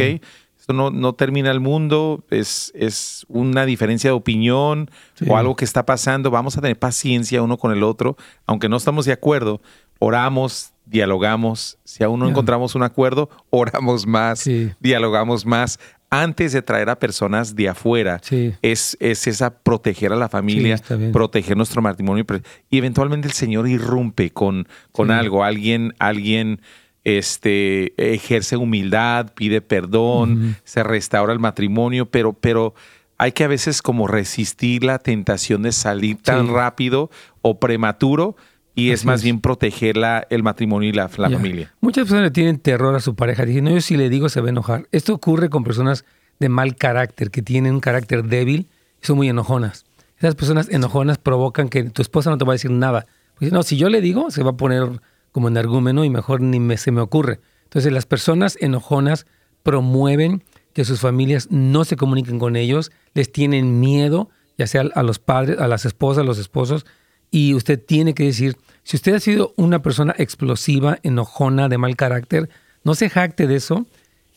No, 0.74 0.92
no 0.92 1.14
termina 1.14 1.52
el 1.52 1.60
mundo, 1.60 2.24
es, 2.30 2.72
es 2.76 3.26
una 3.28 3.66
diferencia 3.66 4.10
de 4.10 4.16
opinión 4.16 4.90
o 5.28 5.38
algo 5.38 5.56
que 5.56 5.66
está 5.66 5.86
pasando. 5.86 6.32
Vamos 6.32 6.58
a 6.58 6.62
tener 6.62 6.78
paciencia 6.78 7.42
uno 7.42 7.58
con 7.58 7.72
el 7.72 7.84
otro, 7.84 8.18
aunque 8.46 8.70
no 8.70 8.78
estamos 8.78 9.06
de 9.06 9.14
acuerdo, 9.14 9.62
oramos, 10.00 10.74
dialogamos. 10.86 11.78
Si 11.84 12.04
aún 12.04 12.20
no 12.20 12.30
encontramos 12.30 12.76
un 12.76 12.84
acuerdo, 12.84 13.30
oramos 13.50 14.06
más, 14.06 14.50
dialogamos 14.80 15.46
más. 15.46 15.80
Antes 16.10 16.54
de 16.54 16.62
traer 16.62 16.90
a 16.90 17.00
personas 17.00 17.56
de 17.56 17.68
afuera, 17.68 18.22
es, 18.62 18.96
es 19.00 19.28
esa 19.28 19.60
proteger 19.60 20.14
a 20.14 20.16
la 20.16 20.30
familia, 20.30 20.80
proteger 21.12 21.58
nuestro 21.58 21.82
matrimonio. 21.82 22.26
Y 22.70 22.78
eventualmente 22.78 23.28
el 23.28 23.34
Señor 23.34 23.68
irrumpe 23.68 24.30
con, 24.30 24.68
con 24.92 25.12
algo, 25.12 25.44
alguien, 25.44 25.94
alguien 26.00 26.62
este, 27.06 27.94
ejerce 28.14 28.58
humildad, 28.58 29.34
pide 29.34 29.62
perdón, 29.62 30.58
se 30.64 30.84
restaura 30.84 31.32
el 31.32 31.40
matrimonio, 31.40 32.08
pero, 32.08 32.34
pero 32.34 32.74
hay 33.18 33.32
que 33.32 33.46
a 33.46 33.48
veces 33.48 33.82
como 33.82 34.08
resistir 34.08 34.84
la 34.84 35.00
tentación 35.00 35.62
de 35.62 35.72
salir 35.72 36.18
tan 36.22 36.54
rápido 36.54 37.10
o 37.42 37.60
prematuro 37.60 38.36
y 38.74 38.92
es 38.92 39.06
más 39.06 39.24
bien 39.24 39.40
proteger 39.40 39.96
el 40.30 40.44
matrimonio 40.44 40.90
y 40.90 40.92
la, 40.92 41.08
familia. 41.08 41.74
Muchas 41.80 42.04
personas 42.04 42.26
le 42.26 42.32
tienen 42.32 42.60
terror 42.60 42.94
a 42.94 43.00
su 43.00 43.16
pareja, 43.16 43.46
dicen, 43.46 43.64
no, 43.64 43.70
yo 43.70 43.80
si 43.80 43.96
le 43.96 44.10
digo 44.10 44.28
se 44.28 44.42
va 44.42 44.48
a 44.48 44.50
enojar. 44.50 44.88
Esto 44.92 45.14
ocurre 45.14 45.50
con 45.50 45.64
personas 45.64 46.04
de 46.40 46.50
mal 46.50 46.76
carácter, 46.76 47.32
que 47.32 47.42
tienen 47.42 47.76
un 47.76 47.80
carácter 47.80 48.26
débil 48.26 48.68
y 49.02 49.06
son 49.06 49.16
muy 49.16 49.30
enojonas. 49.30 49.86
Esas 50.18 50.36
personas 50.36 50.70
enojonas 50.70 51.18
provocan 51.18 51.70
que 51.70 51.84
tu 51.84 52.02
esposa 52.02 52.30
no 52.32 52.38
te 52.38 52.46
va 52.46 52.54
a 52.54 52.56
decir 52.56 52.72
nada. 52.72 53.06
Pues, 53.38 53.52
no, 53.52 53.64
si 53.64 53.78
yo 53.78 53.90
le 53.90 54.02
digo, 54.02 54.32
se 54.32 54.44
va 54.44 54.52
a 54.52 54.58
poner 54.58 55.02
como 55.36 55.50
argumento 55.50 56.06
y 56.06 56.10
mejor 56.10 56.40
ni 56.40 56.62
me, 56.62 56.78
se 56.78 56.92
me 56.94 57.02
ocurre. 57.02 57.42
Entonces 57.66 57.92
las 57.92 58.06
personas 58.06 58.58
enojonas 58.62 59.26
promueven 59.64 60.46
que 60.72 60.86
sus 60.86 61.02
familias 61.02 61.50
no 61.52 61.84
se 61.84 61.98
comuniquen 61.98 62.40
con 62.40 62.56
ellos, 62.56 62.90
les 63.14 63.34
tienen 63.34 63.82
miedo, 63.82 64.30
ya 64.58 64.66
sea 64.66 64.86
a 64.96 65.04
los 65.04 65.20
padres, 65.20 65.60
a 65.60 65.68
las 65.68 65.84
esposas, 65.84 66.22
a 66.22 66.26
los 66.26 66.38
esposos, 66.38 66.86
y 67.32 67.54
usted 67.54 67.84
tiene 67.84 68.14
que 68.14 68.24
decir, 68.24 68.56
si 68.84 68.96
usted 68.96 69.14
ha 69.14 69.20
sido 69.20 69.54
una 69.58 69.82
persona 69.82 70.16
explosiva, 70.18 71.00
enojona, 71.04 71.68
de 71.68 71.80
mal 71.80 71.98
carácter, 71.98 72.50
no 72.86 72.96
se 72.96 73.10
jacte 73.10 73.46
de 73.46 73.58
eso 73.58 73.86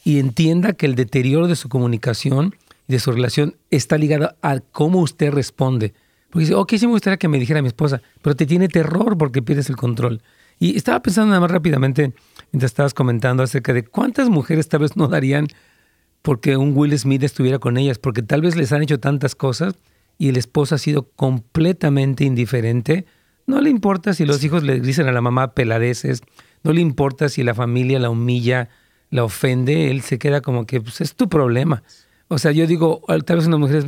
y 0.03 0.18
entienda 0.18 0.72
que 0.72 0.86
el 0.86 0.96
deterioro 0.96 1.46
de 1.46 1.55
su 1.55 1.68
comunicación 1.68 2.57
y 2.88 2.94
de 2.94 2.99
su 2.99 3.12
relación 3.12 3.55
está 3.70 3.99
ligado 3.99 4.34
a 4.42 4.59
cómo 4.59 4.99
usted 4.99 5.30
responde. 5.30 5.94
Porque 6.28 6.40
dice, 6.40 6.57
ok, 6.57 6.72
sí 6.76 6.86
me 6.88 6.94
gustaría 6.94 7.18
que 7.18 7.28
me 7.28 7.38
dijera 7.38 7.62
mi 7.62 7.68
esposa, 7.68 8.03
pero 8.20 8.34
te 8.34 8.46
tiene 8.46 8.66
terror 8.66 9.16
porque 9.16 9.42
pierdes 9.42 9.70
el 9.70 9.76
control. 9.76 10.22
Y 10.59 10.76
estaba 10.76 11.00
pensando 11.00 11.28
nada 11.28 11.40
más 11.40 11.50
rápidamente, 11.50 12.12
mientras 12.52 12.72
estabas 12.72 12.94
comentando 12.94 13.42
acerca 13.42 13.72
de 13.72 13.84
cuántas 13.84 14.28
mujeres 14.28 14.68
tal 14.68 14.80
vez 14.80 14.96
no 14.96 15.09
darían 15.09 15.46
porque 16.22 16.56
un 16.56 16.76
Will 16.76 16.98
Smith 16.98 17.22
estuviera 17.22 17.59
con 17.59 17.76
ellas, 17.76 17.98
porque 17.98 18.22
tal 18.22 18.42
vez 18.42 18.56
les 18.56 18.72
han 18.72 18.82
hecho 18.82 18.98
tantas 18.98 19.34
cosas 19.34 19.74
y 20.18 20.28
el 20.28 20.36
esposo 20.36 20.74
ha 20.74 20.78
sido 20.78 21.09
completamente 21.11 22.24
indiferente. 22.24 23.06
No 23.46 23.61
le 23.61 23.70
importa 23.70 24.12
si 24.14 24.26
los 24.26 24.42
hijos 24.42 24.62
le 24.62 24.80
dicen 24.80 25.06
a 25.09 25.12
la 25.12 25.20
mamá 25.20 25.54
peladeces, 25.54 26.22
no 26.64 26.72
le 26.72 26.80
importa 26.80 27.28
si 27.28 27.44
la 27.44 27.54
familia 27.54 27.98
la 27.98 28.11
humilla, 28.11 28.68
la 29.11 29.24
ofende, 29.24 29.90
él 29.90 30.02
se 30.02 30.18
queda 30.18 30.40
como 30.40 30.66
que 30.66 30.80
pues, 30.80 31.00
es 31.00 31.14
tu 31.14 31.28
problema. 31.28 31.82
O 32.26 32.38
sea, 32.38 32.52
yo 32.52 32.66
digo, 32.66 33.00
tal 33.24 33.36
vez 33.36 33.46
unas 33.46 33.61
mujeres 33.61 33.84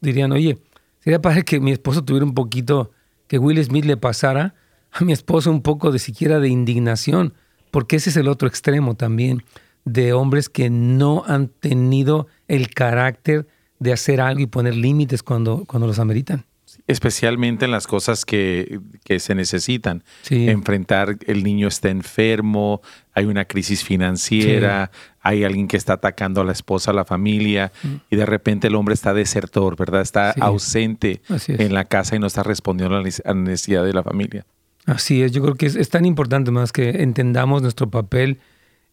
dirían, 0.00 0.32
oye, 0.32 0.58
sería 1.00 1.20
para 1.20 1.42
que 1.42 1.60
mi 1.60 1.72
esposo 1.72 2.02
tuviera 2.02 2.24
un 2.24 2.34
poquito, 2.34 2.90
que 3.28 3.38
Will 3.38 3.62
Smith 3.62 3.84
le 3.84 3.96
pasara 3.96 4.54
a 4.92 5.04
mi 5.04 5.12
esposo 5.12 5.50
un 5.50 5.62
poco 5.62 5.92
de 5.92 5.98
siquiera 5.98 6.40
de 6.40 6.48
indignación, 6.48 7.34
porque 7.70 7.96
ese 7.96 8.10
es 8.10 8.16
el 8.16 8.28
otro 8.28 8.48
extremo 8.48 8.94
también, 8.94 9.42
de 9.84 10.12
hombres 10.12 10.48
que 10.48 10.70
no 10.70 11.22
han 11.26 11.48
tenido 11.48 12.26
el 12.48 12.70
carácter 12.70 13.46
de 13.78 13.92
hacer 13.92 14.20
algo 14.20 14.40
y 14.40 14.46
poner 14.46 14.74
límites 14.74 15.22
cuando, 15.22 15.64
cuando 15.66 15.86
los 15.86 15.98
ameritan. 15.98 16.44
Especialmente 16.88 17.64
en 17.64 17.70
las 17.70 17.86
cosas 17.86 18.24
que, 18.24 18.80
se 19.18 19.34
necesitan. 19.34 20.02
Enfrentar, 20.30 21.16
el 21.26 21.42
niño 21.42 21.68
está 21.68 21.88
enfermo, 21.88 22.80
hay 23.12 23.24
una 23.24 23.44
crisis 23.44 23.84
financiera, 23.84 24.90
hay 25.20 25.44
alguien 25.44 25.68
que 25.68 25.76
está 25.76 25.94
atacando 25.94 26.40
a 26.40 26.44
la 26.44 26.52
esposa, 26.52 26.90
a 26.90 26.94
la 26.94 27.04
familia, 27.04 27.72
mm. 27.82 27.94
y 28.10 28.16
de 28.16 28.26
repente 28.26 28.66
el 28.66 28.74
hombre 28.74 28.94
está 28.94 29.14
desertor, 29.14 29.76
¿verdad? 29.76 30.02
Está 30.02 30.32
ausente 30.32 31.22
en 31.48 31.74
la 31.74 31.84
casa 31.84 32.16
y 32.16 32.18
no 32.18 32.26
está 32.26 32.42
respondiendo 32.42 32.96
a 32.96 33.02
la 33.02 33.34
necesidad 33.34 33.84
de 33.84 33.92
la 33.92 34.02
familia. 34.02 34.44
Así 34.86 35.22
es, 35.22 35.32
yo 35.32 35.42
creo 35.42 35.56
que 35.56 35.66
es, 35.66 35.88
tan 35.88 36.06
importante 36.06 36.52
más 36.52 36.72
que 36.72 37.02
entendamos 37.02 37.60
nuestro 37.60 37.90
papel. 37.90 38.38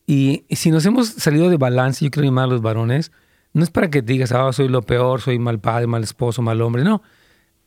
Y, 0.08 0.44
si 0.50 0.72
nos 0.72 0.86
hemos 0.86 1.08
salido 1.08 1.50
de 1.50 1.58
balance, 1.58 2.04
yo 2.04 2.12
creo 2.12 2.26
que 2.26 2.32
más 2.32 2.50
los 2.50 2.62
varones, 2.62 3.12
no 3.54 3.64
es 3.64 3.70
para 3.70 3.89
que 3.91 4.02
digas, 4.02 4.32
ah, 4.32 4.52
soy 4.52 4.68
lo 4.68 4.82
peor, 4.82 5.22
soy 5.22 5.38
mal 5.38 5.60
padre, 5.60 5.86
mal 5.86 6.04
esposo, 6.04 6.41
mal 6.41 6.62
hombre. 6.62 6.84
No. 6.84 7.04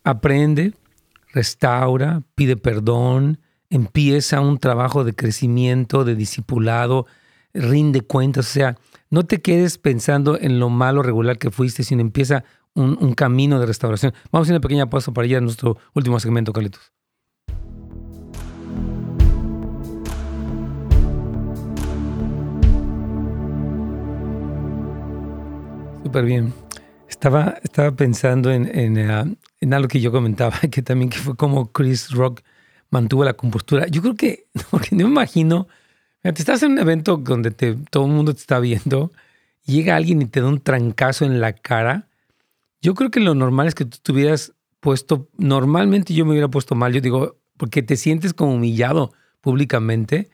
Aprende, 0.03 0.75
restaura, 1.33 2.23
pide 2.35 2.57
perdón, 2.57 3.39
empieza 3.71 4.41
un 4.41 4.59
trabajo 4.59 5.05
de 5.05 5.15
crecimiento, 5.15 6.05
de 6.05 6.17
discipulado, 6.17 7.07
rinde 7.55 8.01
cuentas. 8.01 8.49
O 8.51 8.53
sea, 8.53 8.77
no 9.09 9.25
te 9.25 9.41
quedes 9.41 9.79
pensando 9.79 10.37
en 10.39 10.59
lo 10.59 10.69
malo 10.69 11.03
regular 11.03 11.39
que 11.39 11.53
fuiste, 11.53 11.85
sino 11.85 12.01
empieza 12.01 12.45
un, 12.75 13.15
camino 13.15 13.61
de 13.61 13.67
restauración. 13.67 14.13
Vamos 14.33 14.45
a 14.45 14.47
hacer 14.47 14.55
una 14.55 14.61
pequeña 14.61 14.91
pausa 14.91 15.13
para 15.13 15.29
ir 15.29 15.37
a 15.37 15.41
nuestro 15.41 15.79
último 15.95 16.19
segmento, 16.21 16.53
Carlitos. 16.53 16.96
Bien. 26.23 26.53
Estaba, 27.09 27.59
estaba 27.63 27.93
pensando 27.93 28.51
en, 28.51 28.67
en, 28.79 28.97
eh, 28.97 29.75
algo 29.75 29.89
que 29.89 30.01
yo 30.01 30.11
comentaba, 30.11 30.59
que 30.71 30.83
también 30.83 31.11
que 31.11 31.19
fue 31.19 31.37
como 31.37 31.73
Chris 31.73 32.11
Rock 32.11 32.41
mantuvo 32.91 33.25
la 33.25 33.35
compostura. 33.35 33.87
Yo 33.89 34.03
creo 34.03 34.15
que, 34.15 34.47
porque 34.71 34.97
no 34.97 35.05
me 35.05 35.11
imagino, 35.11 35.69
te 36.23 36.31
estás 36.31 36.63
en 36.63 36.73
un 36.73 36.79
evento 36.79 37.17
donde 37.19 37.51
te, 37.51 37.75
todo 37.91 38.07
el 38.07 38.13
mundo 38.13 38.33
te 38.35 38.41
está 38.41 38.59
viendo, 38.61 39.13
llega 39.65 39.97
alguien 39.97 40.23
y 40.23 40.27
te 40.27 40.41
da 40.41 40.49
un 40.49 40.61
trancazo 40.61 41.25
en 41.25 41.41
la 41.41 41.53
cara. 41.53 42.09
Yo 42.81 42.95
creo 42.95 43.11
que 43.11 43.21
lo 43.21 43.35
normal 43.35 43.69
es 43.69 43.75
que 43.75 43.85
tú 43.85 43.99
tuvieras 44.03 44.53
puesto, 44.81 45.29
normalmente 45.37 46.15
yo 46.15 46.25
me 46.25 46.33
hubiera 46.33 46.49
puesto 46.49 46.75
mal, 46.75 46.93
yo 46.93 47.01
digo, 47.01 47.37
porque 47.57 47.83
te 47.83 47.97
sientes 47.97 48.33
como 48.33 48.55
humillado 48.55 49.13
públicamente. 49.41 50.31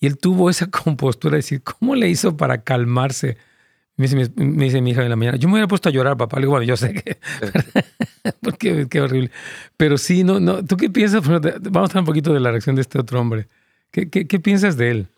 Y 0.00 0.06
él 0.06 0.18
tuvo 0.18 0.50
esa 0.50 0.70
compostura 0.70 1.32
de 1.32 1.38
decir, 1.38 1.62
¿cómo 1.62 1.94
le 1.94 2.08
hizo 2.08 2.36
para 2.36 2.62
calmarse? 2.62 3.36
Me 3.96 4.06
dice, 4.06 4.80
mi 4.82 4.90
hija 4.90 5.02
en 5.02 5.08
la 5.08 5.16
mañana, 5.16 5.38
yo 5.38 5.48
me 5.48 5.54
hubiera 5.54 5.68
puesto 5.68 5.88
a 5.88 5.92
llorar, 5.92 6.18
papá. 6.18 6.36
Le 6.36 6.42
digo, 6.42 6.52
bueno, 6.52 6.66
yo 6.66 6.76
sé 6.76 6.92
que. 6.92 7.18
Porque 8.42 8.88
qué 8.90 9.00
horrible. 9.00 9.30
Pero 9.78 9.96
sí, 9.96 10.22
no, 10.22 10.38
no. 10.38 10.62
¿Tú 10.62 10.76
qué 10.76 10.90
piensas? 10.90 11.26
Vamos 11.26 11.46
a 11.46 11.68
hablar 11.78 11.98
un 11.98 12.04
poquito 12.04 12.34
de 12.34 12.40
la 12.40 12.50
reacción 12.50 12.76
de 12.76 12.82
este 12.82 12.98
otro 12.98 13.18
hombre. 13.20 13.48
¿Qué, 13.90 14.10
qué, 14.10 14.26
qué 14.26 14.38
piensas 14.38 14.76
de 14.76 14.90
él? 14.90 15.08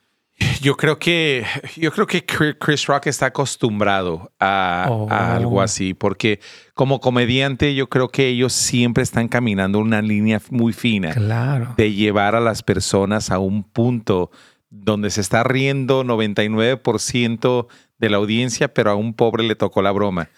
Yo 0.61 0.77
creo 0.77 0.99
que 0.99 1.45
yo 1.77 1.91
creo 1.91 2.07
que 2.07 2.25
Chris 2.25 2.87
Rock 2.87 3.09
está 3.09 3.27
acostumbrado 3.27 4.31
a, 4.39 4.89
a, 5.11 5.35
algo 5.35 5.57
oh. 5.57 5.61
así, 5.61 5.95
porque 5.95 6.39
como 6.75 7.01
comediante 7.01 7.75
yo 7.75 7.89
creo 7.89 8.09
que 8.09 8.29
ellos 8.29 8.53
siempre 8.53 9.03
están 9.03 9.27
caminando 9.27 9.81
una 9.81 10.01
línea 10.01 10.41
muy 10.51 10.73
fina 10.73 11.13
claro. 11.13 11.75
de 11.77 11.93
llevar 11.93 12.37
a 12.37 12.41
las 12.41 12.63
personas 12.63 13.31
a 13.31 13.41
un 13.41 13.65
punto 13.65 14.31
donde 14.71 15.11
se 15.11 15.21
está 15.21 15.43
riendo 15.43 16.05
99% 16.05 17.67
de 17.99 18.11
la 18.11 18.17
audiencia, 18.17 18.69
pero 18.73 18.91
a 18.91 18.95
un 18.95 19.15
pobre 19.15 19.45
le 19.45 19.55
tocó 19.55 19.83
la 19.83 19.93
broma. 19.93 20.29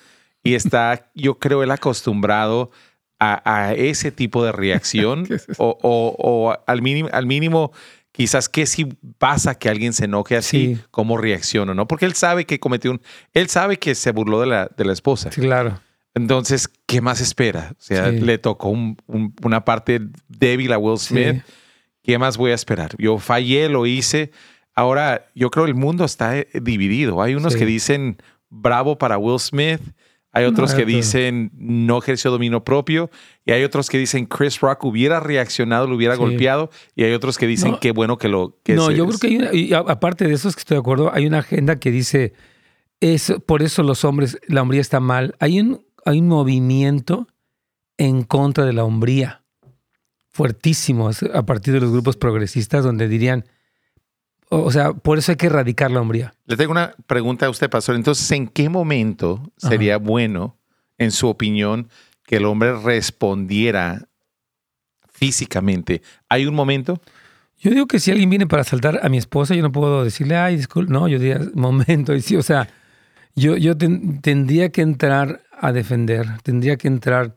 Y 0.42 0.54
está, 0.54 1.10
yo 1.14 1.38
creo, 1.38 1.62
él 1.62 1.70
acostumbrado 1.70 2.70
a, 3.18 3.74
ese 3.76 4.10
tipo 4.10 4.42
de 4.44 4.52
reacción 4.52 5.28
o, 5.58 6.56
al, 6.66 6.82
mínimo, 6.82 7.10
al 7.12 7.26
mínimo, 7.26 7.72
quizás 8.12 8.48
que 8.48 8.64
si 8.64 8.86
pasa 9.18 9.58
que 9.58 9.68
alguien 9.68 9.92
se 9.92 10.06
enoje 10.06 10.36
así, 10.36 10.78
cómo 10.90 11.18
reacciona, 11.18 11.74
¿no? 11.74 11.86
Porque 11.86 12.06
él 12.06 12.14
sabe 12.14 12.46
que 12.46 12.58
cometió 12.58 12.92
un, 12.92 13.02
él 13.34 13.48
sabe 13.48 13.78
que 13.78 13.94
se 13.94 14.10
burló 14.12 14.40
de 14.40 14.46
la, 14.46 14.70
de 14.74 14.84
la 14.86 14.92
esposa. 14.92 15.30
Sí, 15.30 15.42
claro. 15.42 15.80
Entonces, 16.14 16.68
¿qué 16.86 17.00
más 17.00 17.20
espera? 17.20 17.72
O 17.78 17.82
sea, 17.82 18.10
le 18.10 18.38
tocó 18.38 18.70
una 18.70 19.64
parte 19.64 20.00
débil 20.28 20.72
a 20.72 20.78
Will 20.78 20.98
Smith. 20.98 21.42
¿Qué 22.02 22.18
más 22.18 22.36
voy 22.36 22.50
a 22.50 22.54
esperar? 22.54 22.96
Yo 22.98 23.18
fallé, 23.18 23.68
lo 23.68 23.86
hice 23.86 24.32
Ahora, 24.74 25.26
yo 25.34 25.50
creo 25.50 25.64
que 25.64 25.70
el 25.70 25.76
mundo 25.76 26.04
está 26.04 26.38
eh, 26.38 26.48
dividido. 26.62 27.22
Hay 27.22 27.34
unos 27.34 27.56
que 27.56 27.66
dicen 27.66 28.18
bravo 28.48 28.98
para 28.98 29.18
Will 29.18 29.38
Smith, 29.38 29.80
hay 30.32 30.44
otros 30.44 30.74
que 30.74 30.84
dicen 30.84 31.50
no 31.56 31.98
ejerció 31.98 32.30
dominio 32.30 32.62
propio 32.62 33.10
y 33.44 33.50
hay 33.50 33.64
otros 33.64 33.90
que 33.90 33.98
dicen 33.98 34.26
Chris 34.26 34.60
Rock 34.60 34.84
hubiera 34.84 35.18
reaccionado, 35.18 35.88
lo 35.88 35.96
hubiera 35.96 36.14
golpeado 36.14 36.70
y 36.94 37.02
hay 37.02 37.12
otros 37.12 37.36
que 37.36 37.48
dicen 37.48 37.76
qué 37.80 37.90
bueno 37.90 38.16
que 38.16 38.28
lo... 38.28 38.56
Que 38.62 38.74
no, 38.74 38.92
yo 38.92 39.06
creo 39.06 39.18
que 39.18 39.26
hay 39.26 39.36
una, 39.36 39.52
y 39.52 39.72
aparte 39.72 40.28
de 40.28 40.34
eso 40.34 40.48
es 40.48 40.54
que 40.54 40.60
estoy 40.60 40.76
de 40.76 40.80
acuerdo, 40.80 41.12
hay 41.12 41.26
una 41.26 41.38
agenda 41.38 41.76
que 41.76 41.90
dice, 41.90 42.32
es, 43.00 43.32
por 43.44 43.62
eso 43.62 43.82
los 43.82 44.04
hombres, 44.04 44.38
la 44.46 44.62
hombría 44.62 44.80
está 44.80 45.00
mal. 45.00 45.34
Hay 45.40 45.58
un, 45.58 45.84
hay 46.04 46.20
un 46.20 46.28
movimiento 46.28 47.26
en 47.98 48.22
contra 48.22 48.64
de 48.64 48.72
la 48.72 48.84
hombría 48.84 49.42
fuertísimo 50.28 51.10
a 51.34 51.42
partir 51.44 51.74
de 51.74 51.80
los 51.80 51.90
grupos 51.90 52.16
progresistas 52.16 52.84
donde 52.84 53.08
dirían, 53.08 53.46
o 54.50 54.70
sea, 54.70 54.92
por 54.92 55.18
eso 55.18 55.32
hay 55.32 55.36
que 55.36 55.46
erradicar 55.46 55.90
la 55.90 56.00
hombría. 56.00 56.34
Le 56.46 56.56
tengo 56.56 56.72
una 56.72 56.92
pregunta 57.06 57.46
a 57.46 57.50
usted, 57.50 57.70
pastor. 57.70 57.94
Entonces, 57.94 58.30
¿en 58.32 58.48
qué 58.48 58.68
momento 58.68 59.52
sería 59.56 59.96
bueno, 59.96 60.58
en 60.98 61.12
su 61.12 61.28
opinión, 61.28 61.88
que 62.24 62.36
el 62.36 62.44
hombre 62.44 62.76
respondiera 62.76 64.08
físicamente? 65.08 66.02
¿Hay 66.28 66.46
un 66.46 66.54
momento? 66.54 67.00
Yo 67.60 67.70
digo 67.70 67.86
que 67.86 68.00
si 68.00 68.10
alguien 68.10 68.28
viene 68.28 68.48
para 68.48 68.62
asaltar 68.62 69.00
a 69.02 69.08
mi 69.08 69.18
esposa, 69.18 69.54
yo 69.54 69.62
no 69.62 69.70
puedo 69.70 70.02
decirle, 70.02 70.36
ay, 70.36 70.56
disculpe. 70.56 70.92
No, 70.92 71.06
yo 71.06 71.18
diría, 71.18 71.40
momento. 71.54 72.14
Y 72.16 72.20
sí, 72.20 72.34
o 72.34 72.42
sea, 72.42 72.68
yo, 73.36 73.56
yo 73.56 73.76
tendría 73.76 74.70
que 74.70 74.82
entrar 74.82 75.42
a 75.52 75.70
defender, 75.72 76.26
tendría 76.42 76.76
que 76.76 76.88
entrar 76.88 77.36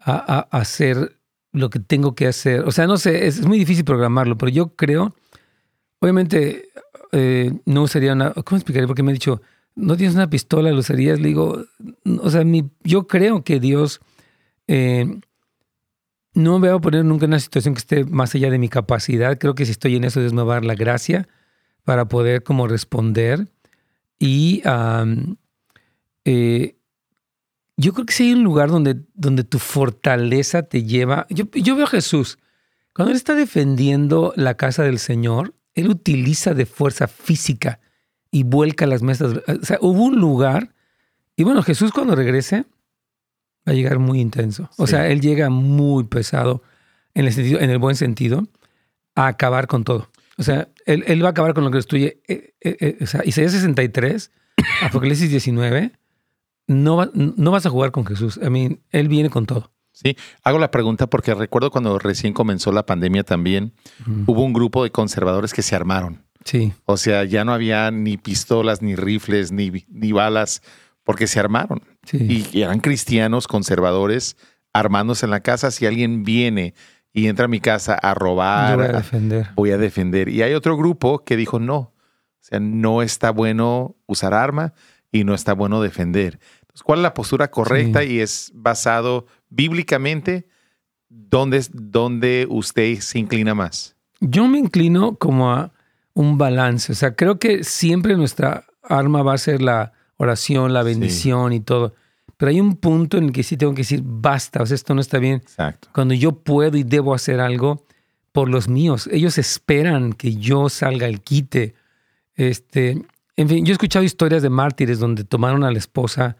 a, 0.00 0.48
hacer 0.50 1.16
lo 1.52 1.70
que 1.70 1.78
tengo 1.78 2.16
que 2.16 2.26
hacer. 2.26 2.62
O 2.62 2.72
sea, 2.72 2.88
no 2.88 2.96
sé, 2.96 3.28
es 3.28 3.46
muy 3.46 3.58
difícil 3.58 3.84
programarlo, 3.84 4.36
pero 4.36 4.50
yo 4.50 4.74
creo 4.74 5.14
Obviamente, 6.02 6.68
eh, 7.12 7.52
no 7.64 7.82
usaría 7.82 8.12
una. 8.12 8.32
¿Cómo 8.32 8.56
explicaré? 8.56 8.88
Porque 8.88 9.04
me 9.04 9.12
ha 9.12 9.14
dicho, 9.14 9.40
no 9.76 9.96
tienes 9.96 10.16
una 10.16 10.28
pistola, 10.28 10.72
lo 10.72 10.80
usarías. 10.80 11.20
Le 11.20 11.28
digo, 11.28 11.64
o 12.20 12.28
sea, 12.28 12.42
yo 12.82 13.06
creo 13.06 13.44
que 13.44 13.60
Dios 13.60 14.00
eh, 14.66 15.20
no 16.34 16.58
me 16.58 16.70
va 16.70 16.74
a 16.74 16.80
poner 16.80 17.04
nunca 17.04 17.26
en 17.26 17.30
una 17.30 17.38
situación 17.38 17.74
que 17.74 17.78
esté 17.78 18.04
más 18.04 18.34
allá 18.34 18.50
de 18.50 18.58
mi 18.58 18.68
capacidad. 18.68 19.38
Creo 19.38 19.54
que 19.54 19.64
si 19.64 19.70
estoy 19.70 19.94
en 19.94 20.02
eso, 20.02 20.18
Dios 20.18 20.32
me 20.32 20.42
va 20.42 20.54
a 20.54 20.56
dar 20.56 20.64
la 20.64 20.74
gracia 20.74 21.28
para 21.84 22.08
poder 22.08 22.42
como 22.42 22.66
responder. 22.66 23.46
Y 24.18 24.60
eh, 26.24 26.76
yo 27.76 27.92
creo 27.92 28.06
que 28.06 28.12
si 28.12 28.24
hay 28.24 28.32
un 28.32 28.42
lugar 28.42 28.70
donde, 28.70 29.04
donde 29.14 29.44
tu 29.44 29.60
fortaleza 29.60 30.64
te 30.64 30.82
lleva. 30.82 31.28
Yo, 31.30 31.44
yo 31.52 31.76
veo 31.76 31.84
a 31.84 31.90
Jesús. 31.90 32.40
Cuando 32.92 33.12
Él 33.12 33.16
está 33.16 33.36
defendiendo 33.36 34.32
la 34.34 34.56
casa 34.56 34.82
del 34.82 34.98
Señor, 34.98 35.54
él 35.74 35.88
utiliza 35.88 36.54
de 36.54 36.66
fuerza 36.66 37.08
física 37.08 37.80
y 38.30 38.44
vuelca 38.44 38.86
las 38.86 39.02
mesas. 39.02 39.34
O 39.46 39.64
sea, 39.64 39.78
hubo 39.80 40.04
un 40.04 40.18
lugar, 40.18 40.74
y 41.36 41.44
bueno, 41.44 41.62
Jesús 41.62 41.92
cuando 41.92 42.14
regrese 42.14 42.64
va 43.66 43.72
a 43.72 43.74
llegar 43.74 43.98
muy 43.98 44.20
intenso. 44.20 44.68
O 44.76 44.86
sea, 44.86 45.08
él 45.08 45.20
llega 45.20 45.50
muy 45.50 46.04
pesado 46.04 46.62
en 47.14 47.26
el, 47.26 47.32
sentido, 47.32 47.60
en 47.60 47.70
el 47.70 47.78
buen 47.78 47.96
sentido 47.96 48.48
a 49.14 49.28
acabar 49.28 49.66
con 49.66 49.84
todo. 49.84 50.08
O 50.38 50.42
sea, 50.42 50.68
él, 50.86 51.04
él 51.06 51.22
va 51.22 51.28
a 51.28 51.30
acabar 51.30 51.54
con 51.54 51.64
lo 51.64 51.70
que 51.70 51.76
destruye. 51.76 52.20
Eh, 52.26 52.54
eh, 52.60 52.76
eh, 52.80 52.98
o 53.02 53.06
sea, 53.06 53.22
Isaías 53.24 53.52
63, 53.52 54.32
Apocalipsis 54.82 55.30
19, 55.30 55.92
no, 56.68 57.10
no 57.14 57.50
vas 57.50 57.66
a 57.66 57.70
jugar 57.70 57.92
con 57.92 58.06
Jesús. 58.06 58.40
I 58.42 58.50
mean, 58.50 58.80
él 58.90 59.08
viene 59.08 59.30
con 59.30 59.46
todo. 59.46 59.72
Sí, 59.92 60.16
hago 60.42 60.58
la 60.58 60.70
pregunta 60.70 61.06
porque 61.06 61.34
recuerdo 61.34 61.70
cuando 61.70 61.98
recién 61.98 62.32
comenzó 62.32 62.72
la 62.72 62.86
pandemia 62.86 63.24
también, 63.24 63.74
hubo 64.26 64.42
un 64.42 64.52
grupo 64.52 64.82
de 64.84 64.90
conservadores 64.90 65.52
que 65.52 65.62
se 65.62 65.76
armaron. 65.76 66.24
Sí. 66.44 66.72
O 66.86 66.96
sea, 66.96 67.24
ya 67.24 67.44
no 67.44 67.52
había 67.52 67.90
ni 67.90 68.16
pistolas, 68.16 68.82
ni 68.82 68.96
rifles, 68.96 69.52
ni, 69.52 69.84
ni 69.88 70.12
balas, 70.12 70.62
porque 71.04 71.26
se 71.26 71.38
armaron. 71.38 71.82
Sí. 72.04 72.46
Y 72.52 72.62
eran 72.62 72.80
cristianos 72.80 73.46
conservadores 73.46 74.36
armándose 74.72 75.26
en 75.26 75.30
la 75.30 75.40
casa. 75.40 75.70
Si 75.70 75.86
alguien 75.86 76.24
viene 76.24 76.74
y 77.12 77.26
entra 77.26 77.44
a 77.44 77.48
mi 77.48 77.60
casa 77.60 77.94
a 77.94 78.14
robar, 78.14 78.76
voy 78.76 78.86
a 78.86 78.92
defender. 78.92 79.48
voy 79.54 79.70
a 79.70 79.78
defender. 79.78 80.28
Y 80.28 80.42
hay 80.42 80.54
otro 80.54 80.76
grupo 80.76 81.24
que 81.24 81.36
dijo 81.36 81.60
no. 81.60 81.76
O 81.76 82.44
sea, 82.44 82.58
no 82.58 83.02
está 83.02 83.30
bueno 83.30 83.96
usar 84.06 84.34
arma 84.34 84.72
y 85.12 85.24
no 85.24 85.34
está 85.34 85.52
bueno 85.52 85.82
defender. 85.82 86.40
Entonces, 86.62 86.82
¿cuál 86.82 87.00
es 87.00 87.02
la 87.04 87.14
postura 87.14 87.50
correcta? 87.50 88.00
Sí. 88.02 88.14
Y 88.14 88.20
es 88.20 88.50
basado 88.54 89.26
bíblicamente. 89.52 90.46
¿Dónde, 91.08 91.64
¿Dónde 91.72 92.46
usted 92.48 92.98
se 93.00 93.18
inclina 93.18 93.54
más? 93.54 93.94
Yo 94.20 94.48
me 94.48 94.58
inclino 94.58 95.16
como 95.16 95.50
a 95.50 95.72
un 96.14 96.38
balance. 96.38 96.92
O 96.92 96.94
sea, 96.94 97.14
creo 97.14 97.38
que 97.38 97.64
siempre 97.64 98.16
nuestra 98.16 98.64
arma 98.82 99.22
va 99.22 99.34
a 99.34 99.38
ser 99.38 99.60
la 99.62 99.92
oración, 100.16 100.72
la 100.72 100.82
bendición 100.82 101.52
y 101.52 101.60
todo. 101.60 101.94
Pero 102.36 102.50
hay 102.50 102.60
un 102.60 102.76
punto 102.76 103.18
en 103.18 103.24
el 103.24 103.32
que 103.32 103.42
sí 103.42 103.56
tengo 103.56 103.74
que 103.74 103.82
decir, 103.82 104.02
basta, 104.04 104.62
o 104.62 104.66
sea, 104.66 104.74
esto 104.74 104.94
no 104.94 105.00
está 105.00 105.18
bien. 105.18 105.36
Exacto. 105.36 105.88
Cuando 105.92 106.14
yo 106.14 106.32
puedo 106.32 106.76
y 106.76 106.82
debo 106.82 107.14
hacer 107.14 107.40
algo 107.40 107.84
por 108.32 108.48
los 108.48 108.68
míos. 108.68 109.08
Ellos 109.12 109.38
esperan 109.38 110.12
que 110.14 110.36
yo 110.36 110.68
salga 110.68 111.06
el 111.06 111.20
quite. 111.20 111.74
Este, 112.34 113.02
en 113.36 113.48
fin, 113.48 113.64
yo 113.64 113.72
he 113.72 113.74
escuchado 113.74 114.04
historias 114.04 114.42
de 114.42 114.50
mártires 114.50 114.98
donde 114.98 115.24
tomaron 115.24 115.62
a 115.64 115.70
la 115.70 115.78
esposa 115.78 116.36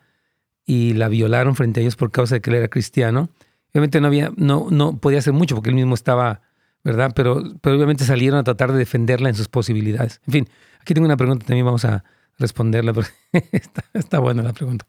y 0.66 0.94
la 0.94 1.08
violaron 1.08 1.56
frente 1.56 1.80
a 1.80 1.82
ellos 1.82 1.96
por 1.96 2.10
causa 2.10 2.36
de 2.36 2.40
que 2.40 2.50
él 2.50 2.56
era 2.56 2.68
cristiano. 2.68 3.28
Obviamente 3.72 4.00
no 4.00 4.06
había, 4.06 4.32
no, 4.36 4.66
no 4.70 4.98
podía 4.98 5.18
hacer 5.18 5.32
mucho 5.32 5.54
porque 5.54 5.70
él 5.70 5.76
mismo 5.76 5.94
estaba, 5.94 6.42
¿verdad? 6.84 7.12
Pero, 7.14 7.42
pero 7.60 7.76
obviamente 7.76 8.04
salieron 8.04 8.38
a 8.38 8.44
tratar 8.44 8.72
de 8.72 8.78
defenderla 8.78 9.28
en 9.28 9.34
sus 9.34 9.48
posibilidades. 9.48 10.20
En 10.26 10.32
fin, 10.32 10.48
aquí 10.80 10.94
tengo 10.94 11.06
una 11.06 11.16
pregunta, 11.16 11.46
también 11.46 11.64
vamos 11.66 11.84
a 11.84 12.04
responderla, 12.38 12.92
pero 12.92 13.06
está, 13.52 13.84
está 13.94 14.18
buena 14.18 14.42
la 14.42 14.52
pregunta. 14.52 14.86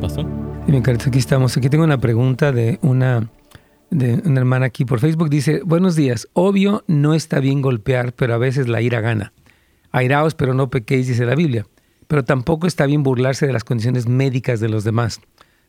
¿Pasó? 0.00 0.24
Bien, 0.66 0.82
Carlitos, 0.82 1.06
aquí 1.06 1.18
estamos. 1.18 1.56
Aquí 1.56 1.70
tengo 1.70 1.84
una 1.84 1.98
pregunta 1.98 2.52
de 2.52 2.78
una, 2.82 3.28
de 3.90 4.22
una 4.24 4.40
hermana 4.40 4.66
aquí 4.66 4.84
por 4.84 5.00
Facebook. 5.00 5.30
Dice, 5.30 5.62
buenos 5.64 5.96
días. 5.96 6.28
Obvio, 6.32 6.84
no 6.86 7.14
está 7.14 7.40
bien 7.40 7.62
golpear, 7.62 8.12
pero 8.12 8.34
a 8.34 8.38
veces 8.38 8.68
la 8.68 8.80
ira 8.80 9.00
gana. 9.00 9.32
Airaos, 9.92 10.34
pero 10.34 10.54
no 10.54 10.70
pequéis, 10.70 11.06
dice 11.06 11.24
la 11.24 11.34
Biblia. 11.34 11.66
Pero 12.06 12.24
tampoco 12.24 12.66
está 12.66 12.86
bien 12.86 13.02
burlarse 13.02 13.46
de 13.46 13.52
las 13.52 13.64
condiciones 13.64 14.06
médicas 14.06 14.60
de 14.60 14.68
los 14.68 14.84
demás. 14.84 15.20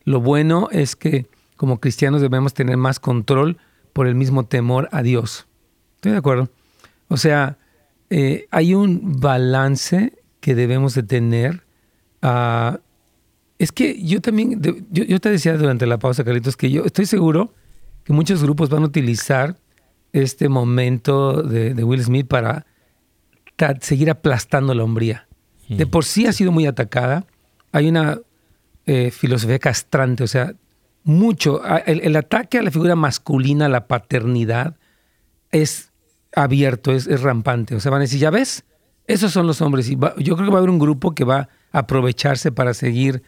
Lo 0.04 0.22
bueno 0.22 0.70
es 0.72 0.96
que 0.96 1.28
como 1.56 1.80
cristianos 1.80 2.22
debemos 2.22 2.54
tener 2.54 2.78
más 2.78 3.00
control 3.00 3.58
por 3.94 4.08
el 4.08 4.16
mismo 4.16 4.46
temor 4.46 4.90
a 4.92 5.02
Dios. 5.02 5.48
Estoy 5.96 6.12
de 6.12 6.18
acuerdo. 6.20 6.50
O 7.08 7.18
sea, 7.18 7.58
eh, 8.10 8.48
hay 8.52 8.74
un 8.74 9.20
balance 9.20 10.14
que 10.40 10.56
debemos 10.56 10.94
de 10.94 11.04
tener. 11.04 11.64
ah, 12.22 12.80
es 13.60 13.72
que 13.72 14.00
yo 14.04 14.22
también, 14.22 14.62
yo 14.92 15.20
te 15.20 15.32
decía 15.32 15.58
durante 15.58 15.88
la 15.88 15.98
pausa, 15.98 16.24
Carlitos, 16.24 16.56
que 16.56 16.70
yo 16.70 16.86
estoy 16.86 17.08
seguro 17.08 17.56
que 18.08 18.14
muchos 18.14 18.42
grupos 18.42 18.70
van 18.70 18.84
a 18.84 18.86
utilizar 18.86 19.58
este 20.14 20.48
momento 20.48 21.44
de, 21.44 21.74
de 21.74 21.84
Will 21.84 22.02
Smith 22.02 22.26
para 22.26 22.66
seguir 23.82 24.10
aplastando 24.10 24.74
la 24.74 24.86
hombría. 24.86 25.28
De 25.68 25.86
por 25.86 26.06
sí 26.06 26.26
ha 26.26 26.32
sido 26.32 26.54
muy 26.54 26.66
atacada. 26.68 27.26
Hay 27.74 27.90
una 27.90 28.22
eh, 28.86 29.12
filosofía 29.12 29.60
castrante, 29.60 30.24
o 30.24 30.28
sea, 30.28 30.54
mucho. 31.04 31.62
El, 31.86 32.00
el 32.00 32.16
ataque 32.16 32.60
a 32.60 32.62
la 32.62 32.72
figura 32.72 32.96
masculina, 32.96 33.66
a 33.66 33.70
la 33.70 33.88
paternidad, 33.88 34.78
es 35.52 35.92
abierto, 36.34 36.94
es, 36.94 37.08
es 37.08 37.20
rampante. 37.22 37.76
O 37.76 37.82
sea, 37.82 37.92
van 37.92 38.00
a 38.00 38.04
decir, 38.04 38.22
ya 38.22 38.30
ves, 38.30 38.64
esos 39.06 39.34
son 39.34 39.48
los 39.48 39.60
hombres. 39.62 39.90
Y 39.90 39.96
va- 39.96 40.16
yo 40.18 40.36
creo 40.38 40.48
que 40.48 40.52
va 40.54 40.60
a 40.60 40.60
haber 40.60 40.70
un 40.70 40.80
grupo 40.80 41.14
que 41.14 41.26
va 41.26 41.50
a 41.74 41.80
aprovecharse 41.80 42.54
para 42.54 42.74
seguir 42.74 43.24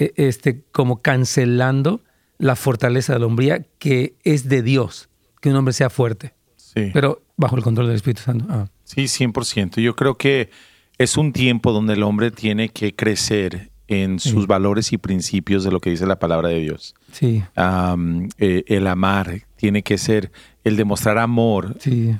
eh, 0.00 0.12
este, 0.16 0.64
como 0.72 1.00
cancelando 1.00 2.02
la 2.38 2.56
fortaleza 2.56 3.12
de 3.14 3.18
la 3.20 3.26
hombría 3.26 3.64
que 3.78 4.14
es 4.24 4.48
de 4.48 4.62
Dios, 4.62 5.08
que 5.40 5.50
un 5.50 5.56
hombre 5.56 5.72
sea 5.74 5.90
fuerte, 5.90 6.34
Sí. 6.56 6.90
pero 6.92 7.22
bajo 7.36 7.56
el 7.56 7.62
control 7.62 7.86
del 7.86 7.96
Espíritu 7.96 8.22
Santo. 8.22 8.44
Ah, 8.48 8.66
Sí, 8.84 9.08
100%. 9.08 9.80
Yo 9.80 9.96
creo 9.96 10.16
que 10.16 10.50
es 10.98 11.16
un 11.16 11.32
tiempo 11.32 11.72
donde 11.72 11.94
el 11.94 12.02
hombre 12.02 12.30
tiene 12.30 12.68
que 12.68 12.94
crecer 12.94 13.70
en 13.88 14.18
sus 14.20 14.46
valores 14.46 14.92
y 14.92 14.98
principios 14.98 15.62
de 15.64 15.70
lo 15.70 15.80
que 15.80 15.90
dice 15.90 16.06
la 16.06 16.18
palabra 16.18 16.48
de 16.48 16.60
Dios. 16.60 16.94
sí, 17.12 17.42
eh, 17.56 18.64
el 18.66 18.86
amar 18.86 19.42
tiene 19.56 19.82
que 19.82 19.96
ser 19.98 20.32
el 20.64 20.76
demostrar 20.76 21.18
amor 21.18 21.76
sí, 21.80 22.14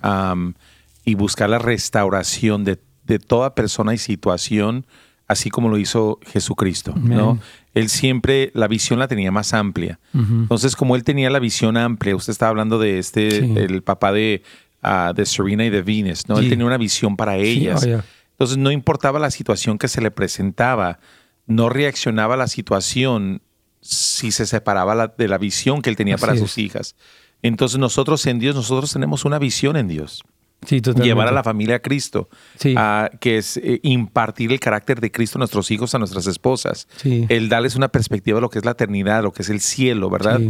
y 1.05 1.15
buscar 1.15 1.51
la 1.51 1.59
restauración 1.59 2.65
de, 2.65 2.79
de 3.05 3.19
toda 3.19 3.55
persona 3.55 3.95
y 3.95 3.99
situación, 3.99 4.87
así 5.29 5.51
como 5.51 5.69
lo 5.69 5.79
hizo 5.79 6.19
Jesucristo. 6.27 6.95
¿no? 6.97 7.39
Él 7.77 7.89
siempre, 7.91 8.51
la 8.55 8.69
visión 8.69 8.99
la 8.99 9.07
tenía 9.07 9.31
más 9.31 9.53
amplia. 9.55 10.01
Entonces, 10.15 10.75
como 10.77 10.97
él 10.97 11.05
tenía 11.05 11.29
la 11.31 11.39
visión 11.39 11.77
amplia, 11.77 12.17
usted 12.17 12.31
estaba 12.33 12.51
hablando 12.51 12.79
de 12.79 12.99
este, 12.99 13.31
Sí. 13.31 13.53
el 13.57 13.83
papá 13.83 14.13
de, 14.13 14.43
ah, 14.83 15.13
de 15.15 15.27
Serena 15.27 15.65
y 15.65 15.71
de 15.71 15.83
Venus, 15.83 16.27
¿no? 16.29 16.39
Él 16.39 16.49
tenía 16.49 16.65
una 16.67 16.79
visión 16.79 17.17
para 17.17 17.37
ellas. 17.37 17.83
oh, 17.83 17.87
yeah. 17.87 18.05
Entonces, 18.33 18.57
no 18.57 18.71
importaba 18.71 19.19
la 19.19 19.31
situación 19.31 19.77
que 19.79 19.89
se 19.89 20.01
le 20.01 20.11
presentaba, 20.11 20.99
no 21.47 21.69
reaccionaba 21.69 22.35
a 22.35 22.37
la 22.39 22.49
situación 22.49 23.43
si 23.83 24.33
se 24.33 24.47
separaba 24.47 24.95
la- 24.95 25.09
de 25.17 25.29
la 25.29 25.39
visión 25.39 25.81
que 25.83 25.91
él 25.91 25.97
tenía 25.97 26.15
Así 26.17 26.21
para 26.23 26.33
es. 26.35 26.41
sus 26.41 26.59
hijas. 26.59 26.97
Entonces, 27.43 27.79
nosotros 27.79 28.25
en 28.27 28.39
Dios, 28.39 28.55
nosotros 28.57 28.93
tenemos 28.93 29.25
una 29.27 29.39
visión 29.39 29.77
en 29.77 29.87
Dios. 29.89 30.25
Sí. 30.67 30.81
Llevar 31.03 31.29
a 31.29 31.33
la 31.33 31.43
familia 31.43 31.77
a 31.77 31.79
Cristo, 31.79 32.29
Sí. 32.59 32.75
ah, 32.77 33.11
que 33.21 33.39
es 33.39 33.57
eh, 33.57 33.81
impartir 33.83 34.53
el 34.53 34.61
carácter 34.61 35.01
de 35.01 35.11
Cristo 35.11 35.39
a 35.39 35.41
nuestros 35.41 35.71
hijos, 35.71 35.95
a 35.95 35.99
nuestras 35.99 36.27
esposas. 36.27 36.89
Sí. 36.97 37.25
El 37.29 37.49
darles 37.49 37.77
una 37.77 37.89
perspectiva 37.89 38.37
de 38.37 38.43
lo 38.43 38.51
que 38.51 38.59
es 38.59 38.65
la 38.65 38.73
eternidad, 38.73 39.23
lo 39.23 39.33
que 39.33 39.43
es 39.43 39.51
el 39.51 39.61
cielo, 39.61 40.11
¿verdad? 40.11 40.41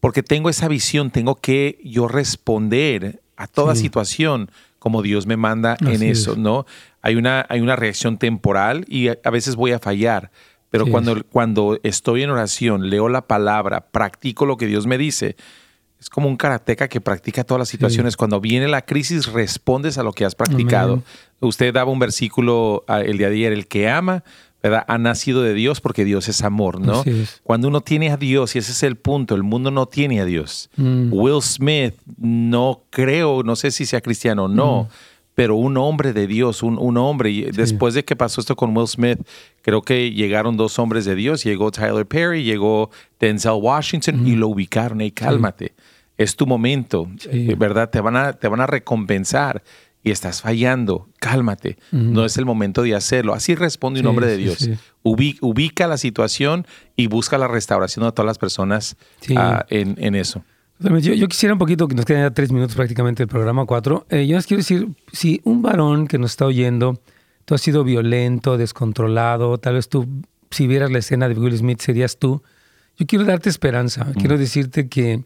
Porque 0.00 0.22
tengo 0.22 0.50
esa 0.50 0.68
visión, 0.68 1.10
tengo 1.10 1.36
que 1.36 1.78
yo 1.84 2.08
responder 2.08 3.22
a 3.36 3.46
toda 3.46 3.74
situación 3.74 4.50
como 4.78 5.00
Dios 5.02 5.26
me 5.26 5.36
manda 5.36 5.76
en 5.80 6.02
eso, 6.02 6.32
es. 6.32 6.38
¿no? 6.38 6.66
Hay 7.02 7.14
una, 7.14 7.46
hay 7.48 7.60
una 7.60 7.76
reacción 7.76 8.18
temporal 8.18 8.84
y 8.88 9.08
a, 9.08 9.18
a 9.22 9.30
veces 9.30 9.54
voy 9.54 9.70
a 9.70 9.78
fallar, 9.78 10.32
pero 10.70 10.86
cuando, 10.86 11.22
cuando 11.30 11.78
estoy 11.84 12.22
en 12.24 12.30
oración, 12.30 12.90
leo 12.90 13.08
la 13.08 13.28
palabra, 13.28 13.86
practico 13.92 14.44
lo 14.44 14.56
que 14.56 14.66
Dios 14.66 14.86
me 14.88 14.98
dice, 14.98 15.36
es 16.02 16.10
como 16.10 16.28
un 16.28 16.36
karateca 16.36 16.88
que 16.88 17.00
practica 17.00 17.44
todas 17.44 17.60
las 17.60 17.68
situaciones. 17.68 18.16
Cuando 18.16 18.40
viene 18.40 18.66
la 18.66 18.82
crisis, 18.82 19.26
respondes 19.26 19.98
a 19.98 20.02
lo 20.02 20.12
que 20.12 20.24
has 20.24 20.34
practicado. 20.34 20.94
Amén. 20.94 21.04
Usted 21.38 21.72
daba 21.72 21.92
un 21.92 22.00
versículo 22.00 22.82
ah, 22.88 23.02
el 23.02 23.18
día 23.18 23.28
de 23.28 23.36
ayer, 23.36 23.52
el 23.52 23.68
que 23.68 23.88
ama, 23.88 24.24
¿verdad? 24.60 24.84
Ha 24.88 24.98
nacido 24.98 25.42
de 25.42 25.54
Dios 25.54 25.80
porque 25.80 26.04
Dios 26.04 26.26
es 26.28 26.42
amor, 26.42 26.80
¿no? 26.80 27.04
Es. 27.04 27.40
Cuando 27.44 27.68
uno 27.68 27.82
tiene 27.82 28.10
a 28.10 28.16
Dios, 28.16 28.56
y 28.56 28.58
ese 28.58 28.72
es 28.72 28.82
el 28.82 28.96
punto, 28.96 29.36
el 29.36 29.44
mundo 29.44 29.70
no 29.70 29.86
tiene 29.86 30.20
a 30.20 30.24
Dios. 30.24 30.70
Mm. 30.74 31.12
Will 31.12 31.40
Smith, 31.40 31.94
no 32.18 32.82
creo, 32.90 33.44
no 33.44 33.54
sé 33.54 33.70
si 33.70 33.86
sea 33.86 34.00
cristiano 34.00 34.46
o 34.46 34.48
no, 34.48 34.88
pero 35.36 35.54
un 35.54 35.76
hombre 35.76 36.12
de 36.12 36.26
Dios, 36.26 36.64
un, 36.64 36.78
un 36.80 36.96
hombre. 36.96 37.30
Y 37.30 37.42
Después 37.42 37.94
de 37.94 38.04
que 38.04 38.16
pasó 38.16 38.40
esto 38.40 38.56
con 38.56 38.76
Will 38.76 38.88
Smith, 38.88 39.20
creo 39.62 39.82
que 39.82 40.10
llegaron 40.10 40.56
dos 40.56 40.80
hombres 40.80 41.04
de 41.04 41.14
Dios. 41.14 41.44
Llegó 41.44 41.70
Tyler 41.70 42.06
Perry, 42.06 42.42
llegó 42.42 42.90
Denzel 43.20 43.52
Washington 43.52 44.26
y 44.26 44.34
lo 44.34 44.48
ubicaron. 44.48 45.00
Hey, 45.00 45.12
cálmate. 45.12 45.74
Es 46.22 46.36
tu 46.36 46.46
momento, 46.46 47.08
Sí. 47.18 47.28
eh, 47.50 47.54
¿verdad? 47.58 47.90
Te 47.90 48.00
van, 48.00 48.16
a, 48.16 48.32
te 48.34 48.48
van 48.48 48.60
a 48.60 48.66
recompensar 48.66 49.62
y 50.04 50.10
estás 50.10 50.40
fallando. 50.42 51.08
Cálmate. 51.20 51.78
No 51.92 52.24
es 52.24 52.36
el 52.36 52.44
momento 52.44 52.82
de 52.82 52.94
hacerlo. 52.94 53.34
Así 53.34 53.54
responde 53.54 54.00
un 54.00 54.04
Sí, 54.04 54.08
hombre 54.08 54.26
de 54.26 54.36
Dios. 54.36 54.58
sí. 54.58 54.74
Ubi- 55.04 55.38
ubica 55.40 55.86
la 55.86 55.96
situación 55.96 56.66
y 56.96 57.06
busca 57.06 57.38
la 57.38 57.48
restauración 57.48 58.04
de 58.04 58.12
todas 58.12 58.26
las 58.26 58.38
personas 58.38 58.96
ah, 59.36 59.64
en, 59.68 59.94
en 59.98 60.14
eso. 60.14 60.44
Yo 60.80 61.28
quisiera 61.28 61.52
un 61.52 61.60
poquito, 61.60 61.86
que 61.86 61.94
nos 61.94 62.04
quedan 62.04 62.22
ya 62.22 62.30
tres 62.34 62.50
minutos 62.50 62.74
prácticamente 62.74 63.22
del 63.22 63.28
programa 63.28 63.64
cuatro. 63.66 64.04
Eh, 64.10 64.26
yo 64.26 64.34
les 64.36 64.46
quiero 64.46 64.58
decir, 64.58 64.88
si 65.12 65.40
un 65.44 65.62
varón 65.62 66.08
que 66.08 66.18
nos 66.18 66.32
está 66.32 66.44
oyendo, 66.46 67.00
tú 67.44 67.54
has 67.54 67.60
sido 67.60 67.84
violento, 67.84 68.56
descontrolado, 68.58 69.58
tal 69.58 69.74
vez 69.74 69.88
tú, 69.88 70.08
si 70.50 70.66
vieras 70.66 70.90
la 70.90 70.98
escena 70.98 71.28
de 71.28 71.34
Will 71.38 71.56
Smith, 71.56 71.80
serías 71.80 72.18
tú. 72.18 72.42
Yo 72.98 73.06
quiero 73.06 73.24
darte 73.24 73.48
esperanza. 73.48 74.06
Quiero 74.18 74.36
decirte 74.36 74.88
que 74.88 75.22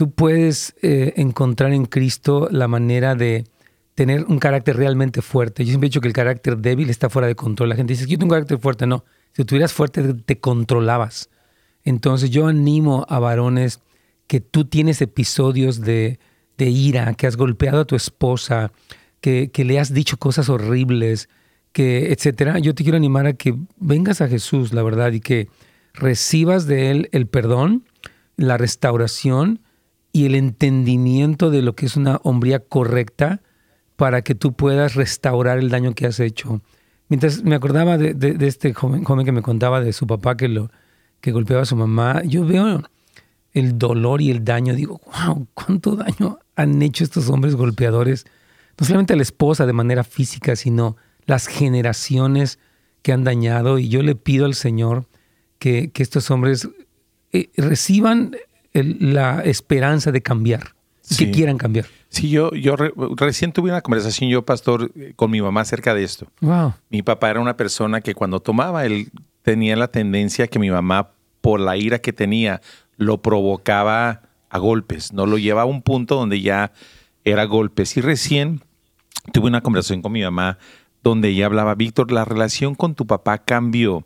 tú 0.00 0.10
puedes 0.10 0.74
eh, 0.80 1.12
encontrar 1.16 1.74
en 1.74 1.84
Cristo 1.84 2.48
la 2.50 2.68
manera 2.68 3.14
de 3.14 3.44
tener 3.94 4.24
un 4.24 4.38
carácter 4.38 4.78
realmente 4.78 5.20
fuerte. 5.20 5.62
Yo 5.62 5.72
siempre 5.72 5.88
he 5.88 5.90
dicho 5.90 6.00
que 6.00 6.08
el 6.08 6.14
carácter 6.14 6.56
débil 6.56 6.88
está 6.88 7.10
fuera 7.10 7.28
de 7.28 7.34
control. 7.34 7.68
La 7.68 7.76
gente 7.76 7.92
dice, 7.92 8.06
yo 8.06 8.16
tengo 8.16 8.32
un 8.32 8.38
carácter 8.38 8.58
fuerte. 8.58 8.86
No, 8.86 9.04
si 9.32 9.44
tuvieras 9.44 9.74
fuerte 9.74 10.14
te 10.14 10.40
controlabas. 10.40 11.28
Entonces 11.84 12.30
yo 12.30 12.46
animo 12.46 13.04
a 13.10 13.18
varones 13.18 13.80
que 14.26 14.40
tú 14.40 14.64
tienes 14.64 15.02
episodios 15.02 15.82
de, 15.82 16.18
ira, 16.56 17.12
que 17.12 17.26
has 17.26 17.36
golpeado 17.36 17.82
a 17.82 17.84
tu 17.84 17.94
esposa, 17.94 18.72
que, 19.20 19.50
que, 19.50 19.66
le 19.66 19.78
has 19.78 19.92
dicho 19.92 20.16
cosas 20.16 20.48
horribles, 20.48 21.28
que 21.72 22.10
etcétera. 22.10 22.58
Yo 22.58 22.74
te 22.74 22.84
quiero 22.84 22.96
animar 22.96 23.26
a 23.26 23.34
que 23.34 23.54
vengas 23.76 24.22
a 24.22 24.28
Jesús, 24.28 24.72
la 24.72 24.82
verdad, 24.82 25.12
y 25.12 25.20
que 25.20 25.50
recibas 25.92 26.64
de 26.64 26.90
Él 26.90 27.10
el 27.12 27.26
perdón, 27.26 27.84
la 28.38 28.56
restauración 28.56 29.60
y 30.12 30.26
el 30.26 30.34
entendimiento 30.34 31.50
de 31.50 31.62
lo 31.62 31.74
que 31.74 31.86
es 31.86 31.96
una 31.96 32.20
hombría 32.22 32.60
correcta 32.60 33.40
para 33.96 34.22
que 34.22 34.34
tú 34.34 34.54
puedas 34.54 34.94
restaurar 34.94 35.58
el 35.58 35.68
daño 35.68 35.94
que 35.94 36.06
has 36.06 36.20
hecho. 36.20 36.62
Mientras 37.08 37.42
me 37.42 37.54
acordaba 37.54 37.98
de, 37.98 38.36
este 38.46 38.72
joven, 38.72 39.04
que 39.24 39.32
me 39.32 39.42
contaba 39.42 39.80
de 39.80 39.92
su 39.92 40.06
papá 40.06 40.36
que, 40.36 40.48
lo, 40.48 40.70
que 41.20 41.32
golpeaba 41.32 41.62
a 41.62 41.66
su 41.66 41.76
mamá, 41.76 42.22
yo 42.24 42.46
veo 42.46 42.82
el 43.52 43.78
dolor 43.78 44.22
y 44.22 44.30
el 44.30 44.44
daño. 44.44 44.74
Digo, 44.74 45.00
wow, 45.06 45.46
cuánto 45.54 45.96
daño 45.96 46.38
han 46.56 46.80
hecho 46.82 47.04
estos 47.04 47.28
hombres 47.28 47.56
golpeadores, 47.56 48.26
no 48.78 48.86
solamente 48.86 49.12
a 49.12 49.16
la 49.16 49.22
esposa 49.22 49.66
de 49.66 49.72
manera 49.72 50.04
física, 50.04 50.56
sino 50.56 50.96
las 51.26 51.46
generaciones 51.46 52.58
que 53.02 53.12
han 53.12 53.24
dañado. 53.24 53.78
Y 53.78 53.88
yo 53.88 54.02
le 54.02 54.14
pido 54.14 54.46
al 54.46 54.54
Señor 54.54 55.06
que, 55.58 55.90
estos 55.94 56.30
hombres 56.30 56.68
eh, 57.32 57.50
reciban 57.56 58.36
la 58.72 59.42
esperanza 59.42 60.12
de 60.12 60.22
cambiar, 60.22 60.74
que 61.16 61.30
quieran 61.30 61.58
cambiar. 61.58 61.86
Sí, 62.08 62.28
yo, 62.28 62.50
yo 62.52 62.76
recién 62.76 63.52
tuve 63.52 63.70
una 63.70 63.80
conversación 63.80 64.30
yo, 64.30 64.44
pastor, 64.44 64.90
eh, 64.96 65.12
con 65.14 65.30
mi 65.30 65.40
mamá 65.40 65.60
acerca 65.60 65.94
de 65.94 66.02
esto. 66.02 66.26
Wow. 66.40 66.74
Mi 66.88 67.02
papá 67.02 67.30
era 67.30 67.40
una 67.40 67.56
persona 67.56 68.00
que 68.00 68.14
cuando 68.14 68.40
tomaba, 68.40 68.84
él 68.84 69.10
tenía 69.42 69.76
la 69.76 69.88
tendencia 69.88 70.48
que 70.48 70.58
mi 70.58 70.70
mamá, 70.70 71.10
por 71.40 71.60
la 71.60 71.76
ira 71.76 72.00
que 72.00 72.12
tenía, 72.12 72.60
lo 72.96 73.22
provocaba 73.22 74.22
a 74.50 74.58
golpes, 74.58 75.12
no 75.12 75.26
lo 75.26 75.38
llevaba 75.38 75.62
a 75.62 75.66
un 75.66 75.82
punto 75.82 76.16
donde 76.16 76.40
ya 76.40 76.72
era 77.24 77.44
golpes. 77.44 77.96
Y 77.96 78.00
recién 78.00 78.60
tuve 79.32 79.46
una 79.46 79.62
conversación 79.62 80.02
con 80.02 80.12
mi 80.12 80.22
mamá 80.22 80.58
donde 81.02 81.28
ella 81.28 81.46
hablaba, 81.46 81.74
Víctor, 81.74 82.12
la 82.12 82.24
relación 82.24 82.74
con 82.74 82.94
tu 82.94 83.06
papá 83.06 83.38
cambió 83.38 84.04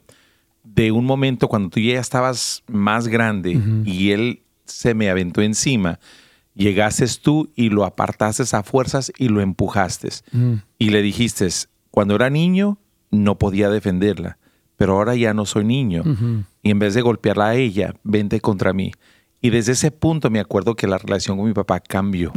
de 0.62 0.92
un 0.92 1.04
momento 1.04 1.48
cuando 1.48 1.70
tú 1.70 1.80
ya 1.80 1.98
estabas 1.98 2.62
más 2.66 3.08
grande 3.08 3.60
y 3.84 4.12
él 4.12 4.43
se 4.64 4.94
me 4.94 5.10
aventó 5.10 5.42
encima, 5.42 5.98
llegaste 6.54 7.06
tú 7.20 7.50
y 7.54 7.70
lo 7.70 7.84
apartaste 7.84 8.44
a 8.56 8.62
fuerzas 8.62 9.12
y 9.18 9.28
lo 9.28 9.40
empujaste. 9.40 10.08
Mm. 10.32 10.54
Y 10.78 10.90
le 10.90 11.02
dijiste, 11.02 11.48
cuando 11.90 12.14
era 12.14 12.30
niño 12.30 12.78
no 13.10 13.38
podía 13.38 13.70
defenderla, 13.70 14.38
pero 14.76 14.94
ahora 14.94 15.14
ya 15.14 15.34
no 15.34 15.46
soy 15.46 15.64
niño. 15.64 16.02
Y 16.62 16.70
en 16.70 16.78
vez 16.78 16.94
de 16.94 17.02
golpearla 17.02 17.48
a 17.48 17.54
ella, 17.54 17.94
vente 18.02 18.40
contra 18.40 18.72
mí. 18.72 18.92
Y 19.40 19.50
desde 19.50 19.72
ese 19.72 19.90
punto 19.90 20.30
me 20.30 20.40
acuerdo 20.40 20.74
que 20.74 20.86
la 20.86 20.98
relación 20.98 21.36
con 21.36 21.46
mi 21.46 21.52
papá 21.52 21.80
cambió. 21.80 22.32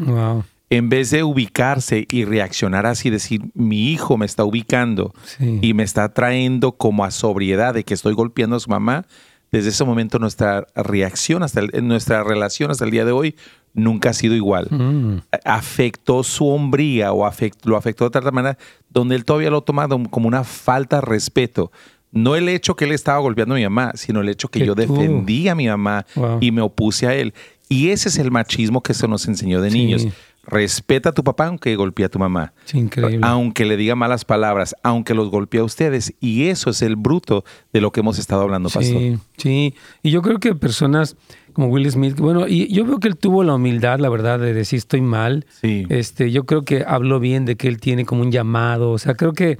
En 0.70 0.90
vez 0.90 1.10
de 1.12 1.24
ubicarse 1.24 2.06
y 2.12 2.26
reaccionar 2.26 2.86
así, 2.86 3.10
decir, 3.10 3.42
mi 3.54 3.92
hijo 3.92 4.18
me 4.18 4.26
está 4.26 4.44
ubicando 4.44 5.14
y 5.40 5.74
me 5.74 5.84
está 5.84 6.14
trayendo 6.14 6.74
como 6.74 7.06
a 7.06 7.12
sobriedad 7.12 7.74
de 7.74 7.86
que 7.86 7.94
estoy 7.94 8.14
golpeando 8.14 8.58
a 8.58 8.60
su 8.60 8.70
mamá, 8.70 9.06
desde 9.52 9.70
ese 9.70 9.84
momento 9.84 10.20
nuestra 10.20 10.68
reacción, 10.76 11.44
hasta 11.44 11.62
nuestra 11.82 12.24
relación 12.24 12.72
hasta 12.72 12.86
el 12.86 12.92
día 12.92 13.06
de 13.06 13.12
hoy, 13.12 13.36
nunca 13.74 14.10
ha 14.10 14.14
sido 14.14 14.36
igual. 14.36 14.68
Mm. 14.70 15.20
Afectó 15.46 16.24
su 16.24 16.48
hombría 16.48 17.14
o 17.14 17.30
lo 17.64 17.78
afectó 17.78 18.04
de 18.04 18.18
otra 18.18 18.32
manera, 18.32 18.58
donde 18.90 19.16
él 19.16 19.24
todavía 19.24 19.50
lo 19.50 19.58
ha 19.58 19.66
tomado 19.66 20.02
como 20.10 20.28
una 20.28 20.44
falta 20.44 20.98
de 20.98 21.02
respeto. 21.04 21.72
No 22.12 22.36
el 22.36 22.50
hecho 22.50 22.76
que 22.76 22.86
él 22.86 22.92
estaba 22.92 23.20
golpeando 23.20 23.54
a 23.54 23.58
mi 23.58 23.64
mamá, 23.64 23.92
sino 23.96 24.22
el 24.22 24.30
hecho 24.30 24.48
que, 24.48 24.66
yo 24.66 24.76
defendí 24.76 25.48
a 25.50 25.56
mi 25.56 25.68
mamá 25.68 26.06
y 26.42 26.52
me 26.52 26.62
opuse 26.62 27.08
a 27.08 27.14
él. 27.14 27.34
Y 27.70 27.90
ese 27.90 28.10
es 28.10 28.18
el 28.18 28.32
machismo 28.32 28.82
que 28.82 28.94
se 28.94 29.08
nos 29.08 29.28
enseñó 29.28 29.62
de 29.62 29.70
niños. 29.72 30.08
Respeta 30.48 31.10
a 31.10 31.12
tu 31.12 31.24
papá 31.24 31.48
aunque 31.48 31.76
golpee 31.76 32.06
a 32.06 32.10
tu 32.10 32.20
mamá. 32.20 32.54
increíble. 32.74 33.20
Aunque 33.22 33.66
le 33.66 33.76
diga 33.76 33.96
malas 33.96 34.24
palabras, 34.24 34.76
aunque 34.82 35.14
los 35.14 35.30
golpee 35.30 35.60
a 35.60 35.64
ustedes. 35.66 36.14
Y 36.22 36.46
eso 36.46 36.70
es 36.70 36.82
el 36.82 36.96
bruto 36.96 37.44
de 37.74 37.82
lo 37.82 37.92
que 37.92 38.00
hemos 38.00 38.18
estado 38.18 38.44
hablando, 38.44 38.70
pastor. 38.70 38.98
Sí, 38.98 39.20
sí. 39.38 39.76
Y 40.04 40.12
yo 40.12 40.22
creo 40.22 40.40
que 40.40 40.56
personas 40.56 41.18
como 41.52 41.68
Will 41.68 41.90
Smith, 41.90 42.20
bueno, 42.20 42.48
y 42.48 42.72
yo 42.72 42.86
veo 42.86 43.00
que 43.00 43.08
él 43.08 43.18
tuvo 43.18 43.44
la 43.44 43.56
humildad, 43.56 44.00
la 44.00 44.10
verdad, 44.10 44.40
de 44.40 44.54
decir 44.54 44.78
estoy 44.78 45.02
mal. 45.02 45.46
Sí. 45.50 45.86
Este, 45.90 46.32
yo 46.32 46.46
creo 46.46 46.64
que 46.64 46.86
habló 46.88 47.20
bien 47.20 47.46
de 47.46 47.58
que 47.58 47.68
él 47.68 47.80
tiene 47.80 48.06
como 48.06 48.22
un 48.22 48.32
llamado. 48.32 48.92
O 48.92 49.00
sea, 49.00 49.16
creo 49.16 49.34
que 49.34 49.58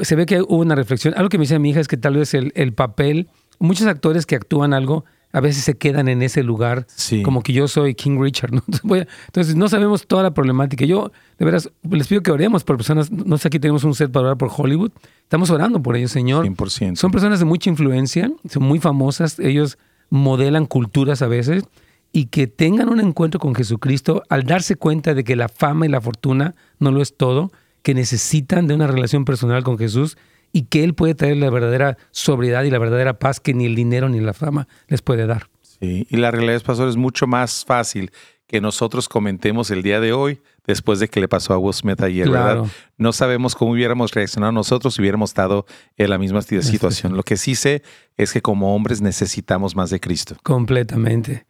se 0.00 0.16
ve 0.16 0.26
que 0.26 0.40
hubo 0.40 0.56
una 0.56 0.74
reflexión. 0.74 1.14
Algo 1.16 1.28
que 1.28 1.38
me 1.38 1.42
dice 1.42 1.58
mi 1.58 1.70
hija 1.70 1.80
es 1.80 1.88
que 1.88 1.98
tal 1.98 2.16
vez 2.16 2.34
el, 2.34 2.52
el 2.56 2.72
papel, 2.72 3.28
muchos 3.58 3.86
actores 3.86 4.26
que 4.26 4.34
actúan 4.34 4.72
algo, 4.72 5.04
a 5.32 5.40
veces 5.40 5.64
se 5.64 5.74
quedan 5.74 6.08
en 6.08 6.22
ese 6.22 6.42
lugar, 6.42 6.86
como 7.22 7.42
que 7.42 7.52
yo 7.52 7.68
soy 7.68 7.94
King 7.94 8.18
Richard. 8.20 8.52
¿no? 8.52 8.62
Entonces, 9.26 9.54
no 9.54 9.68
sabemos 9.68 10.06
toda 10.06 10.22
la 10.22 10.32
problemática. 10.32 10.84
Yo, 10.84 11.12
de 11.38 11.44
veras, 11.44 11.70
les 11.90 12.06
pido 12.06 12.22
que 12.22 12.30
oremos 12.30 12.64
por 12.64 12.76
personas, 12.76 13.10
no 13.10 13.36
sé, 13.36 13.48
aquí 13.48 13.58
tenemos 13.58 13.84
un 13.84 13.94
set 13.94 14.10
para 14.10 14.26
orar 14.26 14.38
por 14.38 14.50
Hollywood. 14.56 14.92
Estamos 15.22 15.50
orando 15.50 15.82
por 15.82 15.96
ellos, 15.96 16.10
Señor. 16.10 16.46
100%. 16.46 16.96
Son 16.96 17.10
personas 17.10 17.38
de 17.38 17.44
mucha 17.44 17.68
influencia, 17.68 18.30
son 18.48 18.62
muy 18.62 18.78
famosas, 18.78 19.38
ellos 19.38 19.78
modelan 20.08 20.66
culturas 20.66 21.20
a 21.22 21.26
veces, 21.26 21.64
y 22.12 22.26
que 22.26 22.46
tengan 22.46 22.88
un 22.88 23.00
encuentro 23.00 23.38
con 23.38 23.54
Jesucristo 23.54 24.22
al 24.30 24.44
darse 24.44 24.76
cuenta 24.76 25.12
de 25.12 25.24
que 25.24 25.36
la 25.36 25.48
fama 25.48 25.84
y 25.84 25.90
la 25.90 26.00
fortuna 26.00 26.54
no 26.78 26.92
lo 26.92 27.02
es 27.02 27.16
todo, 27.16 27.52
que 27.82 27.94
necesitan 27.94 28.66
de 28.66 28.74
una 28.74 28.86
relación 28.86 29.24
personal 29.24 29.62
con 29.64 29.76
Jesús 29.76 30.16
y 30.56 30.62
que 30.62 30.82
Él 30.82 30.94
puede 30.94 31.14
traer 31.14 31.36
la 31.36 31.50
verdadera 31.50 31.98
sobriedad 32.12 32.64
y 32.64 32.70
la 32.70 32.78
verdadera 32.78 33.18
paz 33.18 33.40
que 33.40 33.52
ni 33.52 33.66
el 33.66 33.74
dinero 33.74 34.08
ni 34.08 34.20
la 34.20 34.32
fama 34.32 34.68
les 34.88 35.02
puede 35.02 35.26
dar. 35.26 35.50
Sí, 35.60 36.06
y 36.08 36.16
la 36.16 36.30
realidad, 36.30 36.62
pastor, 36.62 36.88
es 36.88 36.96
mucho 36.96 37.26
más 37.26 37.66
fácil 37.66 38.10
que 38.46 38.62
nosotros 38.62 39.06
comentemos 39.06 39.70
el 39.70 39.82
día 39.82 40.00
de 40.00 40.14
hoy 40.14 40.40
después 40.66 40.98
de 40.98 41.08
que 41.08 41.20
le 41.20 41.28
pasó 41.28 41.52
a 41.52 41.58
Will 41.58 41.74
Smith 41.74 42.00
ayer, 42.00 42.30
¿verdad? 42.30 42.64
No 42.96 43.12
sabemos 43.12 43.54
cómo 43.54 43.72
hubiéramos 43.72 44.14
reaccionado 44.14 44.50
nosotros 44.50 44.94
si 44.94 45.02
hubiéramos 45.02 45.28
estado 45.28 45.66
en 45.98 46.08
la 46.08 46.16
misma 46.16 46.40
situación. 46.40 47.18
Lo 47.18 47.22
que 47.22 47.36
sí 47.36 47.54
sé 47.54 47.82
es 48.16 48.32
que 48.32 48.40
como 48.40 48.74
hombres 48.74 49.02
necesitamos 49.02 49.76
más 49.76 49.90
de 49.90 50.00
Cristo. 50.00 50.38
Completamente. 50.42 51.44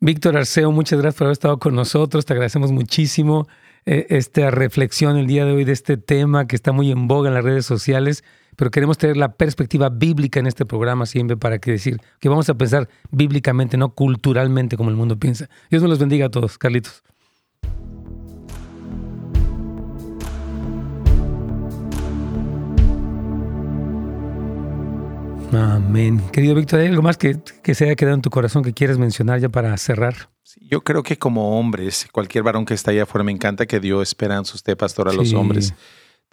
Víctor 0.00 0.38
Arceo, 0.38 0.72
muchas 0.72 0.98
gracias 0.98 1.18
por 1.18 1.26
haber 1.26 1.32
estado 1.34 1.58
con 1.58 1.74
nosotros. 1.74 2.24
Te 2.24 2.32
agradecemos 2.32 2.72
muchísimo 2.72 3.48
eh, 3.84 4.06
esta 4.08 4.50
reflexión 4.50 5.18
el 5.18 5.26
día 5.26 5.44
de 5.44 5.52
hoy 5.52 5.64
de 5.64 5.72
este 5.72 5.98
tema 5.98 6.46
que 6.46 6.56
está 6.56 6.72
muy 6.72 6.90
en 6.90 7.06
boga 7.06 7.28
en 7.28 7.34
las 7.34 7.44
redes 7.44 7.66
sociales 7.66 8.24
pero 8.56 8.70
queremos 8.70 8.98
tener 8.98 9.16
la 9.16 9.34
perspectiva 9.34 9.88
bíblica 9.90 10.40
en 10.40 10.46
este 10.46 10.64
programa 10.64 11.06
siempre 11.06 11.36
para 11.36 11.58
que 11.58 11.70
decir 11.70 11.98
que 12.20 12.28
vamos 12.28 12.48
a 12.48 12.54
pensar 12.54 12.88
bíblicamente, 13.10 13.76
no 13.76 13.90
culturalmente 13.90 14.76
como 14.76 14.90
el 14.90 14.96
mundo 14.96 15.18
piensa. 15.18 15.48
Dios 15.70 15.82
nos 15.82 15.90
los 15.90 15.98
bendiga 15.98 16.26
a 16.26 16.30
todos, 16.30 16.58
Carlitos. 16.58 17.02
Amén. 25.52 26.20
Querido 26.32 26.54
Víctor, 26.54 26.80
¿hay 26.80 26.88
algo 26.88 27.02
más 27.02 27.16
que, 27.16 27.38
que, 27.62 27.74
se 27.74 27.84
haya 27.84 27.94
quedado 27.94 28.16
en 28.16 28.22
tu 28.22 28.30
corazón 28.30 28.62
que 28.62 28.72
quieres 28.72 28.98
mencionar 28.98 29.40
ya 29.40 29.48
para 29.48 29.76
cerrar? 29.76 30.28
yo 30.60 30.82
creo 30.82 31.02
que 31.02 31.18
como 31.18 31.58
hombres, 31.58 32.08
cualquier 32.10 32.42
varón 32.42 32.64
que 32.64 32.74
está 32.74 32.90
allá 32.90 33.04
afuera, 33.04 33.24
me 33.24 33.32
encanta 33.32 33.66
que 33.66 33.78
dio 33.78 34.02
esperanza 34.02 34.54
usted, 34.54 34.76
pastor, 34.76 35.08
a 35.08 35.12
los 35.12 35.32
hombres 35.32 35.74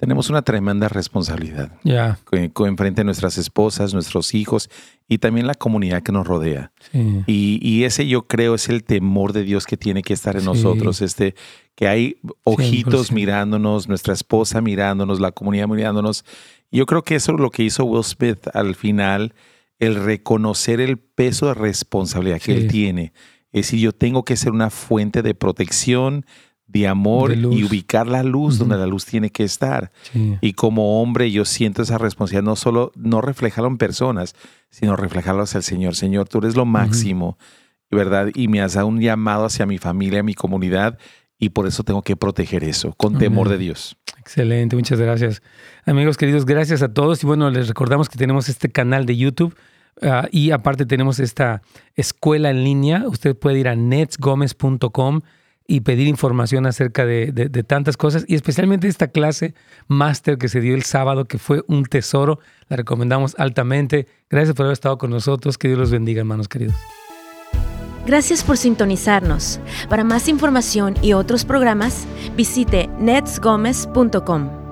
tenemos 0.04 0.30
una 0.30 0.41
tremenda 0.41 0.89
responsabilidad. 0.89 1.72
Ya. 1.86 2.20
Enfrente 2.34 3.01
a 3.01 3.04
nuestras 3.06 3.38
esposas, 3.38 3.93
nuestros 3.93 4.34
hijos 4.34 4.70
y 5.08 5.20
también 5.20 5.47
la 5.47 5.54
comunidad 5.54 6.04
que 6.04 6.12
nos 6.12 6.28
rodea. 6.28 6.74
Y, 7.26 7.86
ese 7.86 8.06
yo 8.06 8.28
creo 8.28 8.56
es 8.56 8.68
el 8.68 8.84
temor 8.84 9.32
de 9.32 9.43
Dios 9.43 9.66
que 9.66 9.78
tiene 9.78 10.01
que 10.01 10.14
estar 10.14 10.36
en 10.36 10.43
nosotros. 10.43 11.01
Este, 11.01 11.36
que 11.76 11.88
hay 11.88 12.18
ojitos 12.43 13.14
mirándonos, 13.14 13.88
nuestra 13.88 14.14
esposa 14.14 14.60
mirándonos, 14.60 15.22
la 15.22 15.32
comunidad 15.32 15.70
mirándonos. 15.70 16.26
Yo 16.70 16.86
creo 16.86 17.04
que 17.04 17.16
eso 17.16 17.32
es 17.32 17.39
lo 17.39 17.49
que 17.49 17.64
hizo 17.64 17.86
Will 17.86 18.04
Smith 18.04 18.49
al 18.54 18.76
final, 18.76 19.34
el 19.80 19.95
reconocer 19.95 20.82
el 20.82 20.97
peso 20.97 21.47
de 21.47 21.54
responsabilidad 21.54 22.41
que 22.41 22.54
él 22.54 22.68
tiene. 22.68 23.14
Es 23.54 23.68
decir, 23.68 23.80
yo 23.80 23.93
tengo 23.93 24.26
que 24.26 24.36
ser 24.36 24.51
una 24.51 24.70
fuente 24.70 25.22
de 25.22 25.34
protección, 25.34 26.26
de 26.74 26.88
amor 26.88 27.34
y 27.34 27.64
ubicar 27.64 28.08
la 28.08 28.24
luz 28.24 28.58
donde 28.58 28.76
la 28.78 28.88
luz 28.88 29.06
tiene 29.06 29.30
que 29.30 29.44
estar. 29.44 29.92
Y 30.42 30.54
como 30.54 31.02
hombre 31.02 31.32
yo 31.32 31.46
siento 31.46 31.84
esa 31.84 31.98
responsabilidad, 31.98 32.44
no 32.44 32.56
solo 32.56 32.92
no 32.96 33.22
reflejarlo 33.22 33.70
en 33.70 33.78
personas, 33.78 34.36
sino 34.70 34.96
reflejarlo 34.96 35.44
hacia 35.44 35.60
el 35.60 35.64
Señor. 35.64 35.96
Señor, 35.96 36.28
tú 36.28 36.40
eres 36.40 36.56
lo 36.56 36.66
máximo, 36.66 37.38
¿verdad? 37.92 38.30
Y 38.34 38.48
me 38.48 38.62
has 38.62 38.74
dado 38.74 38.88
un 38.88 39.00
llamado 39.00 39.46
hacia 39.46 39.66
mi 39.66 39.78
familia, 39.78 40.24
mi 40.24 40.34
comunidad, 40.34 40.98
y 41.38 41.50
por 41.50 41.68
eso 41.68 41.84
tengo 41.84 42.02
que 42.02 42.16
proteger 42.16 42.64
eso, 42.64 42.94
con 42.94 43.18
temor 43.18 43.50
de 43.50 43.58
Dios. 43.58 43.96
Excelente, 44.20 44.76
muchas 44.76 45.00
gracias. 45.00 45.42
Amigos 45.86 46.18
queridos, 46.18 46.46
gracias 46.46 46.82
a 46.82 46.94
todos. 46.94 47.24
Y 47.24 47.28
bueno, 47.28 47.50
les 47.50 47.68
recordamos 47.68 48.10
que 48.10 48.18
tenemos 48.18 48.50
este 48.50 48.70
canal 48.70 49.06
de 49.06 49.18
YouTube 49.18 49.56
Ah, 50.02 50.28
y 50.32 50.52
aparte 50.52 50.86
tenemos 50.86 51.20
esta 51.20 51.62
escuela 51.96 52.50
en 52.50 52.64
línea. 52.64 53.04
Usted 53.08 53.36
puede 53.38 53.60
ir 53.60 53.68
a 53.68 53.76
netsgomez.com 53.76 55.22
y 55.68 55.82
pedir 55.82 56.07
información 56.07 56.66
acerca 56.66 57.05
de, 57.05 57.32
de, 57.32 57.64
tantas 57.64 57.97
cosas 57.97 58.26
y 58.28 58.36
especialmente 58.36 58.88
esta 58.88 59.07
clase 59.07 59.53
máster 59.88 60.38
que 60.38 60.49
se 60.49 60.59
dio 60.59 60.76
el 60.76 60.84
sábado, 60.84 61.26
que 61.26 61.38
fue 61.38 61.64
un 61.68 61.86
tesoro. 61.86 62.39
La 62.68 62.78
recomendamos 62.78 63.36
altamente. 63.38 64.07
Gracias 64.30 64.55
por 64.55 64.66
haber 64.66 64.74
estado 64.74 64.97
con 64.97 65.09
nosotros. 65.09 65.57
Que 65.57 65.68
Dios 65.70 65.80
los 65.80 65.91
bendiga, 65.91 66.20
hermanos 66.20 66.47
queridos. 66.47 66.76
Gracias 68.05 68.43
por 68.43 68.57
sintonizarnos. 68.57 69.59
Para 69.89 70.03
más 70.03 70.28
información 70.28 70.95
y 71.01 71.14
otros 71.14 71.45
programas, 71.45 72.05
visite 72.36 72.89
netsgomez.com. 72.99 74.62